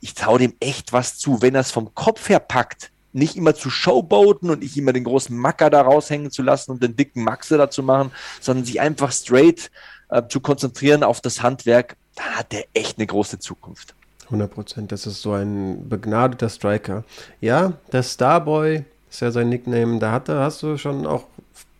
Ich 0.00 0.14
traue 0.14 0.38
dem 0.38 0.54
echt 0.60 0.92
was 0.92 1.18
zu, 1.18 1.42
wenn 1.42 1.54
er 1.54 1.62
es 1.62 1.70
vom 1.70 1.94
Kopf 1.94 2.28
her 2.28 2.40
packt. 2.40 2.90
Nicht 3.12 3.36
immer 3.36 3.54
zu 3.54 3.70
showboaten 3.70 4.50
und 4.50 4.60
nicht 4.60 4.76
immer 4.76 4.92
den 4.92 5.04
großen 5.04 5.36
Macker 5.36 5.68
da 5.68 5.82
raushängen 5.82 6.30
zu 6.30 6.42
lassen 6.42 6.70
und 6.70 6.82
den 6.82 6.94
dicken 6.94 7.24
Maxe 7.24 7.58
da 7.58 7.68
zu 7.68 7.82
machen, 7.82 8.12
sondern 8.40 8.64
sich 8.64 8.80
einfach 8.80 9.10
straight 9.10 9.70
äh, 10.10 10.22
zu 10.28 10.40
konzentrieren 10.40 11.02
auf 11.02 11.20
das 11.20 11.42
Handwerk, 11.42 11.96
da 12.14 12.22
hat 12.22 12.52
der 12.52 12.64
echt 12.74 12.98
eine 12.98 13.06
große 13.06 13.38
Zukunft. 13.38 13.94
100 14.26 14.52
Prozent. 14.52 14.92
Das 14.92 15.06
ist 15.06 15.22
so 15.22 15.32
ein 15.32 15.88
begnadeter 15.88 16.48
Striker. 16.48 17.04
Ja, 17.40 17.72
der 17.92 18.02
Starboy 18.02 18.84
ist 19.10 19.20
ja 19.20 19.30
sein 19.30 19.48
Nickname. 19.48 19.98
Da 19.98 20.12
hat, 20.12 20.28
hast 20.28 20.62
du 20.62 20.76
schon 20.76 21.06
auch 21.06 21.24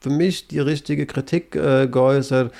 für 0.00 0.11
mich 0.11 0.48
die 0.48 0.59
richtige 0.59 1.06
Kritik 1.06 1.54
äh, 1.54 1.87
geäußert. 1.87 2.52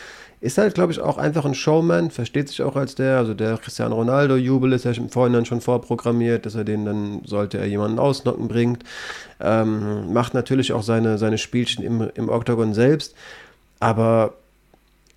Ist 0.43 0.57
halt, 0.57 0.75
glaube 0.75 0.93
ich, 0.93 1.01
auch 1.01 1.19
einfach 1.19 1.45
ein 1.45 1.55
Showman, 1.55 2.11
versteht 2.11 2.49
sich 2.49 2.63
auch 2.63 2.75
als 2.75 2.95
der. 2.95 3.19
Also 3.19 3.35
der 3.35 3.59
Cristiano 3.59 3.95
Ronaldo-Jubel 3.95 4.73
ist 4.73 4.85
ja 4.85 4.93
im 4.93 5.11
Vorhinein 5.11 5.45
schon 5.45 5.61
vorprogrammiert, 5.61 6.47
dass 6.47 6.55
er 6.55 6.65
den 6.65 6.87
dann, 6.87 7.21
sollte 7.27 7.59
er 7.59 7.67
jemanden 7.67 7.99
ausnocken, 7.99 8.49
bringt. 8.49 8.83
Ähm, 9.39 10.15
macht 10.15 10.33
natürlich 10.33 10.73
auch 10.73 10.83
seine, 10.83 11.19
seine 11.19 11.37
Spielchen 11.37 11.85
im, 11.85 12.09
im 12.15 12.31
Octagon 12.31 12.73
selbst. 12.73 13.15
Aber 13.81 14.33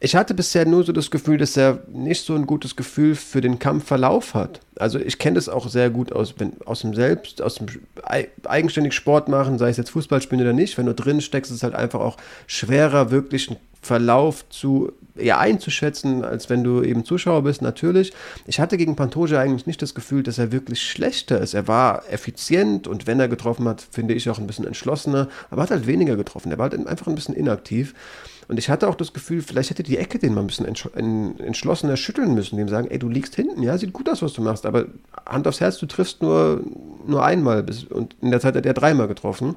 ich 0.02 0.18
hatte 0.18 0.34
bisher 0.34 0.66
nur 0.66 0.84
so 0.84 0.92
das 0.92 1.10
Gefühl, 1.10 1.38
dass 1.38 1.56
er 1.56 1.80
nicht 1.94 2.26
so 2.26 2.36
ein 2.36 2.46
gutes 2.46 2.76
Gefühl 2.76 3.16
für 3.16 3.40
den 3.40 3.60
Kampfverlauf 3.60 4.34
hat. 4.34 4.60
Also 4.78 5.00
ich 5.00 5.18
kenne 5.18 5.36
das 5.36 5.48
auch 5.48 5.70
sehr 5.70 5.90
gut 5.90 6.12
aus, 6.12 6.36
aus 6.66 6.82
dem 6.82 6.94
Selbst, 6.94 7.42
aus 7.42 7.56
dem 7.56 7.68
eigenständig 8.44 8.94
Sport 8.94 9.30
machen, 9.30 9.58
sei 9.58 9.70
es 9.70 9.78
jetzt 9.78 9.92
Fußball 9.92 10.22
spielen 10.22 10.42
oder 10.42 10.52
nicht. 10.52 10.78
Wenn 10.78 10.88
du 10.88 10.94
drin 10.94 11.22
steckst, 11.22 11.50
ist 11.52 11.58
es 11.58 11.64
halt 11.64 11.76
einfach 11.76 12.02
auch 12.02 12.18
schwerer, 12.48 13.12
wirklich 13.12 13.50
einen 13.50 13.60
Verlauf 13.82 14.44
zu 14.50 14.92
eher 15.16 15.40
einzuschätzen, 15.40 16.24
als 16.24 16.50
wenn 16.50 16.64
du 16.64 16.82
eben 16.82 17.06
Zuschauer 17.06 17.44
bist, 17.44 17.62
natürlich. 17.62 18.14
Ich 18.48 18.60
hatte 18.60 18.78
gegen 18.78 18.96
Pantoja 18.96 19.40
eigentlich 19.40 19.68
nicht 19.68 19.82
das 19.82 19.94
Gefühl, 19.94 20.24
dass 20.24 20.38
er 20.38 20.52
wirklich 20.52 20.82
schlechter 20.82 21.40
ist. 21.40 21.54
Er 21.54 21.68
war 21.68 22.04
effizient 22.12 22.88
und 22.88 23.06
wenn 23.06 23.20
er 23.20 23.28
getroffen 23.28 23.68
hat, 23.68 23.82
finde 23.82 24.14
ich 24.14 24.30
auch 24.30 24.40
ein 24.40 24.48
bisschen 24.48 24.66
entschlossener, 24.66 25.30
aber 25.52 25.64
hat 25.64 25.72
halt 25.72 25.88
weniger 25.88 26.16
getroffen. 26.16 26.52
Er 26.52 26.58
war 26.58 26.70
halt 26.70 26.88
einfach 26.88 27.08
ein 27.08 27.16
bisschen 27.16 27.36
inaktiv. 27.36 27.94
Und 28.48 28.60
ich 28.60 28.70
hatte 28.70 28.88
auch 28.88 28.96
das 28.96 29.14
Gefühl, 29.14 29.42
vielleicht 29.42 29.70
hätte 29.70 29.84
die 29.84 29.98
Ecke 29.98 30.20
den 30.20 30.34
mal 30.34 30.42
ein 30.42 30.48
bisschen 30.48 30.66
entschlossener 30.66 31.96
schütteln 31.96 32.34
müssen, 32.34 32.58
dem 32.58 32.68
sagen, 32.68 32.90
ey, 32.90 33.00
du 33.00 33.08
liegst 33.08 33.36
hinten, 33.36 33.64
ja, 33.64 33.78
sieht 33.78 33.94
gut 33.94 34.10
aus, 34.10 34.22
was 34.22 34.34
du 34.34 34.42
machst, 34.42 34.66
aber 34.66 34.88
Hand 35.26 35.48
aufs 35.48 35.62
Herz, 35.62 35.78
du 35.78 35.86
triffst 35.86 36.22
nur, 36.22 36.62
nur 37.08 37.24
einmal 37.24 37.66
und 37.90 38.16
in 38.22 38.32
der 38.32 38.42
Zeit 38.42 38.56
hat 38.56 38.66
er 38.66 38.74
dreimal 38.74 39.08
getroffen. 39.08 39.56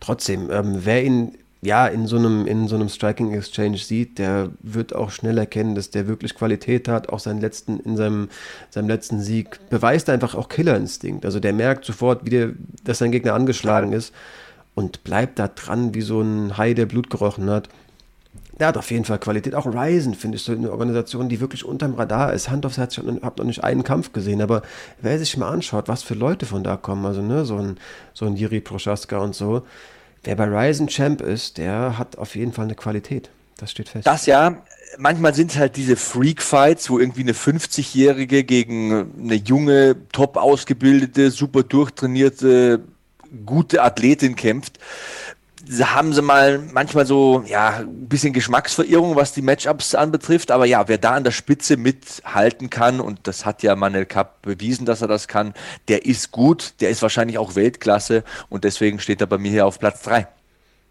Trotzdem, 0.00 0.50
ähm, 0.50 0.80
wer 0.84 1.04
ihn 1.04 1.36
ja 1.64 1.86
in 1.86 2.06
so 2.06 2.16
einem 2.16 2.46
in 2.46 2.68
so 2.68 2.76
einem 2.76 2.88
Striking 2.88 3.32
Exchange 3.32 3.78
sieht, 3.78 4.18
der 4.18 4.50
wird 4.60 4.94
auch 4.94 5.10
schnell 5.10 5.38
erkennen, 5.38 5.74
dass 5.74 5.90
der 5.90 6.06
wirklich 6.06 6.34
Qualität 6.34 6.88
hat. 6.88 7.08
Auch 7.08 7.18
seinen 7.18 7.40
letzten 7.40 7.80
in 7.80 7.96
seinem 7.96 8.28
seinem 8.70 8.88
letzten 8.88 9.20
Sieg 9.20 9.60
beweist 9.70 10.10
einfach 10.10 10.34
auch 10.34 10.48
Killerinstinkt. 10.48 11.24
Also 11.24 11.40
der 11.40 11.52
merkt 11.52 11.84
sofort, 11.84 12.24
wie 12.24 12.30
der, 12.30 12.50
dass 12.84 12.98
sein 12.98 13.12
Gegner 13.12 13.34
angeschlagen 13.34 13.92
ist 13.92 14.12
und 14.74 15.04
bleibt 15.04 15.38
da 15.38 15.48
dran 15.48 15.94
wie 15.94 16.02
so 16.02 16.20
ein 16.20 16.56
Hai, 16.56 16.74
der 16.74 16.86
Blut 16.86 17.10
gerochen 17.10 17.48
hat. 17.48 17.68
Der 18.58 18.68
hat 18.68 18.76
auf 18.76 18.90
jeden 18.90 19.04
Fall 19.04 19.18
Qualität. 19.18 19.54
Auch 19.54 19.66
Ryzen 19.66 20.14
finde 20.14 20.36
ich 20.36 20.44
so 20.44 20.52
eine 20.52 20.70
Organisation, 20.70 21.28
die 21.28 21.40
wirklich 21.40 21.64
unterm 21.64 21.94
Radar 21.94 22.32
ist. 22.32 22.50
Hand 22.50 22.64
aufs 22.66 22.78
Herz, 22.78 22.96
ich 22.96 23.04
habe 23.04 23.34
noch 23.38 23.44
nicht 23.44 23.64
einen 23.64 23.82
Kampf 23.82 24.12
gesehen, 24.12 24.40
aber 24.40 24.62
wer 25.00 25.18
sich 25.18 25.36
mal 25.36 25.48
anschaut, 25.50 25.88
was 25.88 26.02
für 26.02 26.14
Leute 26.14 26.46
von 26.46 26.62
da 26.62 26.76
kommen, 26.76 27.04
also 27.04 27.20
ne, 27.20 27.44
so 27.44 27.56
ein, 27.56 27.78
so 28.12 28.26
ein 28.26 28.36
Jiri 28.36 28.60
Prochaska 28.60 29.18
und 29.18 29.34
so, 29.34 29.64
wer 30.24 30.36
bei 30.36 30.44
Ryzen 30.44 30.88
Champ 30.88 31.20
ist, 31.20 31.58
der 31.58 31.98
hat 31.98 32.18
auf 32.18 32.34
jeden 32.36 32.52
Fall 32.52 32.64
eine 32.64 32.74
Qualität. 32.74 33.30
Das 33.56 33.70
steht 33.70 33.88
fest. 33.88 34.06
Das 34.06 34.26
ja, 34.26 34.62
manchmal 34.98 35.34
sind 35.34 35.52
es 35.52 35.58
halt 35.58 35.76
diese 35.76 35.96
Freak-Fights, 35.96 36.90
wo 36.90 36.98
irgendwie 36.98 37.22
eine 37.22 37.32
50-Jährige 37.32 38.44
gegen 38.44 39.12
eine 39.18 39.34
junge, 39.34 39.96
top 40.12 40.36
ausgebildete, 40.36 41.30
super 41.30 41.62
durchtrainierte 41.62 42.82
gute 43.44 43.82
Athletin 43.82 44.36
kämpft, 44.36 44.78
haben 45.82 46.12
sie 46.12 46.22
mal 46.22 46.58
manchmal 46.58 47.06
so, 47.06 47.44
ja, 47.46 47.78
ein 47.78 48.08
bisschen 48.08 48.32
Geschmacksverirrung, 48.32 49.16
was 49.16 49.32
die 49.32 49.42
Matchups 49.42 49.94
anbetrifft. 49.94 50.50
Aber 50.50 50.66
ja, 50.66 50.88
wer 50.88 50.98
da 50.98 51.12
an 51.12 51.24
der 51.24 51.30
Spitze 51.30 51.76
mithalten 51.76 52.70
kann, 52.70 53.00
und 53.00 53.20
das 53.24 53.44
hat 53.46 53.62
ja 53.62 53.76
Manel 53.76 54.06
Cup 54.06 54.42
bewiesen, 54.42 54.86
dass 54.86 55.02
er 55.02 55.08
das 55.08 55.28
kann, 55.28 55.54
der 55.88 56.06
ist 56.06 56.30
gut, 56.30 56.74
der 56.80 56.90
ist 56.90 57.02
wahrscheinlich 57.02 57.38
auch 57.38 57.54
Weltklasse 57.54 58.24
und 58.48 58.64
deswegen 58.64 58.98
steht 58.98 59.20
er 59.20 59.26
bei 59.26 59.38
mir 59.38 59.50
hier 59.50 59.66
auf 59.66 59.78
Platz 59.78 60.02
3. 60.02 60.26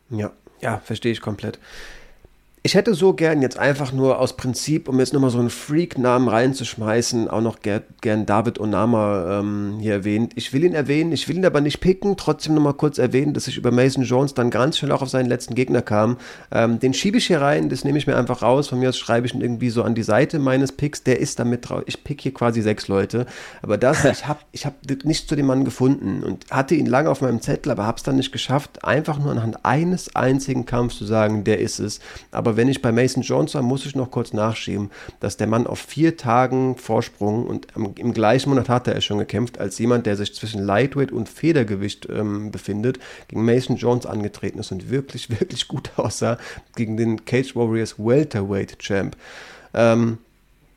Ja, 0.09 0.31
ja, 0.61 0.81
verstehe 0.83 1.11
ich 1.11 1.21
komplett. 1.21 1.59
Ich 2.65 2.75
hätte 2.75 2.93
so 2.93 3.11
gern 3.11 3.41
jetzt 3.41 3.59
einfach 3.59 3.91
nur 3.91 4.19
aus 4.19 4.37
Prinzip, 4.37 4.87
um 4.87 4.97
jetzt 4.97 5.11
nochmal 5.11 5.31
so 5.31 5.39
einen 5.39 5.49
Freak-Namen 5.49 6.29
reinzuschmeißen, 6.29 7.27
auch 7.27 7.41
noch 7.41 7.59
ger 7.59 7.81
gern 7.99 8.25
David 8.25 8.57
Onama 8.57 9.41
ähm, 9.41 9.79
hier 9.81 9.91
erwähnt. 9.91 10.31
Ich 10.35 10.53
will 10.53 10.63
ihn 10.63 10.73
erwähnen, 10.73 11.11
ich 11.11 11.27
will 11.27 11.35
ihn 11.35 11.45
aber 11.45 11.59
nicht 11.59 11.81
picken, 11.81 12.15
trotzdem 12.15 12.55
nochmal 12.55 12.75
kurz 12.75 12.99
erwähnen, 12.99 13.33
dass 13.33 13.49
ich 13.49 13.57
über 13.57 13.71
Mason 13.71 14.05
Jones 14.05 14.33
dann 14.33 14.49
ganz 14.49 14.77
schnell 14.77 14.93
auch 14.93 15.01
auf 15.01 15.09
seinen 15.09 15.25
letzten 15.25 15.55
Gegner 15.55 15.81
kam. 15.81 16.15
Ähm, 16.53 16.79
den 16.79 16.93
schiebe 16.93 17.17
ich 17.17 17.27
hier 17.27 17.41
rein, 17.41 17.67
das 17.67 17.83
nehme 17.83 17.97
ich 17.97 18.07
mir 18.07 18.15
einfach 18.15 18.41
raus. 18.41 18.69
Von 18.69 18.79
mir 18.79 18.87
aus 18.87 18.97
schreibe 18.97 19.27
ich 19.27 19.33
ihn 19.33 19.41
irgendwie 19.41 19.69
so 19.69 19.83
an 19.83 19.93
die 19.93 20.03
Seite 20.03 20.39
meines 20.39 20.71
Picks, 20.71 21.03
der 21.03 21.19
ist 21.19 21.39
damit 21.39 21.67
drauf. 21.67 21.83
Ich 21.85 22.05
pick 22.05 22.21
hier 22.21 22.33
quasi 22.33 22.61
sechs 22.61 22.87
Leute. 22.87 23.25
Aber 23.61 23.77
das, 23.77 24.05
ich 24.05 24.25
habe 24.27 24.39
ich 24.53 24.65
hab 24.65 24.75
nicht 25.03 25.27
zu 25.27 25.35
dem 25.35 25.47
Mann 25.47 25.65
gefunden 25.65 26.23
und 26.23 26.45
hatte 26.49 26.75
ihn 26.75 26.85
lange 26.85 27.09
auf 27.09 27.19
meinem 27.19 27.41
Zettel, 27.41 27.73
aber 27.73 27.85
habe 27.85 27.97
es 27.97 28.03
dann 28.03 28.15
nicht 28.15 28.31
geschafft, 28.31 28.85
einfach 28.85 29.19
nur 29.19 29.33
anhand 29.33 29.65
eines 29.65 30.15
einzigen 30.15 30.65
Kampfs 30.65 30.97
zu 30.97 31.03
sagen, 31.03 31.43
der 31.43 31.59
ist 31.59 31.79
es. 31.79 31.99
Aber 32.31 32.52
wenn 32.57 32.67
ich 32.67 32.81
bei 32.81 32.91
Mason 32.91 33.23
Jones 33.23 33.55
war, 33.55 33.61
muss 33.61 33.85
ich 33.85 33.95
noch 33.95 34.11
kurz 34.11 34.33
nachschieben, 34.33 34.91
dass 35.19 35.37
der 35.37 35.47
Mann 35.47 35.67
auf 35.67 35.79
vier 35.79 36.17
Tagen 36.17 36.75
Vorsprung 36.77 37.45
und 37.45 37.67
im 37.75 38.13
gleichen 38.13 38.49
Monat 38.49 38.69
hatte 38.69 38.93
er 38.93 39.01
schon 39.01 39.17
gekämpft, 39.17 39.59
als 39.59 39.77
jemand, 39.79 40.05
der 40.05 40.15
sich 40.15 40.33
zwischen 40.33 40.63
Lightweight 40.63 41.11
und 41.11 41.29
Federgewicht 41.29 42.07
ähm, 42.09 42.51
befindet, 42.51 42.99
gegen 43.27 43.45
Mason 43.45 43.75
Jones 43.75 44.05
angetreten 44.05 44.59
ist 44.59 44.71
und 44.71 44.89
wirklich, 44.89 45.29
wirklich 45.39 45.67
gut 45.67 45.91
aussah 45.97 46.37
gegen 46.75 46.97
den 46.97 47.25
Cage 47.25 47.55
Warriors 47.55 47.97
Welterweight 47.97 48.79
Champ. 48.79 49.15
Ähm, 49.73 50.19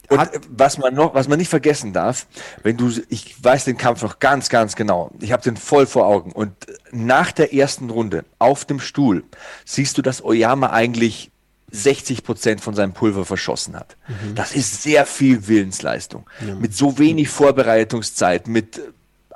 und 0.08 0.30
was 0.48 0.78
man 0.78 0.94
noch, 0.94 1.14
was 1.14 1.28
man 1.28 1.38
nicht 1.38 1.48
vergessen 1.48 1.92
darf, 1.92 2.26
wenn 2.62 2.76
du, 2.76 2.90
ich 3.08 3.42
weiß 3.42 3.64
den 3.64 3.76
Kampf 3.76 4.02
noch 4.02 4.18
ganz, 4.18 4.48
ganz 4.48 4.76
genau. 4.76 5.10
Ich 5.20 5.32
habe 5.32 5.42
den 5.42 5.56
voll 5.56 5.86
vor 5.86 6.06
Augen. 6.06 6.32
Und 6.32 6.52
nach 6.92 7.32
der 7.32 7.52
ersten 7.52 7.90
Runde 7.90 8.24
auf 8.38 8.64
dem 8.64 8.78
Stuhl 8.78 9.24
siehst 9.64 9.98
du, 9.98 10.02
dass 10.02 10.24
Oyama 10.24 10.70
eigentlich 10.70 11.30
60 11.70 12.22
Prozent 12.22 12.60
von 12.60 12.74
seinem 12.74 12.92
Pulver 12.92 13.24
verschossen 13.24 13.76
hat. 13.76 13.96
Mhm. 14.08 14.34
Das 14.34 14.54
ist 14.54 14.82
sehr 14.82 15.06
viel 15.06 15.48
Willensleistung. 15.48 16.28
Ja. 16.46 16.54
Mit 16.54 16.74
so 16.74 16.98
wenig 16.98 17.28
Vorbereitungszeit, 17.28 18.46
mit 18.46 18.80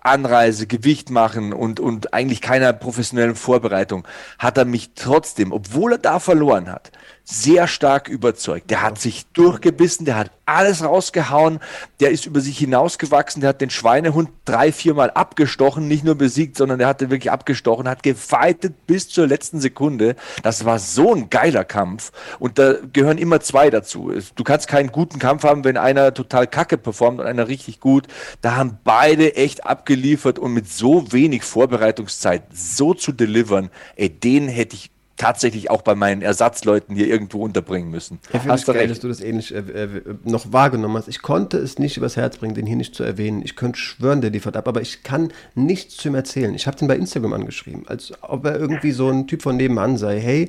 Anreise, 0.03 0.67
Gewicht 0.67 1.11
machen 1.11 1.53
und, 1.53 1.79
und 1.79 2.15
eigentlich 2.15 2.41
keiner 2.41 2.73
professionellen 2.73 3.37
Vorbereitung, 3.37 4.07
hat 4.39 4.57
er 4.57 4.65
mich 4.65 4.93
trotzdem, 4.95 5.53
obwohl 5.53 5.93
er 5.93 5.99
da 5.99 6.19
verloren 6.21 6.71
hat, 6.71 6.91
sehr 7.31 7.69
stark 7.69 8.09
überzeugt. 8.09 8.71
Der 8.71 8.83
hat 8.83 9.01
sich 9.01 9.27
durchgebissen, 9.33 10.05
der 10.05 10.17
hat 10.17 10.31
alles 10.47 10.83
rausgehauen, 10.83 11.61
der 12.01 12.11
ist 12.11 12.27
über 12.27 12.41
sich 12.41 12.59
hinausgewachsen, 12.59 13.41
der 13.41 13.51
hat 13.51 13.61
den 13.61 13.71
Schweinehund 13.71 14.31
drei, 14.45 14.73
viermal 14.73 15.11
abgestochen, 15.11 15.87
nicht 15.87 16.05
nur 16.05 16.17
besiegt, 16.17 16.57
sondern 16.57 16.79
der 16.81 16.89
hat 16.89 17.01
den 17.01 17.11
wirklich 17.11 17.31
abgestochen, 17.31 17.89
hat 17.89 18.03
gefeitet 18.03 18.87
bis 18.87 19.09
zur 19.09 19.29
letzten 19.29 19.61
Sekunde. 19.61 20.17
Das 20.43 20.65
war 20.65 20.81
so 20.81 21.15
ein 21.15 21.31
geiler 21.31 21.65
Kampf 21.65 22.11
und 22.41 22.59
da 22.59 22.75
gehören 22.93 23.19
immer 23.19 23.41
zwei 23.41 23.71
dazu. 23.71 24.13
Du 24.35 24.43
kannst 24.43 24.67
keinen 24.67 24.91
guten 24.91 25.21
Kampf 25.21 25.45
haben, 25.45 25.63
wenn 25.63 25.77
einer 25.77 26.13
total 26.13 26.49
kacke 26.49 26.79
performt 26.79 27.21
und 27.21 27.27
einer 27.27 27.47
richtig 27.47 27.79
gut. 27.79 28.09
Da 28.41 28.57
haben 28.57 28.79
beide 28.83 29.37
echt 29.37 29.65
abgeliefert 29.65 30.41
und 30.41 30.53
mit 30.53 30.69
so 30.69 31.13
wenig 31.13 31.45
Vorbereitungszeit 31.45 32.43
so 32.53 32.93
zu 32.93 33.13
delivern, 33.13 33.71
ey, 33.95 34.09
den 34.09 34.49
hätte 34.49 34.75
ich 34.75 34.91
tatsächlich 35.21 35.71
auch 35.71 35.83
bei 35.83 35.95
meinen 35.95 36.23
Ersatzleuten 36.23 36.97
hier 36.97 37.07
irgendwo 37.07 37.45
unterbringen 37.45 37.91
müssen. 37.91 38.21
Ja, 38.33 38.41
hast 38.47 38.67
du 38.67 38.73
geil, 38.73 38.81
recht. 38.81 38.91
dass 38.91 39.01
du 39.01 39.09
das 39.09 39.21
ähnlich 39.21 39.55
äh, 39.55 39.59
äh, 39.59 39.89
noch 40.25 40.51
wahrgenommen 40.51 40.97
hast. 40.97 41.09
Ich 41.09 41.21
konnte 41.21 41.59
es 41.59 41.79
nicht 41.79 41.99
übers 41.99 42.17
Herz 42.17 42.39
bringen, 42.39 42.55
den 42.55 42.65
hier 42.65 42.77
nicht 42.77 42.95
zu 42.95 43.05
erwähnen. 43.05 43.43
Ich 43.45 43.55
könnte 43.55 43.79
schwören, 43.79 44.23
der 44.23 44.31
liefert 44.31 44.57
ab, 44.57 44.67
aber 44.67 44.81
ich 44.81 45.03
kann 45.03 45.31
nichts 45.55 45.99
zu 45.99 46.09
ihm 46.09 46.15
erzählen. 46.15 46.55
Ich 46.55 46.67
habe 46.67 46.79
den 46.79 46.89
bei 46.89 46.97
Instagram 46.97 47.35
angeschrieben, 47.35 47.87
als 47.87 48.15
ob 48.23 48.47
er 48.47 48.59
irgendwie 48.59 48.93
so 48.93 49.11
ein 49.11 49.27
Typ 49.27 49.43
von 49.43 49.59
nebenan 49.59 49.99
sei. 49.99 50.19
Hey, 50.21 50.49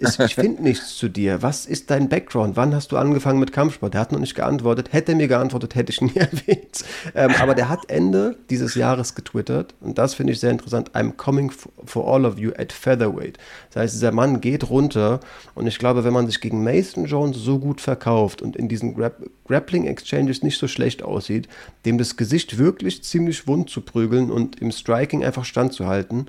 ich, 0.00 0.18
ich 0.18 0.34
finde 0.34 0.62
nichts 0.62 0.96
zu 0.96 1.08
dir. 1.08 1.42
Was 1.42 1.66
ist 1.66 1.90
dein 1.90 2.08
Background? 2.08 2.56
Wann 2.56 2.74
hast 2.74 2.92
du 2.92 2.96
angefangen 2.96 3.38
mit 3.38 3.52
Kampfsport? 3.52 3.94
Der 3.94 4.00
hat 4.00 4.12
noch 4.12 4.18
nicht 4.18 4.34
geantwortet. 4.34 4.92
Hätte 4.92 5.12
er 5.12 5.16
mir 5.16 5.28
geantwortet, 5.28 5.74
hätte 5.74 5.92
ich 5.92 6.00
ihn 6.00 6.06
nie 6.14 6.20
erwähnt. 6.20 6.84
Ähm, 7.14 7.32
aber 7.40 7.54
der 7.54 7.68
hat 7.68 7.88
Ende 7.88 8.36
dieses 8.48 8.74
Jahres 8.74 9.14
getwittert 9.14 9.74
und 9.80 9.98
das 9.98 10.14
finde 10.14 10.32
ich 10.32 10.40
sehr 10.40 10.50
interessant. 10.50 10.90
I'm 10.92 11.12
coming 11.16 11.50
for 11.84 12.06
all 12.06 12.24
of 12.24 12.38
you 12.38 12.52
at 12.58 12.72
featherweight. 12.72 13.38
Das 13.72 13.82
heißt, 13.82 13.94
dieser 13.94 14.09
Mann 14.12 14.40
geht 14.40 14.68
runter 14.70 15.20
und 15.54 15.66
ich 15.66 15.78
glaube, 15.78 16.04
wenn 16.04 16.12
man 16.12 16.26
sich 16.26 16.40
gegen 16.40 16.62
Mason 16.64 17.04
Jones 17.04 17.36
so 17.38 17.58
gut 17.58 17.80
verkauft 17.80 18.42
und 18.42 18.56
in 18.56 18.68
diesen 18.68 18.94
Gra 18.94 19.10
Grappling 19.46 19.86
Exchanges 19.86 20.42
nicht 20.42 20.58
so 20.58 20.68
schlecht 20.68 21.02
aussieht, 21.02 21.48
dem 21.84 21.98
das 21.98 22.16
Gesicht 22.16 22.58
wirklich 22.58 23.02
ziemlich 23.02 23.48
wund 23.48 23.68
zu 23.68 23.80
prügeln 23.80 24.30
und 24.30 24.60
im 24.60 24.70
Striking 24.70 25.24
einfach 25.24 25.44
standzuhalten, 25.44 26.28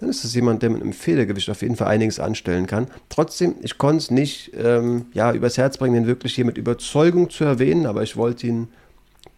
dann 0.00 0.10
ist 0.10 0.24
es 0.24 0.34
jemand, 0.34 0.62
der 0.62 0.70
mit 0.70 0.82
einem 0.82 0.92
Federgewicht 0.92 1.50
auf 1.50 1.62
jeden 1.62 1.76
Fall 1.76 1.88
einiges 1.88 2.20
anstellen 2.20 2.66
kann. 2.66 2.86
Trotzdem, 3.08 3.56
ich 3.62 3.78
konnte 3.78 3.98
es 3.98 4.10
nicht 4.10 4.52
ähm, 4.56 5.06
ja, 5.12 5.32
übers 5.32 5.58
Herz 5.58 5.78
bringen, 5.78 5.94
den 5.94 6.06
wirklich 6.06 6.34
hier 6.34 6.44
mit 6.44 6.58
Überzeugung 6.58 7.30
zu 7.30 7.44
erwähnen, 7.44 7.86
aber 7.86 8.02
ich 8.02 8.16
wollte 8.16 8.46
ihn 8.46 8.68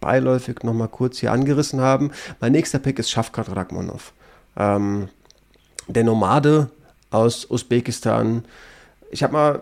beiläufig 0.01 0.63
nochmal 0.63 0.89
kurz 0.89 1.19
hier 1.19 1.33
angerissen 1.33 1.81
haben. 1.81 2.11
Mein 2.41 2.53
nächster 2.53 2.79
Pick 2.79 2.99
ist 2.99 3.11
Shafkat 3.11 3.55
Ragmonov. 3.55 4.13
Ähm, 4.57 5.09
der 5.89 6.05
Nomade 6.05 6.71
aus 7.11 7.51
Usbekistan. 7.51 8.45
Ich 9.11 9.23
habe 9.23 9.33
mal 9.33 9.61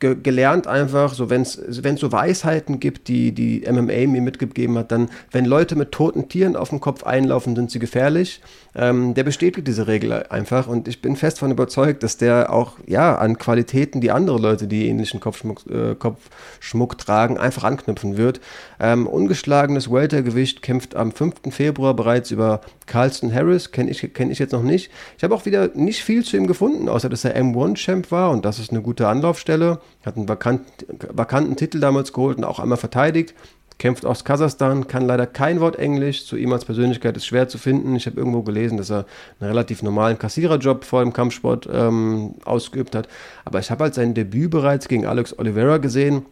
ge 0.00 0.16
gelernt 0.22 0.66
einfach, 0.66 1.14
so 1.14 1.30
wenn 1.30 1.42
es 1.42 1.54
so 1.54 2.12
Weisheiten 2.12 2.80
gibt, 2.80 3.08
die 3.08 3.32
die 3.32 3.64
MMA 3.70 4.06
mir 4.06 4.22
mitgegeben 4.22 4.78
hat, 4.78 4.92
dann, 4.92 5.10
wenn 5.32 5.44
Leute 5.44 5.76
mit 5.76 5.92
toten 5.92 6.28
Tieren 6.28 6.56
auf 6.56 6.68
dem 6.68 6.80
Kopf 6.80 7.04
einlaufen, 7.04 7.56
sind 7.56 7.70
sie 7.70 7.78
gefährlich. 7.78 8.40
Ähm, 8.74 9.14
der 9.14 9.24
bestätigt 9.24 9.66
diese 9.66 9.88
Regel 9.88 10.12
einfach 10.28 10.68
und 10.68 10.86
ich 10.86 11.02
bin 11.02 11.16
fest 11.16 11.38
davon 11.38 11.50
überzeugt, 11.50 12.02
dass 12.02 12.16
der 12.16 12.52
auch 12.52 12.74
ja 12.86 13.16
an 13.16 13.38
Qualitäten, 13.38 14.00
die 14.00 14.12
andere 14.12 14.38
Leute, 14.38 14.68
die 14.68 14.86
ähnlichen 14.86 15.18
Kopfschmuck, 15.18 15.66
äh, 15.68 15.94
Kopfschmuck 15.96 16.96
tragen, 16.98 17.38
einfach 17.38 17.64
anknüpfen 17.64 18.16
wird. 18.16 18.40
Ähm, 18.78 19.06
ungeschlagenes 19.06 19.90
Weltergewicht 19.90 20.62
kämpft 20.62 20.94
am 20.94 21.10
5. 21.10 21.50
Februar 21.50 21.94
bereits 21.94 22.30
über 22.30 22.60
Carlston 22.86 23.34
Harris, 23.34 23.72
kenne 23.72 23.90
ich, 23.90 24.12
kenn 24.14 24.30
ich 24.30 24.38
jetzt 24.38 24.52
noch 24.52 24.62
nicht. 24.62 24.92
Ich 25.16 25.24
habe 25.24 25.34
auch 25.34 25.44
wieder 25.44 25.70
nicht 25.74 26.04
viel 26.04 26.22
zu 26.24 26.36
ihm 26.36 26.46
gefunden, 26.46 26.88
außer 26.88 27.08
dass 27.08 27.24
er 27.24 27.36
M1-Champ 27.36 28.12
war 28.12 28.30
und 28.30 28.44
das 28.44 28.58
ist 28.58 28.70
eine 28.70 28.82
gute 28.82 29.08
Anlaufstelle. 29.08 29.80
Hat 30.04 30.16
einen 30.16 30.28
vakant, 30.28 30.62
vakanten 31.10 31.56
Titel 31.56 31.80
damals 31.80 32.12
geholt 32.12 32.38
und 32.38 32.44
auch 32.44 32.58
einmal 32.58 32.78
verteidigt. 32.78 33.34
Kämpft 33.78 34.04
aus 34.04 34.24
Kasachstan, 34.24 34.88
kann 34.88 35.06
leider 35.06 35.26
kein 35.26 35.60
Wort 35.60 35.76
Englisch. 35.76 36.26
Zu 36.26 36.36
ihm 36.36 36.52
als 36.52 36.64
Persönlichkeit 36.64 37.16
ist 37.16 37.26
schwer 37.26 37.48
zu 37.48 37.58
finden. 37.58 37.94
Ich 37.94 38.06
habe 38.06 38.16
irgendwo 38.16 38.42
gelesen, 38.42 38.76
dass 38.76 38.90
er 38.90 39.06
einen 39.38 39.50
relativ 39.50 39.82
normalen 39.82 40.18
Kassiererjob 40.18 40.84
vor 40.84 41.02
dem 41.02 41.12
Kampfsport 41.12 41.68
ähm, 41.72 42.34
ausgeübt 42.44 42.96
hat. 42.96 43.08
Aber 43.44 43.60
ich 43.60 43.70
habe 43.70 43.84
halt 43.84 43.94
sein 43.94 44.14
Debüt 44.14 44.50
bereits 44.50 44.88
gegen 44.88 45.06
Alex 45.06 45.38
Oliveira 45.38 45.78
gesehen 45.78 46.26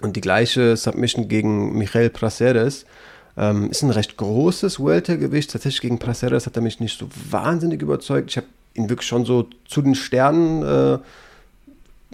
und 0.00 0.16
die 0.16 0.20
gleiche 0.20 0.76
Submission 0.76 1.28
gegen 1.28 1.78
Michael 1.78 2.10
Praceres. 2.10 2.86
Ähm, 3.36 3.70
ist 3.70 3.82
ein 3.82 3.90
recht 3.90 4.16
großes 4.16 4.84
Weltergewicht. 4.84 5.52
Tatsächlich 5.52 5.82
gegen 5.82 6.00
Praceres 6.00 6.46
hat 6.46 6.56
er 6.56 6.62
mich 6.62 6.80
nicht 6.80 6.98
so 6.98 7.06
wahnsinnig 7.30 7.82
überzeugt. 7.82 8.30
Ich 8.30 8.36
habe 8.36 8.46
ihn 8.74 8.88
wirklich 8.88 9.08
schon 9.08 9.24
so 9.24 9.48
zu 9.68 9.80
den 9.80 9.94
Sternen 9.94 10.62
äh, 10.62 10.98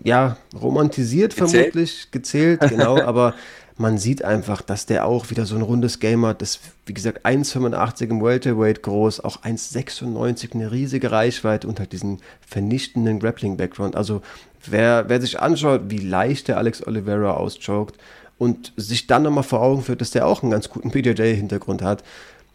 ja, 0.04 0.36
romantisiert 0.54 1.36
gezählt? 1.36 1.50
vermutlich, 1.50 2.10
gezählt, 2.10 2.60
genau, 2.60 3.00
aber 3.02 3.34
man 3.80 3.96
sieht 3.96 4.22
einfach, 4.22 4.60
dass 4.60 4.84
der 4.84 5.06
auch 5.06 5.30
wieder 5.30 5.46
so 5.46 5.56
ein 5.56 5.62
rundes 5.62 6.00
Game 6.00 6.26
hat. 6.26 6.42
Das, 6.42 6.60
wie 6.84 6.92
gesagt, 6.92 7.24
1,85 7.24 8.10
im 8.10 8.22
Welterweight 8.22 8.82
groß, 8.82 9.20
auch 9.20 9.42
1,96, 9.42 10.52
eine 10.52 10.70
riesige 10.70 11.10
Reichweite 11.10 11.66
und 11.66 11.78
halt 11.80 11.92
diesen 11.92 12.18
vernichtenden 12.46 13.20
Grappling-Background. 13.20 13.96
Also, 13.96 14.20
wer, 14.66 15.08
wer 15.08 15.20
sich 15.20 15.40
anschaut, 15.40 15.82
wie 15.88 15.98
leicht 15.98 16.48
der 16.48 16.58
Alex 16.58 16.86
Oliveira 16.86 17.32
auschoked 17.32 17.96
und 18.36 18.74
sich 18.76 19.06
dann 19.06 19.22
nochmal 19.22 19.44
vor 19.44 19.62
Augen 19.62 19.82
führt, 19.82 20.02
dass 20.02 20.10
der 20.10 20.26
auch 20.26 20.42
einen 20.42 20.52
ganz 20.52 20.68
guten 20.68 20.90
BJJ-Hintergrund 20.90 21.80
hat, 21.80 22.04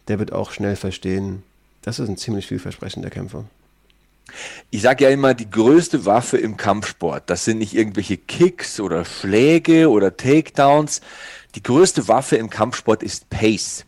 der 0.06 0.20
wird 0.20 0.32
auch 0.32 0.52
schnell 0.52 0.76
verstehen, 0.76 1.42
das 1.82 1.98
ist 1.98 2.08
ein 2.08 2.16
ziemlich 2.16 2.46
vielversprechender 2.46 3.10
Kämpfer. 3.10 3.44
Ich 4.70 4.82
sage 4.82 5.04
ja 5.04 5.10
immer, 5.10 5.34
die 5.34 5.50
größte 5.50 6.04
Waffe 6.04 6.36
im 6.38 6.56
Kampfsport, 6.56 7.30
das 7.30 7.44
sind 7.44 7.58
nicht 7.58 7.74
irgendwelche 7.74 8.16
Kicks 8.16 8.80
oder 8.80 9.04
Schläge 9.04 9.88
oder 9.90 10.16
Takedowns. 10.16 11.00
Die 11.54 11.62
größte 11.62 12.08
Waffe 12.08 12.36
im 12.36 12.50
Kampfsport 12.50 13.02
ist 13.02 13.30
Pace. 13.30 13.84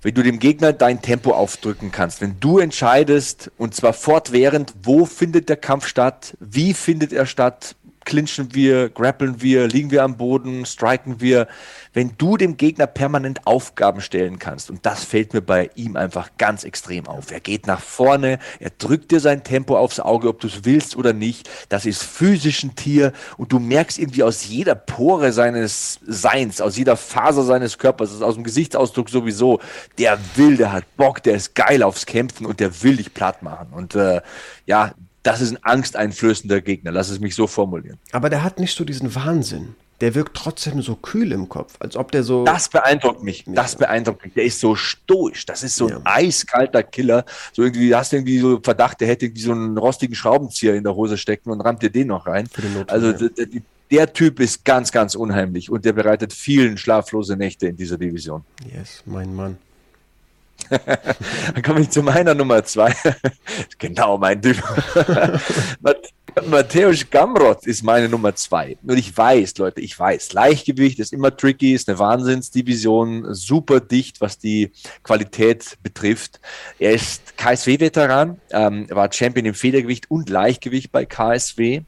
Wenn 0.00 0.14
du 0.14 0.22
dem 0.22 0.38
Gegner 0.38 0.72
dein 0.72 1.02
Tempo 1.02 1.32
aufdrücken 1.32 1.90
kannst, 1.92 2.20
wenn 2.20 2.38
du 2.40 2.58
entscheidest, 2.58 3.50
und 3.58 3.74
zwar 3.74 3.92
fortwährend, 3.92 4.74
wo 4.82 5.06
findet 5.06 5.48
der 5.48 5.56
Kampf 5.56 5.86
statt, 5.86 6.36
wie 6.40 6.74
findet 6.74 7.12
er 7.12 7.26
statt, 7.26 7.76
clinchen 8.04 8.54
wir, 8.54 8.88
grappeln 8.88 9.40
wir, 9.40 9.68
liegen 9.68 9.90
wir 9.90 10.02
am 10.02 10.16
Boden, 10.16 10.66
striken 10.66 11.20
wir. 11.20 11.48
Wenn 11.92 12.12
du 12.18 12.36
dem 12.36 12.56
Gegner 12.56 12.86
permanent 12.86 13.46
Aufgaben 13.46 14.00
stellen 14.00 14.38
kannst, 14.38 14.70
und 14.70 14.84
das 14.86 15.04
fällt 15.04 15.34
mir 15.34 15.42
bei 15.42 15.70
ihm 15.74 15.96
einfach 15.96 16.30
ganz 16.38 16.64
extrem 16.64 17.06
auf. 17.06 17.30
Er 17.30 17.40
geht 17.40 17.66
nach 17.66 17.80
vorne, 17.80 18.38
er 18.60 18.70
drückt 18.70 19.10
dir 19.10 19.20
sein 19.20 19.44
Tempo 19.44 19.76
aufs 19.76 20.00
Auge, 20.00 20.28
ob 20.28 20.40
du 20.40 20.46
es 20.46 20.64
willst 20.64 20.96
oder 20.96 21.12
nicht. 21.12 21.48
Das 21.68 21.86
ist 21.86 22.02
physisch 22.02 22.62
ein 22.62 22.74
Tier 22.74 23.12
und 23.36 23.52
du 23.52 23.58
merkst 23.58 23.98
irgendwie 23.98 24.22
aus 24.22 24.46
jeder 24.46 24.74
Pore 24.74 25.32
seines 25.32 26.00
Seins, 26.06 26.60
aus 26.60 26.76
jeder 26.76 26.96
Faser 26.96 27.42
seines 27.44 27.78
Körpers, 27.78 28.22
aus 28.22 28.34
dem 28.34 28.44
Gesichtsausdruck 28.44 29.10
sowieso, 29.10 29.60
der 29.98 30.18
will, 30.36 30.56
der 30.56 30.72
hat 30.72 30.84
Bock, 30.96 31.22
der 31.22 31.34
ist 31.34 31.54
geil 31.54 31.82
aufs 31.82 32.06
Kämpfen 32.06 32.46
und 32.46 32.60
der 32.60 32.82
will 32.82 32.96
dich 32.96 33.14
platt 33.14 33.42
machen. 33.42 33.68
Und 33.72 33.94
äh, 33.94 34.20
ja, 34.66 34.94
das 35.22 35.40
ist 35.40 35.52
ein 35.52 35.62
angsteinflößender 35.62 36.60
Gegner. 36.60 36.90
Lass 36.90 37.08
es 37.08 37.20
mich 37.20 37.34
so 37.34 37.46
formulieren. 37.46 37.98
Aber 38.12 38.30
der 38.30 38.42
hat 38.42 38.58
nicht 38.58 38.76
so 38.76 38.84
diesen 38.84 39.14
Wahnsinn. 39.14 39.74
Der 40.00 40.16
wirkt 40.16 40.36
trotzdem 40.36 40.82
so 40.82 40.96
kühl 40.96 41.30
im 41.30 41.48
Kopf, 41.48 41.76
als 41.78 41.96
ob 41.96 42.10
der 42.10 42.24
so. 42.24 42.44
Das 42.44 42.68
beeindruckt 42.68 43.22
mich. 43.22 43.44
Das 43.46 43.76
beeindruckt 43.76 44.24
mich. 44.24 44.34
Der 44.34 44.42
ist 44.44 44.58
so 44.58 44.74
stoisch. 44.74 45.46
Das 45.46 45.62
ist 45.62 45.76
so 45.76 45.86
ein 45.86 45.92
ja. 45.92 46.00
eiskalter 46.02 46.82
Killer. 46.82 47.24
So 47.52 47.62
irgendwie, 47.62 47.90
du 47.90 47.96
hast 47.96 48.12
irgendwie 48.12 48.40
so 48.40 48.58
Verdacht, 48.60 49.00
der 49.00 49.06
hätte 49.06 49.26
irgendwie 49.26 49.42
so 49.42 49.52
einen 49.52 49.78
rostigen 49.78 50.16
Schraubenzieher 50.16 50.74
in 50.74 50.82
der 50.82 50.96
Hose 50.96 51.16
stecken 51.16 51.50
und 51.50 51.60
rammt 51.60 51.82
dir 51.82 51.90
den 51.90 52.08
noch 52.08 52.26
rein. 52.26 52.48
also 52.88 53.12
der, 53.12 53.30
der 53.92 54.12
Typ 54.12 54.40
ist 54.40 54.64
ganz, 54.64 54.90
ganz 54.90 55.14
unheimlich 55.14 55.70
und 55.70 55.84
der 55.84 55.92
bereitet 55.92 56.32
vielen 56.32 56.78
schlaflose 56.78 57.36
Nächte 57.36 57.68
in 57.68 57.76
dieser 57.76 57.96
Division. 57.96 58.42
Yes, 58.74 59.04
mein 59.06 59.32
Mann. 59.32 59.58
Dann 61.54 61.62
komme 61.62 61.80
ich 61.80 61.90
zu 61.90 62.02
meiner 62.02 62.34
Nummer 62.34 62.64
zwei. 62.64 62.94
genau, 63.78 64.18
mein 64.18 64.40
Typ. 64.40 64.62
Matthäus 66.46 67.08
Gamrot 67.10 67.66
ist 67.66 67.82
meine 67.82 68.08
Nummer 68.08 68.34
zwei. 68.34 68.76
Und 68.82 68.96
ich 68.96 69.14
weiß, 69.14 69.58
Leute, 69.58 69.80
ich 69.80 69.98
weiß, 69.98 70.32
Leichtgewicht 70.32 70.98
ist 70.98 71.12
immer 71.12 71.36
tricky, 71.36 71.74
ist 71.74 71.88
eine 71.88 71.98
Wahnsinnsdivision, 71.98 73.34
super 73.34 73.80
dicht, 73.80 74.20
was 74.20 74.38
die 74.38 74.72
Qualität 75.02 75.76
betrifft. 75.82 76.40
Er 76.78 76.92
ist 76.92 77.36
KSW-Veteran, 77.36 78.40
ähm, 78.50 78.86
war 78.90 79.12
Champion 79.12 79.46
im 79.46 79.54
Federgewicht 79.54 80.10
und 80.10 80.30
Leichtgewicht 80.30 80.90
bei 80.90 81.04
KSW, 81.04 81.82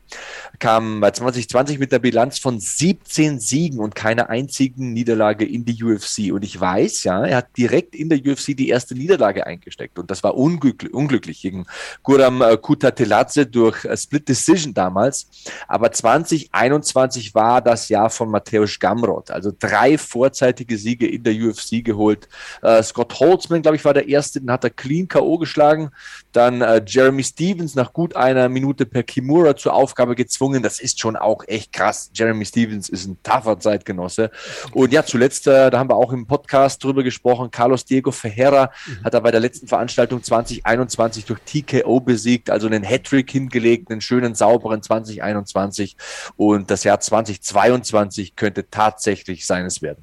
kam 0.59 1.01
bei 1.01 1.11
2020 1.11 1.79
mit 1.79 1.93
der 1.93 1.99
Bilanz 1.99 2.39
von 2.39 2.61
17 2.61 3.41
Siegen 3.41 3.79
und 3.79 3.95
keiner 3.95 4.29
einzigen 4.29 4.93
Niederlage 4.93 5.45
in 5.47 5.65
die 5.65 5.83
UFC. 5.83 6.33
Und 6.33 6.45
ich 6.45 6.61
weiß, 6.61 7.05
ja, 7.05 7.25
er 7.25 7.39
hat 7.39 7.57
direkt 7.57 7.95
in 7.95 8.09
der 8.09 8.19
UFC 8.19 8.57
die 8.57 8.69
erste 8.69 8.95
Niederlage 8.95 9.47
eingesteckt 9.47 9.99
und 9.99 10.11
das 10.11 10.23
war 10.23 10.37
unglücklich, 10.37 10.93
unglücklich 10.93 11.41
gegen 11.41 11.67
Guram 12.03 12.43
äh, 12.43 12.57
Kutateladze 12.57 13.47
durch 13.47 13.85
äh, 13.85 13.97
Split 13.97 14.34
Decision 14.35 14.75
damals. 14.75 15.29
Aber 15.69 15.93
2021 15.93 17.35
war 17.35 17.63
das 17.63 17.89
Jahr 17.89 18.11
von 18.11 18.31
Matthäus 18.31 18.79
Gamrot. 18.79 19.31
Also 19.31 19.53
drei 19.57 19.97
vorzeitige 19.97 20.77
Siege 20.77 21.07
in 21.07 21.23
der 21.23 21.35
UFC 21.35 21.85
geholt. 21.85 22.29
Äh, 22.63 22.83
Scott 22.83 23.19
Holtzman, 23.21 23.63
glaube 23.63 23.77
ich, 23.77 23.85
war 23.85 23.95
der 23.95 24.09
erste, 24.09 24.41
den 24.41 24.51
hat 24.51 24.65
er 24.65 24.71
clean 24.71 25.07
K.O. 25.07 25.39
geschlagen. 25.39 25.91
Dann 26.33 26.61
äh, 26.61 26.83
Jeremy 26.85 27.23
Stevens 27.23 27.77
nach 27.77 27.93
gut 27.93 28.17
einer 28.17 28.49
Minute 28.49 28.87
per 28.87 29.05
Kimura 29.05 29.55
zur 29.57 29.75
Aufgabe 29.75 30.17
gezwungen. 30.17 30.63
Das 30.63 30.81
ist 30.81 30.99
schon 30.99 31.15
auch 31.17 31.45
echt 31.47 31.73
krass. 31.73 32.11
Jeremy 32.13 32.45
Stevens 32.45 32.89
ist 32.89 33.07
ein 33.07 33.19
tougher 33.23 33.59
Zeitgenosse. 33.61 34.31
Und 34.73 34.93
ja, 34.93 35.05
zuletzt, 35.05 35.47
äh, 35.47 35.71
da 35.71 35.79
haben 35.79 35.89
wir 35.89 35.97
auch 35.97 36.13
im 36.13 36.27
Podcast 36.27 36.83
drüber 36.83 37.05
gesprochen, 37.05 37.51
Carlos 37.51 37.85
Diego 37.85 38.11
Ferreira 38.11 38.71
mhm. 38.87 39.05
hat 39.05 39.15
er 39.15 39.21
bei 39.21 39.31
der 39.31 39.41
letzten 39.41 39.69
Veranstaltung 39.69 40.23
2021 40.23 41.25
durch 41.25 41.41
TKO 41.41 42.01
besiegt, 42.01 42.51
also 42.51 42.67
einen 42.67 42.83
Hattrick 42.83 43.31
hingelegt, 43.31 43.91
einen 43.91 44.01
schönen 44.01 44.24
schönen, 44.25 44.35
sauberen 44.35 44.83
2021 44.83 45.97
und 46.37 46.71
das 46.71 46.85
Jahr 46.85 47.01
2022 47.01 48.37
könnte 48.37 48.69
tatsächlich 48.71 49.47
seines 49.47 49.83
werden. 49.83 50.03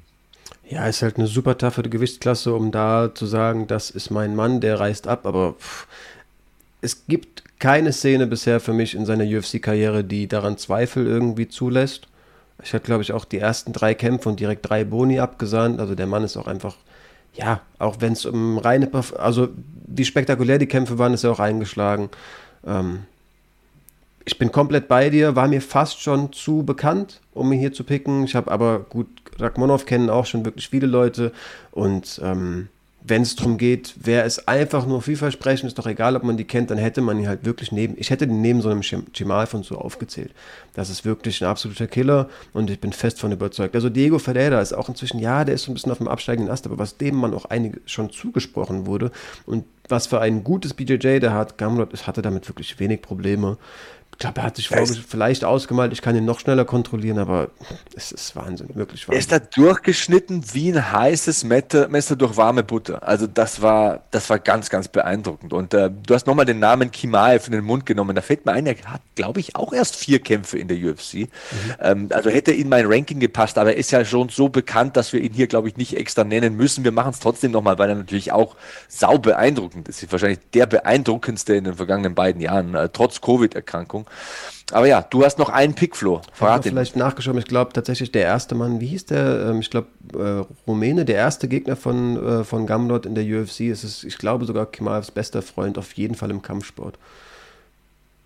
Ja, 0.68 0.86
ist 0.86 1.02
halt 1.02 1.18
eine 1.18 1.26
super 1.26 1.58
taffe 1.58 1.82
Gewichtsklasse, 1.82 2.54
um 2.54 2.70
da 2.70 3.10
zu 3.14 3.26
sagen, 3.26 3.66
das 3.66 3.90
ist 3.90 4.10
mein 4.10 4.34
Mann, 4.34 4.60
der 4.60 4.80
reißt 4.80 5.08
ab, 5.08 5.26
aber 5.26 5.54
pff, 5.54 5.86
es 6.80 7.06
gibt 7.06 7.42
keine 7.58 7.92
Szene 7.92 8.26
bisher 8.26 8.58
für 8.58 8.72
mich 8.72 8.94
in 8.94 9.06
seiner 9.06 9.24
UFC-Karriere, 9.24 10.02
die 10.02 10.28
daran 10.28 10.56
Zweifel 10.56 11.06
irgendwie 11.06 11.48
zulässt. 11.48 12.08
Ich 12.62 12.72
hatte, 12.72 12.84
glaube 12.84 13.02
ich, 13.02 13.12
auch 13.12 13.24
die 13.24 13.38
ersten 13.38 13.72
drei 13.72 13.94
Kämpfe 13.94 14.28
und 14.28 14.40
direkt 14.40 14.68
drei 14.68 14.84
Boni 14.84 15.20
abgesandt. 15.20 15.80
Also 15.80 15.94
der 15.94 16.06
Mann 16.06 16.24
ist 16.24 16.36
auch 16.36 16.46
einfach, 16.46 16.76
ja, 17.34 17.60
auch 17.78 17.96
wenn 18.00 18.14
es 18.14 18.24
um 18.24 18.58
reine, 18.58 18.90
also 19.16 19.48
wie 19.86 20.04
spektakulär 20.04 20.58
die 20.58 20.66
Kämpfe 20.66 20.98
waren, 20.98 21.14
ist 21.14 21.24
er 21.24 21.32
auch 21.32 21.40
eingeschlagen. 21.40 22.10
Ähm, 22.66 23.04
ich 24.24 24.38
bin 24.38 24.52
komplett 24.52 24.88
bei 24.88 25.10
dir, 25.10 25.36
war 25.36 25.48
mir 25.48 25.60
fast 25.60 26.00
schon 26.00 26.32
zu 26.32 26.62
bekannt, 26.62 27.20
um 27.34 27.52
ihn 27.52 27.58
hier 27.58 27.72
zu 27.72 27.84
picken. 27.84 28.24
Ich 28.24 28.34
habe 28.34 28.50
aber 28.50 28.80
gut, 28.80 29.08
Rachmanov 29.38 29.86
kennen 29.86 30.10
auch 30.10 30.26
schon 30.26 30.44
wirklich 30.44 30.68
viele 30.68 30.86
Leute 30.86 31.32
und 31.70 32.20
ähm, 32.22 32.68
wenn 33.04 33.22
es 33.22 33.34
darum 33.34 33.58
geht, 33.58 33.94
wer 34.00 34.24
ist 34.24 34.48
einfach 34.48 34.86
nur 34.86 35.02
vielversprechend, 35.02 35.66
ist 35.66 35.78
doch 35.78 35.86
egal, 35.86 36.14
ob 36.14 36.22
man 36.22 36.36
die 36.36 36.44
kennt, 36.44 36.70
dann 36.70 36.78
hätte 36.78 37.00
man 37.00 37.18
ihn 37.18 37.26
halt 37.26 37.44
wirklich 37.44 37.72
neben, 37.72 37.94
ich 37.96 38.10
hätte 38.10 38.28
den 38.28 38.40
neben 38.40 38.62
so 38.62 38.68
einem 38.68 38.82
Chimal 38.82 39.46
von 39.46 39.64
so 39.64 39.76
aufgezählt. 39.76 40.32
Das 40.74 40.88
ist 40.88 41.04
wirklich 41.04 41.42
ein 41.42 41.48
absoluter 41.48 41.88
Killer 41.88 42.28
und 42.52 42.70
ich 42.70 42.80
bin 42.80 42.92
fest 42.92 43.18
von 43.18 43.32
überzeugt. 43.32 43.74
Also 43.74 43.88
Diego 43.88 44.18
Ferreira 44.18 44.60
ist 44.60 44.72
auch 44.72 44.88
inzwischen, 44.88 45.18
ja, 45.18 45.44
der 45.44 45.56
ist 45.56 45.64
so 45.64 45.72
ein 45.72 45.74
bisschen 45.74 45.90
auf 45.90 45.98
dem 45.98 46.08
absteigenden 46.08 46.52
Ast, 46.52 46.66
aber 46.66 46.78
was 46.78 46.96
dem 46.96 47.16
man 47.16 47.34
auch 47.34 47.46
einige 47.46 47.80
schon 47.86 48.10
zugesprochen 48.10 48.86
wurde 48.86 49.10
und 49.46 49.64
was 49.88 50.06
für 50.06 50.20
ein 50.20 50.44
gutes 50.44 50.74
BJJ 50.74 51.18
der 51.18 51.34
hat, 51.34 51.58
Gamrot 51.58 52.06
hatte 52.06 52.22
damit 52.22 52.48
wirklich 52.48 52.78
wenig 52.78 53.02
Probleme. 53.02 53.58
Ich 54.22 54.24
glaube, 54.24 54.40
er 54.40 54.46
hat 54.46 54.56
sich 54.56 54.68
vielleicht 55.08 55.44
ausgemalt, 55.44 55.92
ich 55.92 56.00
kann 56.00 56.14
ihn 56.14 56.24
noch 56.24 56.38
schneller 56.38 56.64
kontrollieren, 56.64 57.18
aber 57.18 57.50
es 57.96 58.12
ist 58.12 58.36
Wahnsinn, 58.36 58.68
wirklich 58.74 59.08
Wahnsinn. 59.08 59.14
Er 59.14 59.18
ist 59.18 59.32
da 59.32 59.40
durchgeschnitten 59.40 60.44
wie 60.52 60.70
ein 60.70 60.92
heißes 60.92 61.42
Messer, 61.42 61.88
durch 62.14 62.36
warme 62.36 62.62
Butter. 62.62 63.02
Also 63.02 63.26
das 63.26 63.62
war, 63.62 64.04
das 64.12 64.30
war 64.30 64.38
ganz, 64.38 64.70
ganz 64.70 64.86
beeindruckend. 64.86 65.52
Und 65.52 65.74
äh, 65.74 65.90
du 65.90 66.14
hast 66.14 66.28
nochmal 66.28 66.44
den 66.44 66.60
Namen 66.60 66.92
Kimaev 66.92 67.48
in 67.48 67.52
den 67.52 67.64
Mund 67.64 67.84
genommen. 67.84 68.14
Da 68.14 68.22
fällt 68.22 68.46
mir 68.46 68.52
ein, 68.52 68.64
er 68.64 68.76
hat, 68.84 69.00
glaube 69.16 69.40
ich, 69.40 69.56
auch 69.56 69.72
erst 69.72 69.96
vier 69.96 70.20
Kämpfe 70.20 70.56
in 70.56 70.68
der 70.68 70.76
UFC. 70.76 71.14
Mhm. 71.14 71.28
Ähm, 71.80 72.08
also 72.12 72.30
hätte 72.30 72.52
in 72.52 72.68
mein 72.68 72.86
Ranking 72.86 73.18
gepasst, 73.18 73.58
aber 73.58 73.72
er 73.72 73.76
ist 73.76 73.90
ja 73.90 74.04
schon 74.04 74.28
so 74.28 74.48
bekannt, 74.48 74.96
dass 74.96 75.12
wir 75.12 75.20
ihn 75.20 75.32
hier, 75.32 75.48
glaube 75.48 75.66
ich, 75.66 75.76
nicht 75.76 75.96
extra 75.96 76.22
nennen 76.22 76.56
müssen. 76.56 76.84
Wir 76.84 76.92
machen 76.92 77.10
es 77.10 77.18
trotzdem 77.18 77.50
nochmal, 77.50 77.76
weil 77.80 77.88
er 77.88 77.96
natürlich 77.96 78.30
auch 78.30 78.54
sau 78.86 79.18
beeindruckend 79.18 79.88
ist. 79.88 80.00
ist 80.00 80.12
wahrscheinlich 80.12 80.38
der 80.54 80.66
beeindruckendste 80.66 81.56
in 81.56 81.64
den 81.64 81.74
vergangenen 81.74 82.14
beiden 82.14 82.40
Jahren, 82.40 82.76
äh, 82.76 82.88
trotz 82.88 83.20
Covid-Erkrankung. 83.20 84.06
Aber 84.72 84.86
ja, 84.86 85.02
du 85.02 85.24
hast 85.24 85.38
noch 85.38 85.50
einen 85.50 85.74
Pick, 85.74 85.96
Flo. 85.96 86.22
Verrat 86.32 86.64
ich 86.64 86.72
vielleicht 86.72 86.96
nachgeschaut, 86.96 87.36
ich 87.36 87.44
glaube 87.44 87.72
tatsächlich 87.72 88.10
der 88.10 88.22
erste 88.22 88.54
Mann, 88.54 88.80
wie 88.80 88.86
hieß 88.86 89.06
der? 89.06 89.48
Ähm, 89.48 89.60
ich 89.60 89.70
glaube, 89.70 89.88
äh, 90.14 90.44
Rumäne, 90.66 91.04
der 91.04 91.16
erste 91.16 91.48
Gegner 91.48 91.76
von, 91.76 92.40
äh, 92.40 92.44
von 92.44 92.66
Gamlot 92.66 93.04
in 93.04 93.14
der 93.14 93.24
UFC. 93.24 93.62
Es 93.62 93.84
ist, 93.84 94.04
ich 94.04 94.18
glaube, 94.18 94.46
sogar 94.46 94.66
Kimaevs 94.66 95.10
bester 95.10 95.42
Freund, 95.42 95.78
auf 95.78 95.92
jeden 95.94 96.14
Fall 96.14 96.30
im 96.30 96.42
Kampfsport. 96.42 96.98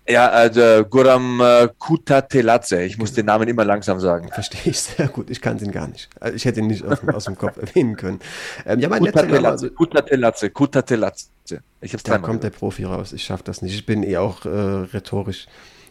Ja, 0.09 0.29
also 0.29 0.85
Guram 0.89 1.41
äh, 1.41 1.67
Kutateladze. 1.77 2.81
Ich 2.83 2.97
muss 2.97 3.11
den 3.11 3.25
Namen 3.25 3.49
immer 3.49 3.65
langsam 3.65 3.99
sagen. 3.99 4.29
Verstehe 4.29 4.71
ich 4.71 4.79
sehr 4.79 5.09
gut. 5.09 5.29
Ich 5.29 5.41
kann 5.41 5.59
ihn 5.59 5.73
gar 5.73 5.87
nicht. 5.87 6.09
Also 6.21 6.35
ich 6.35 6.45
hätte 6.45 6.61
ihn 6.61 6.67
nicht 6.67 6.85
aus, 6.85 6.99
aus 7.13 7.25
dem 7.25 7.37
Kopf 7.37 7.57
erwähnen 7.61 7.97
können. 7.97 8.21
Ähm, 8.65 8.79
ja, 8.79 8.87
mein 8.87 9.01
Kutateladze, 9.01 9.69
Kutateladze, 9.71 10.49
Kutateladze. 10.49 11.27
Ich 11.81 11.93
hab's 11.93 12.03
da 12.03 12.19
kommt 12.19 12.43
der 12.43 12.51
Profi 12.51 12.85
raus. 12.85 13.11
Ich 13.11 13.23
schaffe 13.25 13.43
das 13.43 13.61
nicht. 13.61 13.75
Ich 13.75 13.85
bin 13.85 14.03
eh 14.03 14.15
auch 14.15 14.45
äh, 14.45 14.49
rhetorisch 14.49 15.47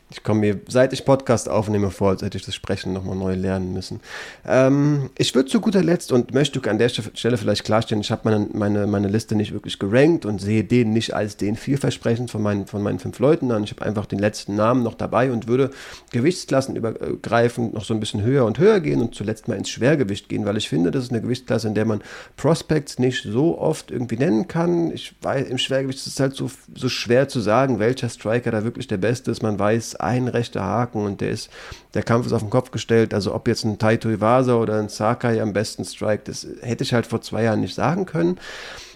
ich 0.08 0.22
komme 0.22 0.40
mir, 0.40 0.60
seit 0.68 0.92
ich 0.92 1.04
Podcast 1.04 1.48
aufnehme, 1.48 1.90
vor, 1.90 2.10
als 2.10 2.22
hätte 2.22 2.38
ich 2.38 2.44
das 2.44 2.54
Sprechen 2.54 2.92
nochmal 2.92 3.16
neu 3.16 3.34
lernen 3.34 3.72
müssen. 3.72 4.00
Ähm, 4.46 5.10
ich 5.18 5.34
würde 5.34 5.50
zu 5.50 5.60
guter 5.60 5.82
Letzt 5.82 6.12
und 6.12 6.32
möchte 6.32 6.62
an 6.70 6.78
der 6.78 6.88
Stelle 6.88 7.36
vielleicht 7.36 7.64
klarstellen, 7.64 8.02
ich 8.02 8.12
habe 8.12 8.22
meine, 8.24 8.46
meine, 8.52 8.86
meine 8.86 9.08
Liste 9.08 9.34
nicht 9.34 9.52
wirklich 9.52 9.80
gerankt 9.80 10.24
und 10.24 10.40
sehe 10.40 10.62
den 10.62 10.92
nicht 10.92 11.12
als 11.12 11.36
den 11.36 11.56
vielversprechend 11.56 12.30
von 12.30 12.40
meinen, 12.40 12.66
von 12.66 12.82
meinen 12.82 13.00
fünf 13.00 13.18
Leuten 13.18 13.50
an. 13.50 13.64
Ich 13.64 13.72
habe 13.72 13.84
einfach 13.84 14.06
den 14.06 14.20
letzten 14.20 14.54
Namen 14.54 14.84
noch 14.84 14.94
dabei 14.94 15.32
und 15.32 15.48
würde 15.48 15.70
Gewichtsklassen 16.12 16.76
übergreifend 16.76 17.74
noch 17.74 17.84
so 17.84 17.92
ein 17.92 17.98
bisschen 17.98 18.22
höher 18.22 18.44
und 18.44 18.60
höher 18.60 18.78
gehen 18.78 19.02
und 19.02 19.14
zuletzt 19.16 19.48
mal 19.48 19.56
ins 19.56 19.70
Schwergewicht 19.70 20.28
gehen, 20.28 20.46
weil 20.46 20.56
ich 20.56 20.68
finde, 20.68 20.92
das 20.92 21.04
ist 21.04 21.10
eine 21.10 21.20
Gewichtsklasse, 21.20 21.66
in 21.66 21.74
der 21.74 21.84
man 21.84 22.00
Prospects 22.36 23.00
nicht 23.00 23.24
so 23.24 23.58
oft 23.58 23.90
irgendwie 23.90 24.18
nennen 24.18 24.46
kann. 24.46 24.92
Ich 24.92 25.16
weiß, 25.20 25.48
im 25.48 25.58
Schwergewicht 25.58 25.98
ist 25.98 26.06
es 26.06 26.20
halt 26.20 26.36
so, 26.36 26.48
so 26.76 26.88
schwer 26.88 27.28
zu 27.28 27.40
sagen, 27.40 27.80
welcher 27.80 28.08
Striker 28.08 28.52
da 28.52 28.62
wirklich 28.62 28.86
der 28.86 28.98
Beste 28.98 29.32
ist. 29.32 29.42
Man 29.42 29.58
weiß, 29.58 29.95
ein 30.00 30.28
rechter 30.28 30.62
Haken 30.62 31.04
und 31.04 31.20
der 31.20 31.30
ist, 31.30 31.50
der 31.94 32.02
Kampf 32.02 32.26
ist 32.26 32.32
auf 32.32 32.42
den 32.42 32.50
Kopf 32.50 32.70
gestellt. 32.70 33.14
Also 33.14 33.34
ob 33.34 33.48
jetzt 33.48 33.64
ein 33.64 33.78
Taito 33.78 34.08
Iwasa 34.08 34.54
oder 34.54 34.78
ein 34.78 34.88
Sakai 34.88 35.40
am 35.40 35.52
besten 35.52 35.84
strikt, 35.84 36.28
das 36.28 36.46
hätte 36.60 36.84
ich 36.84 36.92
halt 36.92 37.06
vor 37.06 37.20
zwei 37.22 37.44
Jahren 37.44 37.60
nicht 37.60 37.74
sagen 37.74 38.06
können. 38.06 38.38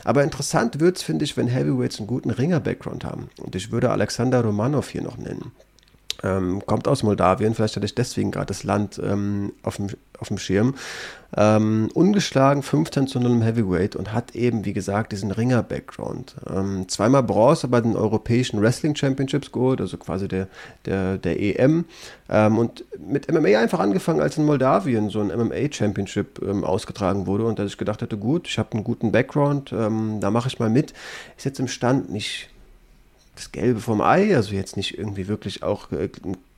Aber 0.04 0.24
interessant 0.24 0.80
wird 0.80 0.96
es, 0.96 1.02
finde 1.02 1.24
ich, 1.24 1.36
wenn 1.36 1.46
Heavyweights 1.46 1.98
einen 1.98 2.06
guten 2.06 2.30
Ringer-Background 2.30 3.04
haben. 3.04 3.28
Und 3.38 3.54
ich 3.54 3.70
würde 3.70 3.90
Alexander 3.90 4.42
Romanov 4.42 4.88
hier 4.88 5.02
noch 5.02 5.18
nennen. 5.18 5.52
Ähm, 6.22 6.62
kommt 6.66 6.86
aus 6.86 7.02
Moldawien, 7.02 7.54
vielleicht 7.54 7.76
hatte 7.76 7.86
ich 7.86 7.94
deswegen 7.94 8.30
gerade 8.30 8.46
das 8.46 8.62
Land 8.62 9.00
ähm, 9.02 9.52
auf, 9.62 9.76
dem, 9.76 9.88
auf 10.18 10.28
dem 10.28 10.38
Schirm. 10.38 10.74
Ähm, 11.36 11.88
ungeschlagen 11.94 12.62
15 12.62 13.06
zu 13.06 13.20
0 13.20 13.30
im 13.30 13.42
Heavyweight 13.42 13.94
und 13.94 14.12
hat 14.12 14.34
eben, 14.34 14.64
wie 14.64 14.72
gesagt, 14.72 15.12
diesen 15.12 15.30
Ringer-Background. 15.30 16.34
Ähm, 16.52 16.88
zweimal 16.88 17.22
Bronze 17.22 17.68
bei 17.68 17.80
den 17.80 17.96
europäischen 17.96 18.60
Wrestling 18.60 18.96
Championships 18.96 19.52
geholt, 19.52 19.80
also 19.80 19.96
quasi 19.96 20.26
der, 20.26 20.48
der, 20.86 21.18
der 21.18 21.40
EM. 21.40 21.84
Ähm, 22.28 22.58
und 22.58 22.84
mit 22.98 23.32
MMA 23.32 23.60
einfach 23.60 23.78
angefangen, 23.78 24.20
als 24.20 24.38
in 24.38 24.44
Moldawien 24.44 25.10
so 25.10 25.20
ein 25.20 25.28
MMA-Championship 25.28 26.40
ähm, 26.42 26.64
ausgetragen 26.64 27.26
wurde 27.26 27.44
und 27.44 27.58
dass 27.58 27.70
ich 27.70 27.78
gedacht 27.78 28.02
hatte, 28.02 28.16
gut, 28.16 28.48
ich 28.48 28.58
habe 28.58 28.72
einen 28.72 28.84
guten 28.84 29.12
Background, 29.12 29.72
ähm, 29.72 30.18
da 30.20 30.30
mache 30.30 30.48
ich 30.48 30.58
mal 30.58 30.70
mit. 30.70 30.92
Ist 31.36 31.44
jetzt 31.44 31.60
im 31.60 31.68
Stand 31.68 32.10
nicht 32.10 32.50
das 33.36 33.52
Gelbe 33.52 33.80
vom 33.80 34.00
Ei, 34.00 34.34
also 34.34 34.54
jetzt 34.54 34.76
nicht 34.76 34.98
irgendwie 34.98 35.28
wirklich 35.28 35.62
auch 35.62 35.92
äh, 35.92 36.08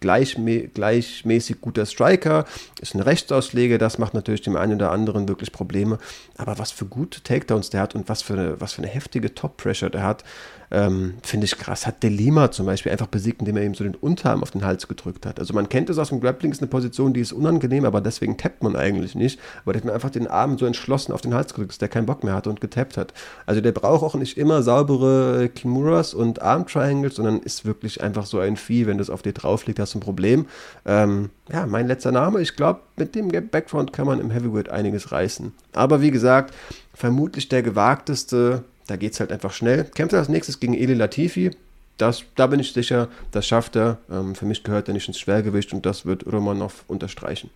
gleichmä 0.02 0.68
gleichmäßig 0.74 1.62
guter 1.62 1.86
Striker, 1.86 2.44
ist 2.82 2.94
ein 2.94 3.00
Rechtsausleger, 3.00 3.78
das 3.78 3.98
macht 3.98 4.12
natürlich 4.12 4.42
dem 4.42 4.56
einen 4.56 4.74
oder 4.74 4.90
anderen 4.90 5.28
wirklich 5.28 5.52
Probleme. 5.52 5.98
Aber 6.36 6.58
was 6.58 6.70
für 6.70 6.84
gute 6.84 7.22
Takedowns 7.22 7.70
der 7.70 7.80
hat 7.80 7.94
und 7.94 8.10
was 8.10 8.20
für 8.20 8.34
eine, 8.34 8.60
was 8.60 8.74
für 8.74 8.82
eine 8.82 8.90
heftige 8.90 9.34
Top-Pressure 9.34 9.88
der 9.88 10.02
hat, 10.02 10.24
ähm, 10.72 11.14
finde 11.22 11.44
ich 11.44 11.58
krass. 11.58 11.86
Hat 11.86 12.02
Delima 12.02 12.50
zum 12.50 12.64
Beispiel 12.64 12.90
einfach 12.90 13.06
besiegt, 13.06 13.40
indem 13.40 13.58
er 13.58 13.64
ihm 13.64 13.74
so 13.74 13.84
den 13.84 13.94
Unterarm 13.94 14.42
auf 14.42 14.50
den 14.50 14.64
Hals 14.64 14.88
gedrückt 14.88 15.26
hat. 15.26 15.38
Also 15.38 15.52
man 15.52 15.68
kennt 15.68 15.90
es 15.90 15.98
aus 15.98 16.08
dem 16.08 16.20
Grappling, 16.20 16.50
ist 16.50 16.62
eine 16.62 16.68
Position, 16.68 17.12
die 17.12 17.20
ist 17.20 17.32
unangenehm, 17.32 17.84
aber 17.84 18.00
deswegen 18.00 18.38
tappt 18.38 18.62
man 18.62 18.74
eigentlich 18.74 19.14
nicht. 19.14 19.38
Aber 19.62 19.74
der 19.74 19.82
hat 19.82 19.86
mir 19.86 19.92
einfach 19.92 20.10
den 20.10 20.26
Arm 20.26 20.56
so 20.56 20.64
entschlossen 20.64 21.12
auf 21.12 21.20
den 21.20 21.34
Hals 21.34 21.52
gedrückt, 21.52 21.72
dass 21.72 21.78
der 21.78 21.88
keinen 21.88 22.06
Bock 22.06 22.24
mehr 22.24 22.34
hatte 22.34 22.48
und 22.48 22.62
getappt 22.62 22.96
hat. 22.96 23.12
Also 23.44 23.60
der 23.60 23.72
braucht 23.72 24.02
auch 24.02 24.14
nicht 24.14 24.38
immer 24.38 24.62
saubere 24.62 25.50
Kimuras 25.50 26.14
und 26.14 26.40
Arm 26.40 26.66
Triangles, 26.66 27.16
sondern 27.16 27.40
ist 27.40 27.66
wirklich 27.66 28.02
einfach 28.02 28.24
so 28.24 28.38
ein 28.38 28.56
Vieh, 28.56 28.86
wenn 28.86 28.96
das 28.96 29.10
auf 29.10 29.20
dir 29.20 29.34
drauf 29.34 29.66
liegt, 29.66 29.78
hast 29.78 29.91
hast 29.92 29.96
ein 29.96 30.00
Problem. 30.00 30.46
Ähm, 30.86 31.30
ja, 31.52 31.66
mein 31.66 31.86
letzter 31.86 32.12
Name. 32.12 32.40
Ich 32.40 32.56
glaube, 32.56 32.80
mit 32.96 33.14
dem 33.14 33.28
Background 33.28 33.92
kann 33.92 34.06
man 34.06 34.20
im 34.20 34.30
Heavyweight 34.30 34.70
einiges 34.70 35.12
reißen. 35.12 35.52
Aber 35.72 36.00
wie 36.00 36.10
gesagt, 36.10 36.54
vermutlich 36.94 37.48
der 37.48 37.62
gewagteste. 37.62 38.64
Da 38.86 38.96
geht 38.96 39.12
es 39.12 39.20
halt 39.20 39.30
einfach 39.30 39.52
schnell. 39.52 39.84
Kämpft 39.84 40.12
er 40.12 40.18
als 40.18 40.28
nächstes 40.28 40.58
gegen 40.58 40.74
Eli 40.74 40.94
Latifi. 40.94 41.52
Das, 41.98 42.24
da 42.34 42.46
bin 42.46 42.58
ich 42.58 42.72
sicher, 42.72 43.08
das 43.30 43.46
schafft 43.46 43.76
er. 43.76 43.98
Ähm, 44.10 44.34
für 44.34 44.46
mich 44.46 44.64
gehört 44.64 44.88
er 44.88 44.94
nicht 44.94 45.06
ins 45.06 45.18
Schwergewicht 45.18 45.72
und 45.72 45.86
das 45.86 46.04
wird 46.04 46.26
Romanov 46.26 46.84
unterstreichen. 46.88 47.50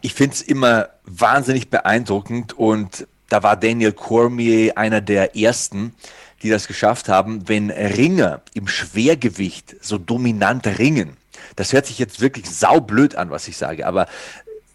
Ich 0.00 0.14
finde 0.14 0.34
es 0.34 0.42
immer 0.42 0.88
wahnsinnig 1.04 1.68
beeindruckend 1.68 2.54
und 2.54 3.06
da 3.28 3.42
war 3.42 3.56
Daniel 3.56 3.92
Cormier 3.92 4.76
einer 4.76 5.00
der 5.00 5.36
ersten, 5.36 5.94
die 6.42 6.50
das 6.50 6.66
geschafft 6.66 7.08
haben, 7.08 7.48
wenn 7.48 7.70
Ringer 7.70 8.42
im 8.54 8.68
Schwergewicht 8.68 9.76
so 9.80 9.98
dominant 9.98 10.66
ringen. 10.78 11.16
Das 11.56 11.72
hört 11.72 11.86
sich 11.86 11.98
jetzt 11.98 12.20
wirklich 12.20 12.50
saublöd 12.50 13.14
an, 13.14 13.30
was 13.30 13.48
ich 13.48 13.56
sage, 13.56 13.86
aber 13.86 14.06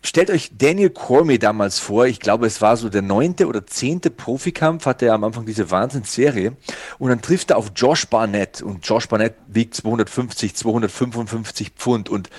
stellt 0.07 0.29
euch 0.29 0.51
Daniel 0.57 0.89
Cormier 0.89 1.39
damals 1.39 1.79
vor, 1.79 2.05
ich 2.05 2.19
glaube, 2.19 2.47
es 2.47 2.61
war 2.61 2.77
so 2.77 2.89
der 2.89 3.01
neunte 3.01 3.47
oder 3.47 3.65
zehnte 3.65 4.09
Profikampf, 4.09 4.85
hatte 4.85 5.07
er 5.07 5.13
am 5.13 5.23
Anfang 5.23 5.45
diese 5.45 5.69
Wahnsinnsserie. 5.69 6.53
Und 6.97 7.09
dann 7.09 7.21
trifft 7.21 7.51
er 7.51 7.57
auf 7.57 7.71
Josh 7.75 8.05
Barnett. 8.07 8.61
Und 8.61 8.87
Josh 8.87 9.07
Barnett 9.07 9.35
wiegt 9.47 9.75
250, 9.75 10.55
255 10.55 11.71
Pfund. 11.71 12.09
Und 12.09 12.29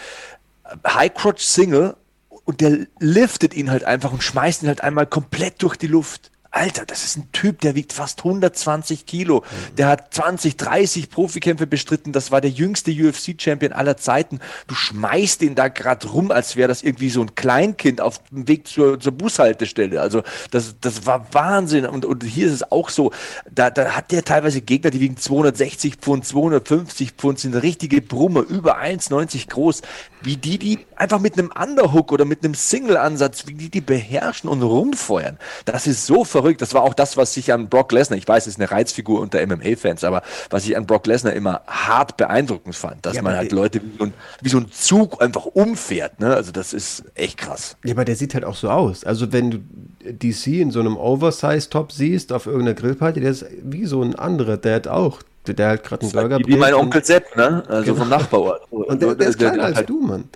High 0.87 1.13
Crotch 1.13 1.43
Single. 1.43 1.97
Und 2.45 2.63
der 2.63 2.87
liftet 2.99 3.53
ihn 3.53 3.71
halt 3.71 3.85
einfach 3.85 4.13
und 4.13 4.23
schmeißt 4.23 4.63
ihn 4.63 4.69
halt 4.69 4.83
einmal 4.83 5.07
komplett 5.07 5.63
durch 5.63 5.77
die 5.77 5.87
Luft. 5.87 6.31
Alter, 6.51 6.87
das 6.87 7.05
ist 7.05 7.19
ein 7.19 7.31
Typ, 7.33 7.61
der 7.61 7.75
wiegt 7.75 7.93
fast 7.93 8.21
120 8.21 9.05
Kilo. 9.05 9.45
Der 9.77 9.87
hat 9.87 10.15
20, 10.15 10.57
30 10.57 11.11
Profikämpfe 11.11 11.67
bestritten. 11.67 12.13
Das 12.13 12.31
war 12.31 12.41
der 12.41 12.51
jüngste 12.51 12.91
UFC-Champion 12.91 13.73
aller 13.75 13.99
Zeiten. 13.99 14.41
Du 14.67 14.75
schmeißt 14.75 15.43
ihn 15.43 15.55
da 15.55 15.69
gerade 15.69 16.09
rum, 16.09 16.31
als 16.31 16.57
wäre 16.57 16.69
das 16.69 16.83
irgendwie 16.83 17.11
so 17.11 17.21
ein 17.21 17.35
Kleinkind 17.35 18.01
auf 18.01 18.23
dem 18.31 18.49
Weg 18.49 18.67
zur, 18.67 18.99
zur 18.99 19.13
Bushaltestelle. 19.13 20.01
Also 20.01 20.23
das, 20.51 20.77
das 20.81 21.05
war 21.05 21.27
Wahnsinn. 21.33 21.85
Und, 21.85 22.07
und 22.07 22.25
hier 22.25 22.47
ist 22.47 22.55
es 22.55 22.73
auch 22.73 22.89
so, 22.89 23.13
da, 23.51 23.69
da 23.69 23.91
hat 23.91 24.11
der 24.11 24.25
teilweise 24.25 24.63
Gegner, 24.63 24.91
die 24.91 25.01
wiegen 25.01 25.19
260 25.19 25.97
Pfund, 25.97 26.25
250 26.25 27.13
Pfund, 27.13 27.41
sind 27.41 27.55
richtige 27.57 28.01
Brummer, 28.01 28.41
über 28.41 28.79
1,90 28.79 29.51
groß. 29.51 29.83
Wie 30.23 30.37
die, 30.37 30.59
die 30.59 30.79
einfach 30.97 31.21
mit 31.21 31.39
einem 31.39 31.53
Underhook 31.53 32.11
oder 32.11 32.25
mit 32.25 32.43
einem 32.43 32.55
Single-Ansatz, 32.55 33.47
wie 33.47 33.55
die 33.55 33.69
die 33.69 33.81
beherrschen 33.81 34.51
und 34.51 34.63
rumfeuern. 34.63 35.39
Das 35.65 35.87
ist 35.87 36.07
so 36.07 36.25
verrückt 36.25 36.38
verrückt. 36.43 36.63
Das 36.63 36.75
war 36.75 36.83
auch 36.83 36.95
das, 36.95 37.17
was 37.17 37.37
ich 37.37 37.53
an 37.53 37.69
Brock 37.69 37.93
Lesnar, 37.93 38.19
ich 38.19 38.29
weiß, 38.29 38.47
es 38.47 38.55
ist 38.55 38.61
eine 38.61 38.71
Reizfigur 38.71 39.21
unter 39.21 39.45
MMA-Fans, 39.45 40.05
aber 40.05 40.23
was 40.51 40.67
ich 40.67 40.77
an 40.77 40.87
Brock 40.87 41.07
Lesnar 41.07 41.33
immer 41.33 41.63
hart 41.67 42.17
beeindruckend 42.17 42.77
fand, 42.77 43.05
dass 43.05 43.17
ja, 43.17 43.23
man 43.23 43.37
halt 43.37 43.53
Leute 43.53 43.81
wie 43.83 43.99
so, 43.99 44.05
ein, 44.05 44.15
wie 44.41 44.49
so, 44.49 44.59
ein, 44.59 44.71
Zug 44.71 45.21
einfach 45.21 45.47
umfährt. 45.47 46.21
Ne? 46.21 46.35
Also 46.35 46.53
das 46.53 46.73
ist 46.73 47.05
echt 47.15 47.39
krass. 47.39 47.77
Ja, 47.85 47.93
aber 47.93 48.05
der 48.05 48.17
sieht 48.17 48.35
halt 48.35 48.45
auch 48.45 48.55
so 48.55 48.71
aus. 48.71 49.05
Also 49.05 49.33
wenn 49.33 49.51
du 49.51 49.59
DC 50.05 50.47
in 50.47 50.71
so 50.71 50.81
einem 50.81 50.97
Oversize-Top 50.97 51.93
siehst 51.93 52.33
auf 52.33 52.47
irgendeiner 52.47 52.75
Grillparty, 52.75 53.21
der 53.21 53.31
ist 53.31 53.47
wie 53.63 53.87
so 53.87 54.03
ein 54.03 54.15
anderer, 54.15 54.57
der 54.57 54.77
hat 54.77 54.89
auch 54.89 55.23
der 55.47 55.71
hat 55.71 55.83
gerade 55.83 56.03
einen 56.03 56.13
Burger 56.13 56.39
Wie 56.45 56.57
mein 56.57 56.75
Onkel 56.75 57.03
Sepp, 57.03 57.35
ne? 57.35 57.63
Also 57.69 57.85
genau. 57.85 57.97
vom 57.97 58.11
Nachbarort. 58.11 58.71
Und 58.71 59.01
der, 59.01 59.15
der 59.15 59.29
ist 59.29 59.39
kleiner 59.39 59.65
als 59.65 59.77
halt, 59.77 59.89
du, 59.89 59.99
Mann. 60.03 60.29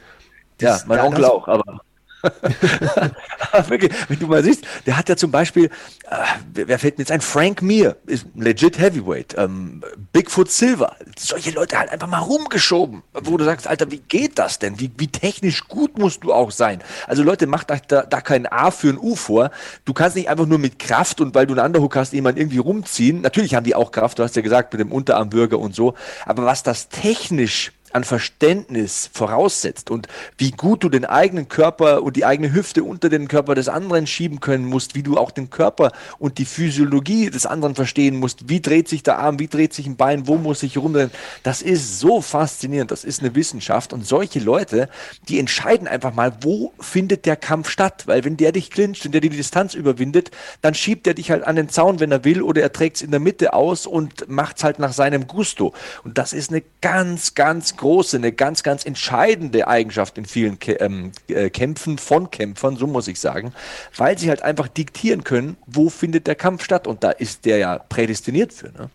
Das, 0.56 0.80
ja, 0.80 0.86
mein 0.86 1.00
Onkel 1.00 1.26
auch, 1.26 1.48
aber 1.48 1.82
Wirklich, 3.68 3.92
wenn 4.08 4.18
du 4.18 4.26
mal 4.26 4.42
siehst, 4.42 4.64
der 4.86 4.96
hat 4.96 5.08
ja 5.08 5.16
zum 5.16 5.30
Beispiel, 5.30 5.66
äh, 6.10 6.16
wer 6.54 6.78
fällt 6.78 6.98
mir 6.98 7.02
jetzt 7.02 7.10
ein? 7.10 7.20
Frank 7.20 7.62
Mir 7.62 7.96
ist 8.06 8.26
legit 8.34 8.78
Heavyweight. 8.78 9.34
Ähm, 9.36 9.82
Bigfoot 10.12 10.50
Silver. 10.50 10.96
Solche 11.18 11.50
Leute 11.50 11.78
halt 11.78 11.90
einfach 11.90 12.06
mal 12.06 12.18
rumgeschoben, 12.18 13.02
wo 13.12 13.36
du 13.36 13.44
sagst, 13.44 13.66
Alter, 13.66 13.90
wie 13.90 13.98
geht 13.98 14.38
das 14.38 14.58
denn? 14.58 14.78
Wie, 14.78 14.90
wie 14.96 15.08
technisch 15.08 15.66
gut 15.68 15.98
musst 15.98 16.24
du 16.24 16.32
auch 16.32 16.50
sein? 16.50 16.82
Also 17.06 17.22
Leute, 17.22 17.46
macht 17.46 17.70
da, 17.70 18.02
da 18.02 18.20
kein 18.20 18.46
A 18.46 18.70
für 18.70 18.88
ein 18.88 18.98
U 18.98 19.16
vor. 19.16 19.50
Du 19.84 19.92
kannst 19.92 20.16
nicht 20.16 20.28
einfach 20.28 20.46
nur 20.46 20.58
mit 20.58 20.78
Kraft 20.78 21.20
und 21.20 21.34
weil 21.34 21.46
du 21.46 21.54
einen 21.54 21.66
Underhook 21.66 21.96
hast, 21.96 22.12
jemanden 22.12 22.40
irgendwie 22.40 22.58
rumziehen. 22.58 23.20
Natürlich 23.20 23.54
haben 23.54 23.64
die 23.64 23.74
auch 23.74 23.90
Kraft, 23.90 24.18
du 24.18 24.22
hast 24.22 24.36
ja 24.36 24.42
gesagt, 24.42 24.72
mit 24.72 24.80
dem 24.80 24.92
Unterarmbürger 24.92 25.58
und 25.58 25.74
so. 25.74 25.94
Aber 26.24 26.44
was 26.44 26.62
das 26.62 26.88
technisch 26.88 27.72
an 27.94 28.04
Verständnis 28.04 29.10
voraussetzt 29.12 29.90
und 29.90 30.08
wie 30.38 30.50
gut 30.50 30.84
du 30.84 30.88
den 30.88 31.04
eigenen 31.04 31.48
Körper 31.48 32.02
und 32.02 32.16
die 32.16 32.24
eigene 32.24 32.52
Hüfte 32.52 32.84
unter 32.84 33.08
den 33.08 33.28
Körper 33.28 33.54
des 33.54 33.68
anderen 33.68 34.06
schieben 34.06 34.40
können 34.40 34.64
musst, 34.64 34.94
wie 34.94 35.02
du 35.02 35.16
auch 35.16 35.30
den 35.30 35.50
Körper 35.50 35.92
und 36.18 36.38
die 36.38 36.44
Physiologie 36.44 37.30
des 37.30 37.46
anderen 37.46 37.74
verstehen 37.74 38.16
musst, 38.16 38.48
wie 38.48 38.60
dreht 38.60 38.88
sich 38.88 39.02
der 39.02 39.18
Arm, 39.18 39.38
wie 39.38 39.48
dreht 39.48 39.74
sich 39.74 39.86
ein 39.86 39.96
Bein, 39.96 40.26
wo 40.26 40.36
muss 40.36 40.62
ich 40.62 40.78
rumdrehen, 40.78 41.10
das 41.42 41.62
ist 41.62 41.98
so 42.00 42.20
faszinierend, 42.20 42.90
das 42.90 43.04
ist 43.04 43.20
eine 43.20 43.34
Wissenschaft 43.34 43.92
und 43.92 44.06
solche 44.06 44.40
Leute, 44.40 44.88
die 45.28 45.38
entscheiden 45.38 45.88
einfach 45.88 46.14
mal, 46.14 46.32
wo 46.40 46.72
findet 46.80 47.26
der 47.26 47.36
Kampf 47.36 47.68
statt, 47.68 48.04
weil 48.06 48.24
wenn 48.24 48.36
der 48.36 48.52
dich 48.52 48.70
clincht 48.70 49.04
und 49.06 49.12
der 49.12 49.20
die 49.20 49.28
Distanz 49.28 49.74
überwindet, 49.74 50.30
dann 50.60 50.74
schiebt 50.74 51.06
er 51.06 51.14
dich 51.14 51.30
halt 51.30 51.44
an 51.44 51.56
den 51.56 51.68
Zaun, 51.68 52.00
wenn 52.00 52.12
er 52.12 52.24
will 52.24 52.42
oder 52.42 52.62
er 52.62 52.72
trägt 52.72 52.96
es 52.96 53.02
in 53.02 53.10
der 53.10 53.20
Mitte 53.20 53.52
aus 53.52 53.86
und 53.86 54.28
macht 54.28 54.58
es 54.58 54.64
halt 54.64 54.78
nach 54.78 54.92
seinem 54.92 55.26
Gusto. 55.26 55.74
Und 56.04 56.18
das 56.18 56.32
ist 56.32 56.50
eine 56.50 56.62
ganz, 56.80 57.34
ganz 57.34 57.76
große, 57.82 58.16
eine 58.16 58.32
ganz, 58.32 58.62
ganz 58.62 58.86
entscheidende 58.86 59.66
Eigenschaft 59.66 60.16
in 60.16 60.24
vielen 60.24 60.56
ähm, 60.78 61.10
äh, 61.26 61.50
Kämpfen 61.50 61.98
von 61.98 62.30
Kämpfern, 62.30 62.76
so 62.76 62.86
muss 62.86 63.08
ich 63.08 63.18
sagen, 63.20 63.52
weil 63.96 64.16
sie 64.16 64.28
halt 64.28 64.42
einfach 64.42 64.68
diktieren 64.68 65.24
können, 65.24 65.56
wo 65.66 65.90
findet 65.90 66.28
der 66.28 66.36
Kampf 66.36 66.64
statt. 66.64 66.86
Und 66.86 67.02
da 67.02 67.10
ist 67.10 67.44
der 67.44 67.58
ja 67.58 67.78
prädestiniert 67.78 68.52
für. 68.52 68.68
Ne? 68.68 68.88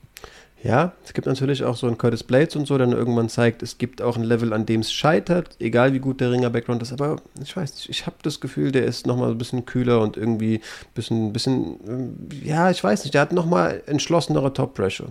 Ja, 0.63 0.93
es 1.05 1.13
gibt 1.13 1.27
natürlich 1.27 1.63
auch 1.63 1.75
so 1.75 1.85
einen 1.85 1.97
Curtis 1.97 2.23
Blades 2.23 2.55
und 2.55 2.65
so, 2.65 2.77
der 2.77 2.87
dann 2.87 2.97
irgendwann 2.97 3.29
zeigt, 3.29 3.61
es 3.61 3.77
gibt 3.77 4.01
auch 4.01 4.15
ein 4.15 4.23
Level, 4.23 4.53
an 4.53 4.65
dem 4.65 4.79
es 4.79 4.91
scheitert, 4.91 5.57
egal 5.59 5.93
wie 5.93 5.99
gut 5.99 6.21
der 6.21 6.31
Ringer-Background 6.31 6.81
ist. 6.81 6.93
Aber 6.93 7.17
ich 7.43 7.55
weiß 7.55 7.75
nicht, 7.75 7.89
ich 7.89 8.05
habe 8.05 8.15
das 8.23 8.39
Gefühl, 8.39 8.71
der 8.71 8.85
ist 8.85 9.05
nochmal 9.05 9.31
ein 9.31 9.37
bisschen 9.37 9.65
kühler 9.65 9.99
und 9.99 10.17
irgendwie 10.17 10.55
ein 10.55 10.93
bisschen, 10.95 11.33
bisschen, 11.33 12.29
ja, 12.43 12.71
ich 12.71 12.83
weiß 12.83 13.03
nicht, 13.03 13.13
der 13.13 13.21
hat 13.21 13.33
nochmal 13.33 13.83
entschlossenere 13.85 14.53
Top-Pressure. 14.53 15.09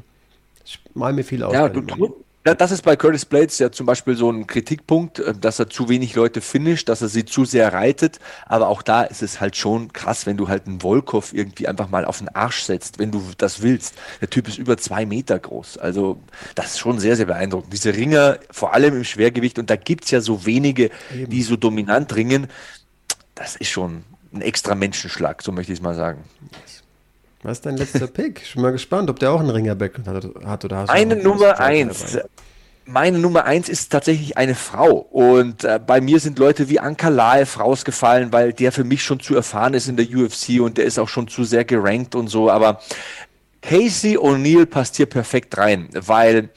Ich 0.65 0.81
mal 0.95 1.13
mir 1.13 1.25
viel 1.25 1.45
aus. 1.45 1.53
Ja, 1.53 1.69
du, 1.69 1.83
das 2.55 2.71
ist 2.71 2.83
bei 2.83 2.97
Curtis 2.97 3.25
Blades 3.25 3.59
ja 3.59 3.73
zum 3.73 3.87
Beispiel 3.87 4.17
so 4.17 4.31
ein 4.31 4.47
Kritikpunkt, 4.47 5.19
äh, 5.19 5.35
dass 5.35 5.59
er 5.59 5.69
zu 5.69 5.89
wenig 5.89 6.15
Leute 6.15 6.41
finisht, 6.41 6.89
dass 6.89 7.03
er 7.03 7.09
sie 7.09 7.25
zu 7.25 7.45
sehr 7.45 7.73
reitet. 7.73 8.21
Aber 8.47 8.69
auch 8.69 8.83
da 8.83 9.03
ist 9.03 9.23
es 9.23 9.41
halt 9.41 9.57
schon 9.57 9.93
krass, 9.93 10.27
wenn 10.27 10.37
du 10.37 10.49
halt 10.49 10.67
einen 10.67 10.81
Volkov 10.81 11.33
irgendwie 11.33 11.67
einfach 11.67 11.89
mal 11.89 12.05
auf 12.05 12.19
den 12.19 12.29
Arsch 12.29 12.63
setzt, 12.63 12.99
wenn 12.99 13.11
du 13.11 13.23
das 13.39 13.63
willst. 13.63 13.95
Der 14.21 14.31
Typ 14.31 14.49
ist 14.49 14.59
über 14.59 14.77
zwei 14.77 15.07
Meter 15.07 15.39
groß. 15.39 15.79
Also 15.79 16.21
das 16.55 16.73
ist 16.73 16.79
schon 16.79 16.99
sehr, 16.99 17.17
sehr 17.17 17.27
beeindruckend. 17.27 17.73
Diese 17.73 17.95
Ringer, 17.95 18.39
vor 18.51 18.75
allem 18.75 18.97
im 18.97 19.05
Schwergewicht, 19.05 19.59
und 19.59 19.71
da 19.71 19.77
gibt's 19.77 20.11
ja 20.11 20.21
so 20.21 20.47
wenige, 20.47 20.91
Eben. 21.15 21.31
die 21.31 21.43
so 21.43 21.57
dominant 21.57 22.15
ringen, 22.15 22.49
das 23.35 23.57
ist 23.57 23.71
schon 23.71 24.05
ein 24.33 24.43
extra 24.43 24.75
Menschenschlag, 24.75 25.43
so 25.43 25.53
möchte 25.53 25.73
ich 25.73 25.79
es 25.79 25.83
mal 25.83 25.95
sagen. 25.95 26.25
Was 27.43 27.59
ist 27.59 27.67
dein 27.67 27.77
letzter 27.77 28.07
Pick? 28.07 28.43
Ich 28.43 28.55
bin 28.55 28.63
mal 28.63 28.73
gespannt, 28.73 29.11
ob 29.11 29.19
der 29.19 29.31
auch 29.31 29.41
einen 29.41 29.51
Ringer-Background 29.51 30.09
hat, 30.09 30.45
hat, 30.45 30.65
oder 30.65 30.77
hast 30.79 30.89
Meine 30.89 31.17
Nummer 31.17 31.61
eins. 31.61 32.19
Meine 32.89 33.19
Nummer 33.19 33.45
eins 33.45 33.69
ist 33.69 33.91
tatsächlich 33.91 34.37
eine 34.37 34.55
Frau. 34.55 34.93
Und 34.93 35.65
äh, 35.65 35.81
bei 35.85 36.01
mir 36.01 36.21
sind 36.21 36.39
Leute 36.39 36.69
wie 36.69 36.79
Anka 36.79 37.09
Laev 37.09 37.59
rausgefallen, 37.59 38.33
weil 38.33 38.53
der 38.53 38.71
für 38.71 38.85
mich 38.85 39.03
schon 39.03 39.19
zu 39.21 39.35
erfahren 39.35 39.75
ist 39.75 39.89
in 39.89 39.97
der 39.97 40.07
UFC 40.07 40.61
und 40.61 40.79
der 40.79 40.85
ist 40.85 40.99
auch 40.99 41.09
schon 41.09 41.27
zu 41.27 41.45
sehr 41.45 41.65
gerankt 41.65 42.15
und 42.15 42.29
so. 42.29 42.49
Aber 42.51 42.81
Casey 43.61 44.17
O'Neill 44.17 44.67
passt 44.67 44.97
hier 44.97 45.07
perfekt 45.07 45.59
rein, 45.59 45.89
weil 45.93 46.51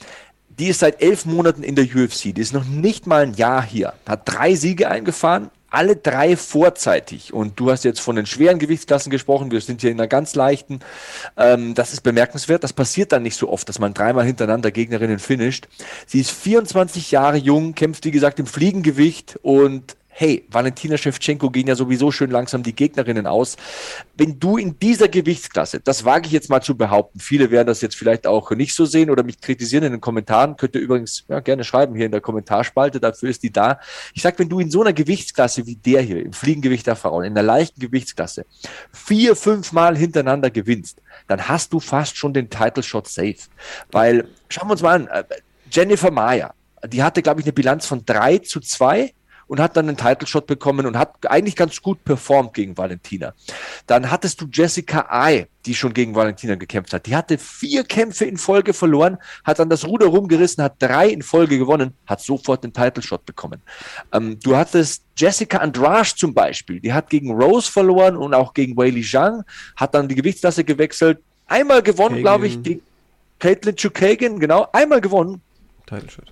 die 0.50 0.68
ist 0.68 0.82
seit 0.82 1.02
elf 1.02 1.26
Monaten 1.26 1.64
in 1.64 1.76
der 1.76 1.86
UFC. 1.86 2.36
Die 2.36 2.42
ist 2.42 2.54
noch 2.54 2.66
nicht 2.66 3.08
mal 3.08 3.24
ein 3.24 3.34
Jahr 3.34 3.64
hier. 3.64 3.94
Hat 4.08 4.22
drei 4.26 4.54
Siege 4.54 4.90
eingefahren, 4.90 5.50
alle 5.70 5.96
drei 5.96 6.36
vorzeitig. 6.36 7.34
Und 7.34 7.60
du 7.60 7.72
hast 7.72 7.84
jetzt 7.84 8.00
von 8.00 8.16
den 8.16 8.26
schweren 8.26 8.60
Gewichtsklassen 8.60 9.12
gesprochen. 9.12 9.52
Wir 9.52 9.62
sind 9.62 9.82
hier 9.82 9.92
in 9.92 10.00
einer 10.00 10.08
ganz 10.08 10.36
leichten. 10.36 10.80
Ähm, 11.38 11.76
das 11.76 11.94
ist 11.94 12.02
bemerkenswert. 12.02 12.64
Das 12.64 12.74
passiert 12.74 13.12
dann 13.12 13.24
nicht 13.24 13.36
so 13.36 13.50
oft, 13.50 13.70
dass 13.70 13.80
man 13.80 13.94
dreimal 13.94 14.26
hintereinander 14.26 14.72
Gegnerinnen 14.72 15.20
finisht. 15.20 15.68
Sie 16.06 16.20
ist 16.20 16.32
24 16.32 17.12
Jahre 17.12 17.38
jung, 17.38 17.76
kämpft 17.76 18.06
wie 18.06 18.12
gesagt 18.12 18.40
im 18.40 18.48
Fliegengewicht 18.48 19.40
und 19.42 19.96
hey, 20.20 20.46
Valentina 20.52 20.98
Shevchenko 20.98 21.50
gehen 21.50 21.68
ja 21.68 21.76
sowieso 21.76 22.12
schön 22.12 22.30
langsam 22.30 22.62
die 22.62 22.76
Gegnerinnen 22.76 23.26
aus. 23.26 23.56
Wenn 24.18 24.38
du 24.38 24.58
in 24.58 24.78
dieser 24.78 25.08
Gewichtsklasse, 25.08 25.80
das 25.80 26.04
wage 26.04 26.28
ich 26.28 26.34
jetzt 26.34 26.50
mal 26.50 26.60
zu 26.60 26.76
behaupten, 26.76 27.22
viele 27.22 27.52
werden 27.52 27.68
das 27.68 27.80
jetzt 27.80 27.96
vielleicht 27.96 28.28
auch 28.28 28.52
nicht 28.52 28.76
so 28.76 28.84
sehen 28.84 29.12
oder 29.12 29.24
mich 29.24 29.40
kritisieren 29.40 29.86
in 29.86 29.94
den 29.94 30.02
Kommentaren, 30.02 30.58
könnt 30.58 30.76
ihr 30.76 30.82
übrigens 30.82 31.24
ja, 31.30 31.40
gerne 31.40 31.64
schreiben 31.64 31.96
hier 31.96 32.06
in 32.06 32.12
der 32.12 32.20
Kommentarspalte, 32.20 33.00
dafür 33.00 33.30
ist 33.30 33.44
die 33.44 33.54
da. 33.54 33.80
Ich 34.14 34.22
sag, 34.22 34.38
wenn 34.40 34.50
du 34.50 34.60
in 34.60 34.70
so 34.70 34.82
einer 34.82 34.92
Gewichtsklasse 34.92 35.66
wie 35.66 35.78
der 35.78 36.02
hier, 36.02 36.22
im 36.22 36.34
Fliegengewicht 36.34 36.86
der 36.86 36.98
Frauen, 36.98 37.24
in 37.24 37.34
der 37.34 37.44
leichten 37.44 37.80
Gewichtsklasse, 37.80 38.46
vier, 38.92 39.38
fünf 39.38 39.72
Mal 39.72 39.96
hintereinander 39.96 40.50
gewinnst, 40.50 41.02
dann 41.30 41.48
hast 41.48 41.72
du 41.72 41.80
fast 41.80 42.18
schon 42.18 42.34
den 42.34 42.50
Title 42.50 42.84
Shot 42.84 43.08
safe. 43.08 43.38
Weil, 43.90 44.28
schauen 44.50 44.68
wir 44.68 44.74
uns 44.74 44.82
mal 44.82 44.96
an, 44.96 45.08
äh, 45.08 45.24
Jennifer 45.72 46.12
Maya, 46.12 46.54
die 46.86 47.04
hatte, 47.04 47.22
glaube 47.22 47.40
ich, 47.40 47.46
eine 47.46 47.54
Bilanz 47.54 47.86
von 47.86 48.04
drei 48.06 48.40
zu 48.40 48.60
zwei 48.60 49.14
und 49.50 49.60
hat 49.60 49.76
dann 49.76 49.89
einen 49.89 49.97
Title 49.97 50.28
Shot 50.28 50.45
bekommen 50.45 50.86
und 50.86 50.97
hat 50.97 51.30
eigentlich 51.30 51.56
ganz 51.56 51.82
gut 51.82 52.04
performt 52.06 52.54
gegen 52.54 52.78
Valentina. 52.78 53.34
Dann 53.88 54.10
hattest 54.12 54.39
du 54.39 54.47
Jessica 54.52 55.08
Ai, 55.10 55.47
die 55.66 55.74
schon 55.74 55.91
gegen 55.91 56.14
Valentina 56.14 56.54
gekämpft 56.54 56.93
hat. 56.93 57.08
Die 57.08 57.16
hatte 57.16 57.39
vier 57.39 57.84
Kämpfe 57.84 58.26
in 58.26 58.38
Folge 58.38 58.74
verloren, 58.74 59.18
hat 59.43 59.58
dann 59.58 59.70
das 59.70 59.86
Ruder 59.88 60.06
rumgerissen, 60.06 60.64
hat 60.64 60.76
drei 60.78 61.10
in 61.10 61.24
Folge 61.24 61.58
gewonnen, 61.58 61.95
hat 62.06 62.22
sofort 62.22 62.64
den 62.64 62.74
Title 62.74 63.02
Shot 63.02 63.26
bekommen. 63.26 63.62
Ähm, 64.14 64.39
du 64.39 64.56
hattest 64.56 65.04
Jessica 65.18 65.58
Andrade 65.58 66.10
zum 66.16 66.34
Beispiel, 66.34 66.80
die 66.80 66.93
hat 66.93 67.10
gegen 67.10 67.32
Rose 67.32 67.72
verloren 67.72 68.18
und 68.18 68.36
auch 68.36 68.54
gegen 68.54 68.78
Weili 68.78 69.02
Zhang, 69.02 69.43
hat 69.76 69.95
dann 69.95 70.08
die 70.08 70.16
Gewichtsklasse 70.16 70.64
gewechselt, 70.64 71.20
einmal 71.47 71.82
gewonnen, 71.82 72.22
glaube 72.22 72.45
ich, 72.45 72.62
gegen 72.62 72.82
Caitlin 73.39 73.76
Chukagan, 73.76 74.39
genau, 74.39 74.68
einmal 74.72 75.02
gewonnen, 75.02 75.41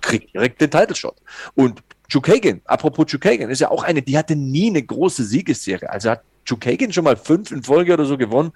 kriegt 0.00 0.32
direkt 0.32 0.60
den 0.60 0.70
Title 0.70 0.94
Shot. 0.94 1.16
Und 1.56 1.82
Chukagan, 2.08 2.62
apropos 2.64 3.06
Chukagan, 3.06 3.50
ist 3.50 3.60
ja 3.60 3.70
auch 3.70 3.82
eine, 3.82 4.00
die 4.02 4.16
hatte 4.16 4.34
nie 4.34 4.68
eine 4.68 4.82
große 4.82 5.24
Siegesserie. 5.24 5.90
Also 5.90 6.10
hat 6.10 6.22
Chukagan 6.46 6.90
schon 6.90 7.04
mal 7.04 7.16
fünf 7.16 7.50
in 7.50 7.62
Folge 7.62 7.92
oder 7.92 8.06
so 8.06 8.16
gewonnen? 8.16 8.52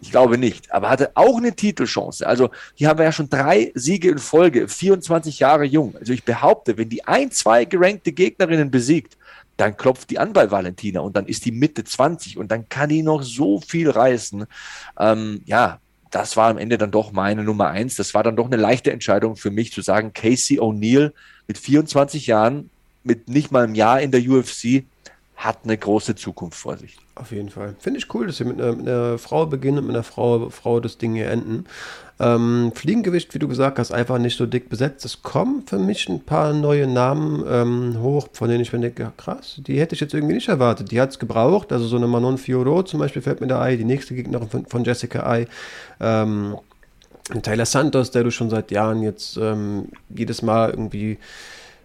Ich 0.00 0.12
glaube 0.12 0.38
nicht. 0.38 0.72
Aber 0.72 0.88
hatte 0.88 1.10
auch 1.14 1.38
eine 1.38 1.54
Titelchance. 1.54 2.24
Also 2.24 2.50
hier 2.74 2.88
haben 2.88 2.98
wir 2.98 3.04
ja 3.04 3.12
schon 3.12 3.28
drei 3.28 3.72
Siege 3.74 4.08
in 4.08 4.18
Folge, 4.18 4.68
24 4.68 5.40
Jahre 5.40 5.64
jung. 5.64 5.96
Also 5.98 6.12
ich 6.12 6.24
behaupte, 6.24 6.78
wenn 6.78 6.88
die 6.88 7.04
ein, 7.04 7.32
zwei 7.32 7.64
gerankte 7.64 8.12
Gegnerinnen 8.12 8.70
besiegt, 8.70 9.16
dann 9.56 9.76
klopft 9.76 10.10
die 10.10 10.18
an 10.18 10.32
bei 10.32 10.52
Valentina 10.52 11.00
und 11.00 11.16
dann 11.16 11.26
ist 11.26 11.44
die 11.44 11.52
Mitte 11.52 11.82
20 11.82 12.38
und 12.38 12.52
dann 12.52 12.68
kann 12.68 12.88
die 12.88 13.02
noch 13.02 13.22
so 13.22 13.60
viel 13.60 13.90
reißen. 13.90 14.46
Ähm, 14.98 15.42
ja, 15.44 15.80
das 16.12 16.36
war 16.36 16.50
am 16.50 16.58
Ende 16.58 16.78
dann 16.78 16.90
doch 16.90 17.10
meine 17.10 17.42
Nummer 17.42 17.68
eins. 17.68 17.96
Das 17.96 18.14
war 18.14 18.22
dann 18.22 18.36
doch 18.36 18.46
eine 18.46 18.56
leichte 18.56 18.92
Entscheidung 18.92 19.34
für 19.34 19.50
mich 19.50 19.72
zu 19.72 19.82
sagen, 19.82 20.12
Casey 20.12 20.60
O'Neill 20.60 21.12
mit 21.48 21.58
24 21.58 22.26
Jahren 22.26 22.70
mit 23.04 23.28
nicht 23.28 23.52
mal 23.52 23.64
einem 23.64 23.74
Jahr 23.74 24.00
in 24.00 24.10
der 24.10 24.20
UFC 24.20 24.84
hat 25.44 25.60
eine 25.64 25.76
große 25.76 26.14
Zukunft 26.14 26.58
vor 26.58 26.76
sich. 26.76 26.96
Auf 27.16 27.32
jeden 27.32 27.50
Fall. 27.50 27.74
Finde 27.80 27.98
ich 27.98 28.14
cool, 28.14 28.26
dass 28.26 28.36
sie 28.36 28.44
mit 28.44 28.60
einer, 28.60 28.76
mit 28.76 28.88
einer, 28.88 29.18
Frau 29.18 29.46
beginnen 29.46 29.78
und 29.78 29.86
mit 29.86 29.96
einer 29.96 30.04
Frau, 30.04 30.50
Frau 30.50 30.78
das 30.78 30.98
Ding 30.98 31.14
hier 31.14 31.30
enden. 31.30 31.64
Ähm, 32.20 32.70
Fliegengewicht, 32.74 33.34
wie 33.34 33.40
du 33.40 33.48
gesagt 33.48 33.80
hast, 33.80 33.90
einfach 33.90 34.18
nicht 34.18 34.36
so 34.36 34.46
dick 34.46 34.68
besetzt. 34.68 35.04
Es 35.04 35.22
kommen 35.22 35.64
für 35.66 35.78
mich 35.78 36.08
ein 36.08 36.20
paar 36.20 36.52
neue 36.52 36.86
Namen 36.86 37.44
ähm, 37.48 38.00
hoch, 38.00 38.28
von 38.32 38.48
denen 38.48 38.60
ich 38.60 38.72
mir 38.72 38.78
denke, 38.78 39.12
krass, 39.16 39.60
die 39.66 39.80
hätte 39.80 39.96
ich 39.96 40.00
jetzt 40.00 40.14
irgendwie 40.14 40.34
nicht 40.34 40.48
erwartet. 40.48 40.92
Die 40.92 41.00
hat 41.00 41.10
es 41.10 41.18
gebraucht. 41.18 41.72
Also 41.72 41.86
so 41.86 41.96
eine 41.96 42.06
Manon 42.06 42.38
Fiorot 42.38 42.88
zum 42.88 43.00
Beispiel 43.00 43.22
fällt 43.22 43.40
mir 43.40 43.48
da 43.48 43.60
ein, 43.60 43.78
die 43.78 43.84
nächste 43.84 44.14
Gegnerin 44.14 44.48
von, 44.48 44.66
von 44.66 44.84
Jessica 44.84 45.26
Ai. 45.26 45.48
Ähm, 45.98 46.56
Taylor 47.42 47.66
Santos, 47.66 48.10
der 48.10 48.24
du 48.24 48.30
schon 48.30 48.50
seit 48.50 48.70
Jahren 48.70 49.02
jetzt 49.02 49.36
ähm, 49.38 49.88
jedes 50.08 50.42
Mal 50.42 50.70
irgendwie 50.70 51.18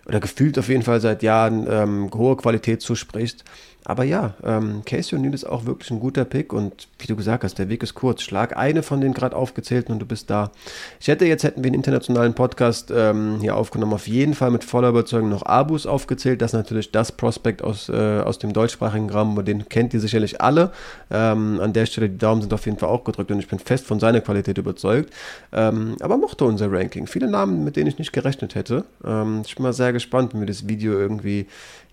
oder 0.08 0.20
gefühlt 0.20 0.58
auf 0.58 0.70
jeden 0.70 0.84
Fall 0.84 1.02
seit 1.02 1.22
Jahren 1.22 1.68
ähm, 1.70 2.10
hohe 2.14 2.38
Qualität 2.38 2.82
zuspricht. 2.82 3.44
Aber 3.86 4.04
ja, 4.04 4.34
ähm, 4.44 4.82
Casey 4.86 5.18
O'Neill 5.18 5.34
ist 5.34 5.46
auch 5.46 5.66
wirklich 5.66 5.92
ein 5.92 6.02
guter 6.02 6.26
Pick 6.26 6.52
und 6.52 6.90
wie 7.00 7.08
du 7.08 7.16
gesagt 7.16 7.46
hast, 7.46 7.58
der 7.58 7.70
Weg 7.70 7.84
ist 7.84 7.94
kurz. 7.94 8.22
Schlag 8.22 8.58
eine 8.58 8.84
von 8.84 9.00
den 9.00 9.14
gerade 9.14 9.34
aufgezählten 9.34 9.94
und 9.94 10.00
du 10.00 10.06
bist 10.06 10.30
da. 10.30 10.52
Ich 11.00 11.08
hätte 11.08 11.26
jetzt, 11.26 11.46
hätten 11.46 11.64
wir 11.64 11.70
einen 11.70 11.76
internationalen 11.76 12.34
Podcast 12.34 12.92
ähm, 12.94 13.38
hier 13.40 13.56
aufgenommen, 13.56 13.94
auf 13.94 14.08
jeden 14.08 14.34
Fall 14.34 14.52
mit 14.52 14.66
voller 14.66 14.90
Überzeugung 14.90 15.30
noch 15.30 15.44
Abus 15.44 15.86
aufgezählt. 15.86 16.42
Das 16.42 16.52
ist 16.52 16.58
natürlich 16.58 16.92
das 16.92 17.14
Prospekt 17.14 17.64
aus, 17.64 17.88
äh, 17.88 18.20
aus 18.20 18.40
dem 18.40 18.52
deutschsprachigen 18.52 19.10
Raum, 19.10 19.46
den 19.46 19.70
kennt 19.70 19.94
ihr 19.94 20.02
sicherlich 20.02 20.42
alle. 20.42 20.72
Ähm, 21.10 21.62
an 21.62 21.72
der 21.72 21.86
Stelle, 21.86 22.10
die 22.10 22.18
Daumen 22.18 22.42
sind 22.42 22.54
auf 22.54 22.66
jeden 22.66 22.78
Fall 22.78 22.90
auch 22.90 23.06
gedrückt 23.06 23.32
und 23.32 23.40
ich 23.40 23.48
bin 23.48 23.60
fest 23.60 23.86
von 23.86 24.02
seiner 24.02 24.20
Qualität 24.20 24.58
überzeugt. 24.58 25.14
Ähm, 25.54 25.96
aber 26.02 26.18
mochte 26.18 26.44
unser 26.44 26.70
Ranking. 26.70 27.08
Viele 27.08 27.30
Namen, 27.30 27.64
mit 27.64 27.78
denen 27.78 27.88
ich 27.88 28.00
nicht 28.00 28.12
gerechnet 28.12 28.56
hätte. 28.56 28.84
Ähm, 29.06 29.44
ich 29.46 29.56
bin 29.56 29.64
mal 29.64 29.72
sehr 29.72 29.94
gespannt, 29.94 30.34
wenn 30.34 30.42
wir 30.42 30.48
das 30.48 30.68
Video 30.68 30.92
irgendwie 30.92 31.48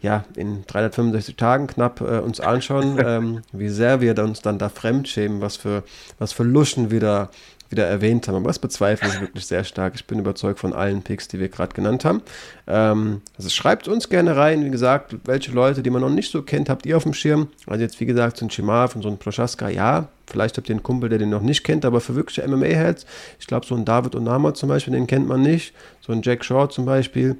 ja, 0.04 0.24
in 0.36 0.64
365 0.66 1.36
Tagen 1.36 1.66
knapp 1.66 2.02
äh, 2.02 2.18
uns 2.18 2.38
anschauen, 2.38 2.98
ähm, 3.04 3.42
wie 3.52 3.70
sehr 3.70 4.02
wir 4.02 4.16
uns 4.18 4.42
dann 4.42 4.58
da 4.58 4.68
fremdschämen, 4.68 5.40
was 5.40 5.56
für, 5.56 5.82
was 6.18 6.32
für 6.32 6.44
Luschen 6.44 6.90
wir 6.90 7.00
da 7.00 7.30
wieder 7.70 7.86
erwähnt 7.86 8.28
haben. 8.28 8.36
Aber 8.36 8.48
das 8.48 8.58
bezweifle 8.58 9.08
ich 9.08 9.20
wirklich 9.22 9.46
sehr 9.46 9.64
stark. 9.64 9.94
Ich 9.96 10.04
bin 10.04 10.18
überzeugt 10.18 10.60
von 10.60 10.74
allen 10.74 11.02
Picks, 11.02 11.26
die 11.28 11.40
wir 11.40 11.48
gerade 11.48 11.74
genannt 11.74 12.04
haben. 12.04 12.20
Ähm, 12.66 13.22
also 13.38 13.48
schreibt 13.48 13.88
uns 13.88 14.10
gerne 14.10 14.36
rein, 14.36 14.62
wie 14.62 14.70
gesagt, 14.70 15.16
welche 15.24 15.50
Leute, 15.52 15.82
die 15.82 15.88
man 15.88 16.02
noch 16.02 16.10
nicht 16.10 16.30
so 16.30 16.42
kennt, 16.42 16.68
habt 16.68 16.84
ihr 16.84 16.98
auf 16.98 17.04
dem 17.04 17.14
Schirm. 17.14 17.48
Also 17.66 17.82
jetzt, 17.82 17.98
wie 17.98 18.06
gesagt, 18.06 18.36
so 18.36 18.44
ein 18.44 18.50
Chimav 18.50 18.94
und 18.94 19.02
so 19.02 19.08
ein 19.08 19.16
Prochaska, 19.16 19.70
ja, 19.70 20.08
vielleicht 20.26 20.58
habt 20.58 20.68
ihr 20.68 20.74
einen 20.74 20.82
Kumpel, 20.82 21.08
der 21.08 21.18
den 21.18 21.30
noch 21.30 21.40
nicht 21.40 21.64
kennt, 21.64 21.86
aber 21.86 22.02
für 22.02 22.14
wirkliche 22.14 22.46
MMA-Heads, 22.46 23.06
ich 23.40 23.46
glaube, 23.46 23.64
so 23.64 23.74
ein 23.74 23.86
David 23.86 24.14
Onama 24.14 24.52
zum 24.52 24.68
Beispiel, 24.68 24.92
den 24.92 25.06
kennt 25.06 25.26
man 25.26 25.40
nicht. 25.40 25.72
So 26.02 26.12
ein 26.12 26.20
Jack 26.22 26.44
Short 26.44 26.74
zum 26.74 26.84
Beispiel. 26.84 27.36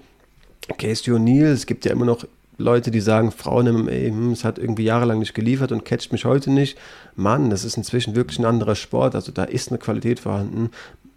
Casey 0.78 1.12
O'Neill, 1.12 1.52
es 1.52 1.66
gibt 1.66 1.84
ja 1.84 1.92
immer 1.92 2.06
noch 2.06 2.24
Leute, 2.56 2.90
die 2.90 3.00
sagen, 3.00 3.32
Frauen 3.32 3.66
MMA, 3.66 3.90
hm, 3.90 4.32
es 4.32 4.44
hat 4.44 4.58
irgendwie 4.58 4.84
jahrelang 4.84 5.18
nicht 5.18 5.34
geliefert 5.34 5.72
und 5.72 5.84
catcht 5.84 6.12
mich 6.12 6.24
heute 6.24 6.50
nicht. 6.50 6.78
Mann, 7.16 7.50
das 7.50 7.64
ist 7.64 7.76
inzwischen 7.76 8.14
wirklich 8.14 8.38
ein 8.38 8.44
anderer 8.44 8.74
Sport. 8.74 9.14
Also 9.14 9.32
da 9.32 9.44
ist 9.44 9.70
eine 9.70 9.78
Qualität 9.78 10.20
vorhanden. 10.20 10.70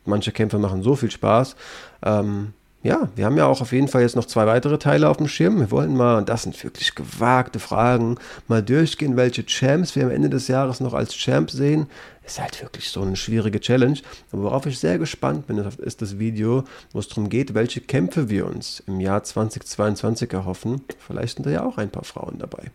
Manche 0.06 0.32
Kämpfer 0.32 0.58
machen 0.58 0.84
so 0.84 0.96
viel 0.96 1.12
Spaß. 1.12 1.56
Ähm, 2.04 2.54
ja, 2.84 3.10
wir 3.16 3.26
haben 3.26 3.38
ja 3.38 3.46
auch 3.48 3.62
auf 3.62 3.72
jeden 3.72 3.88
Fall 3.88 4.04
jetzt 4.04 4.16
noch 4.16 4.26
zwei 4.26 4.46
weitere 4.46 4.78
Teile 4.78 5.10
auf 5.10 5.18
dem 5.18 5.28
Schirm. 5.28 5.60
Wir 5.60 5.72
wollen 5.72 5.96
mal, 5.96 6.18
und 6.18 6.30
das 6.30 6.44
sind 6.44 6.64
wirklich 6.64 6.94
gewagte 6.96 7.60
Fragen, 7.60 8.18
mal 8.48 8.62
durchgehen, 8.62 9.18
welche 9.18 9.46
Champs 9.46 9.96
wir 9.96 10.04
am 10.04 10.12
Ende 10.12 10.30
des 10.30 10.48
Jahres 10.48 10.80
noch 10.80 10.94
als 10.94 11.16
Champ 11.16 11.50
sehen. 11.50 11.88
Ist 12.26 12.40
halt 12.40 12.62
wirklich 12.62 12.90
so 12.90 13.02
eine 13.02 13.16
schwierige 13.16 13.60
Challenge. 13.60 13.98
Aber 14.32 14.44
worauf 14.44 14.66
ich 14.68 14.80
sehr 14.80 15.00
gespannt 15.00 15.48
bin, 15.48 15.58
ist 15.58 16.02
das 16.02 16.20
Video, 16.20 16.66
wo 16.92 17.00
es 17.00 17.08
darum 17.08 17.30
geht, 17.30 17.54
welche 17.54 17.82
Kämpfe 17.82 18.30
wir 18.30 18.46
uns 18.46 18.84
im 18.86 19.00
Jahr 19.00 19.24
2022 19.24 20.32
erhoffen. 20.34 20.82
Vielleicht 21.00 21.38
sind 21.38 21.46
da 21.46 21.50
ja 21.50 21.66
auch 21.66 21.78
ein 21.78 21.90
paar 21.90 22.04
Frauen 22.04 22.38
dabei. 22.38 22.72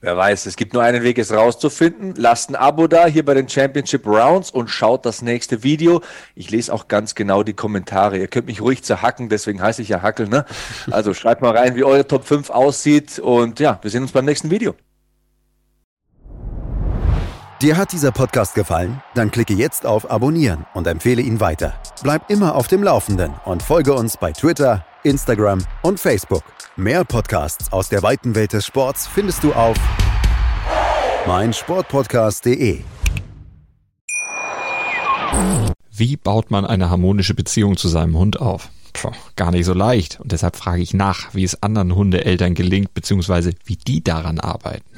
Wer 0.00 0.16
weiß, 0.16 0.46
es 0.46 0.54
gibt 0.54 0.74
nur 0.74 0.82
einen 0.84 1.02
Weg, 1.02 1.18
es 1.18 1.32
rauszufinden. 1.32 2.14
Lasst 2.16 2.50
ein 2.50 2.54
Abo 2.54 2.86
da 2.86 3.06
hier 3.06 3.24
bei 3.24 3.34
den 3.34 3.48
Championship 3.48 4.06
Rounds 4.06 4.52
und 4.52 4.68
schaut 4.70 5.04
das 5.04 5.22
nächste 5.22 5.64
Video. 5.64 6.02
Ich 6.36 6.52
lese 6.52 6.72
auch 6.72 6.86
ganz 6.86 7.16
genau 7.16 7.42
die 7.42 7.52
Kommentare. 7.52 8.16
Ihr 8.16 8.28
könnt 8.28 8.46
mich 8.46 8.60
ruhig 8.60 8.84
zerhacken, 8.84 9.28
deswegen 9.28 9.60
heiße 9.60 9.82
ich 9.82 9.88
ja 9.88 10.00
Hackel. 10.00 10.28
Ne? 10.28 10.44
Also 10.92 11.14
schreibt 11.14 11.42
mal 11.42 11.56
rein, 11.56 11.74
wie 11.74 11.82
eure 11.82 12.06
Top 12.06 12.24
5 12.24 12.50
aussieht. 12.50 13.18
Und 13.18 13.58
ja, 13.58 13.80
wir 13.82 13.90
sehen 13.90 14.02
uns 14.02 14.12
beim 14.12 14.24
nächsten 14.24 14.50
Video. 14.50 14.76
Dir 17.60 17.76
hat 17.76 17.90
dieser 17.90 18.12
Podcast 18.12 18.54
gefallen? 18.54 19.02
Dann 19.16 19.32
klicke 19.32 19.52
jetzt 19.52 19.84
auf 19.84 20.08
Abonnieren 20.08 20.64
und 20.74 20.86
empfehle 20.86 21.20
ihn 21.20 21.40
weiter. 21.40 21.74
Bleib 22.04 22.30
immer 22.30 22.54
auf 22.54 22.68
dem 22.68 22.84
Laufenden 22.84 23.32
und 23.44 23.64
folge 23.64 23.94
uns 23.94 24.16
bei 24.16 24.30
Twitter, 24.30 24.86
Instagram 25.02 25.58
und 25.82 25.98
Facebook. 25.98 26.44
Mehr 26.76 27.04
Podcasts 27.04 27.72
aus 27.72 27.88
der 27.88 28.04
weiten 28.04 28.36
Welt 28.36 28.52
des 28.52 28.64
Sports 28.64 29.08
findest 29.08 29.42
du 29.42 29.52
auf 29.54 29.76
meinsportpodcast.de. 31.26 32.82
Wie 35.90 36.16
baut 36.16 36.52
man 36.52 36.64
eine 36.64 36.90
harmonische 36.90 37.34
Beziehung 37.34 37.76
zu 37.76 37.88
seinem 37.88 38.16
Hund 38.16 38.40
auf? 38.40 38.68
Puh, 38.92 39.10
gar 39.34 39.50
nicht 39.50 39.64
so 39.64 39.74
leicht. 39.74 40.20
Und 40.20 40.30
deshalb 40.30 40.54
frage 40.54 40.80
ich 40.80 40.94
nach, 40.94 41.34
wie 41.34 41.42
es 41.42 41.60
anderen 41.60 41.96
Hundeeltern 41.96 42.54
gelingt, 42.54 42.94
beziehungsweise 42.94 43.52
wie 43.64 43.76
die 43.76 44.04
daran 44.04 44.38
arbeiten. 44.38 44.97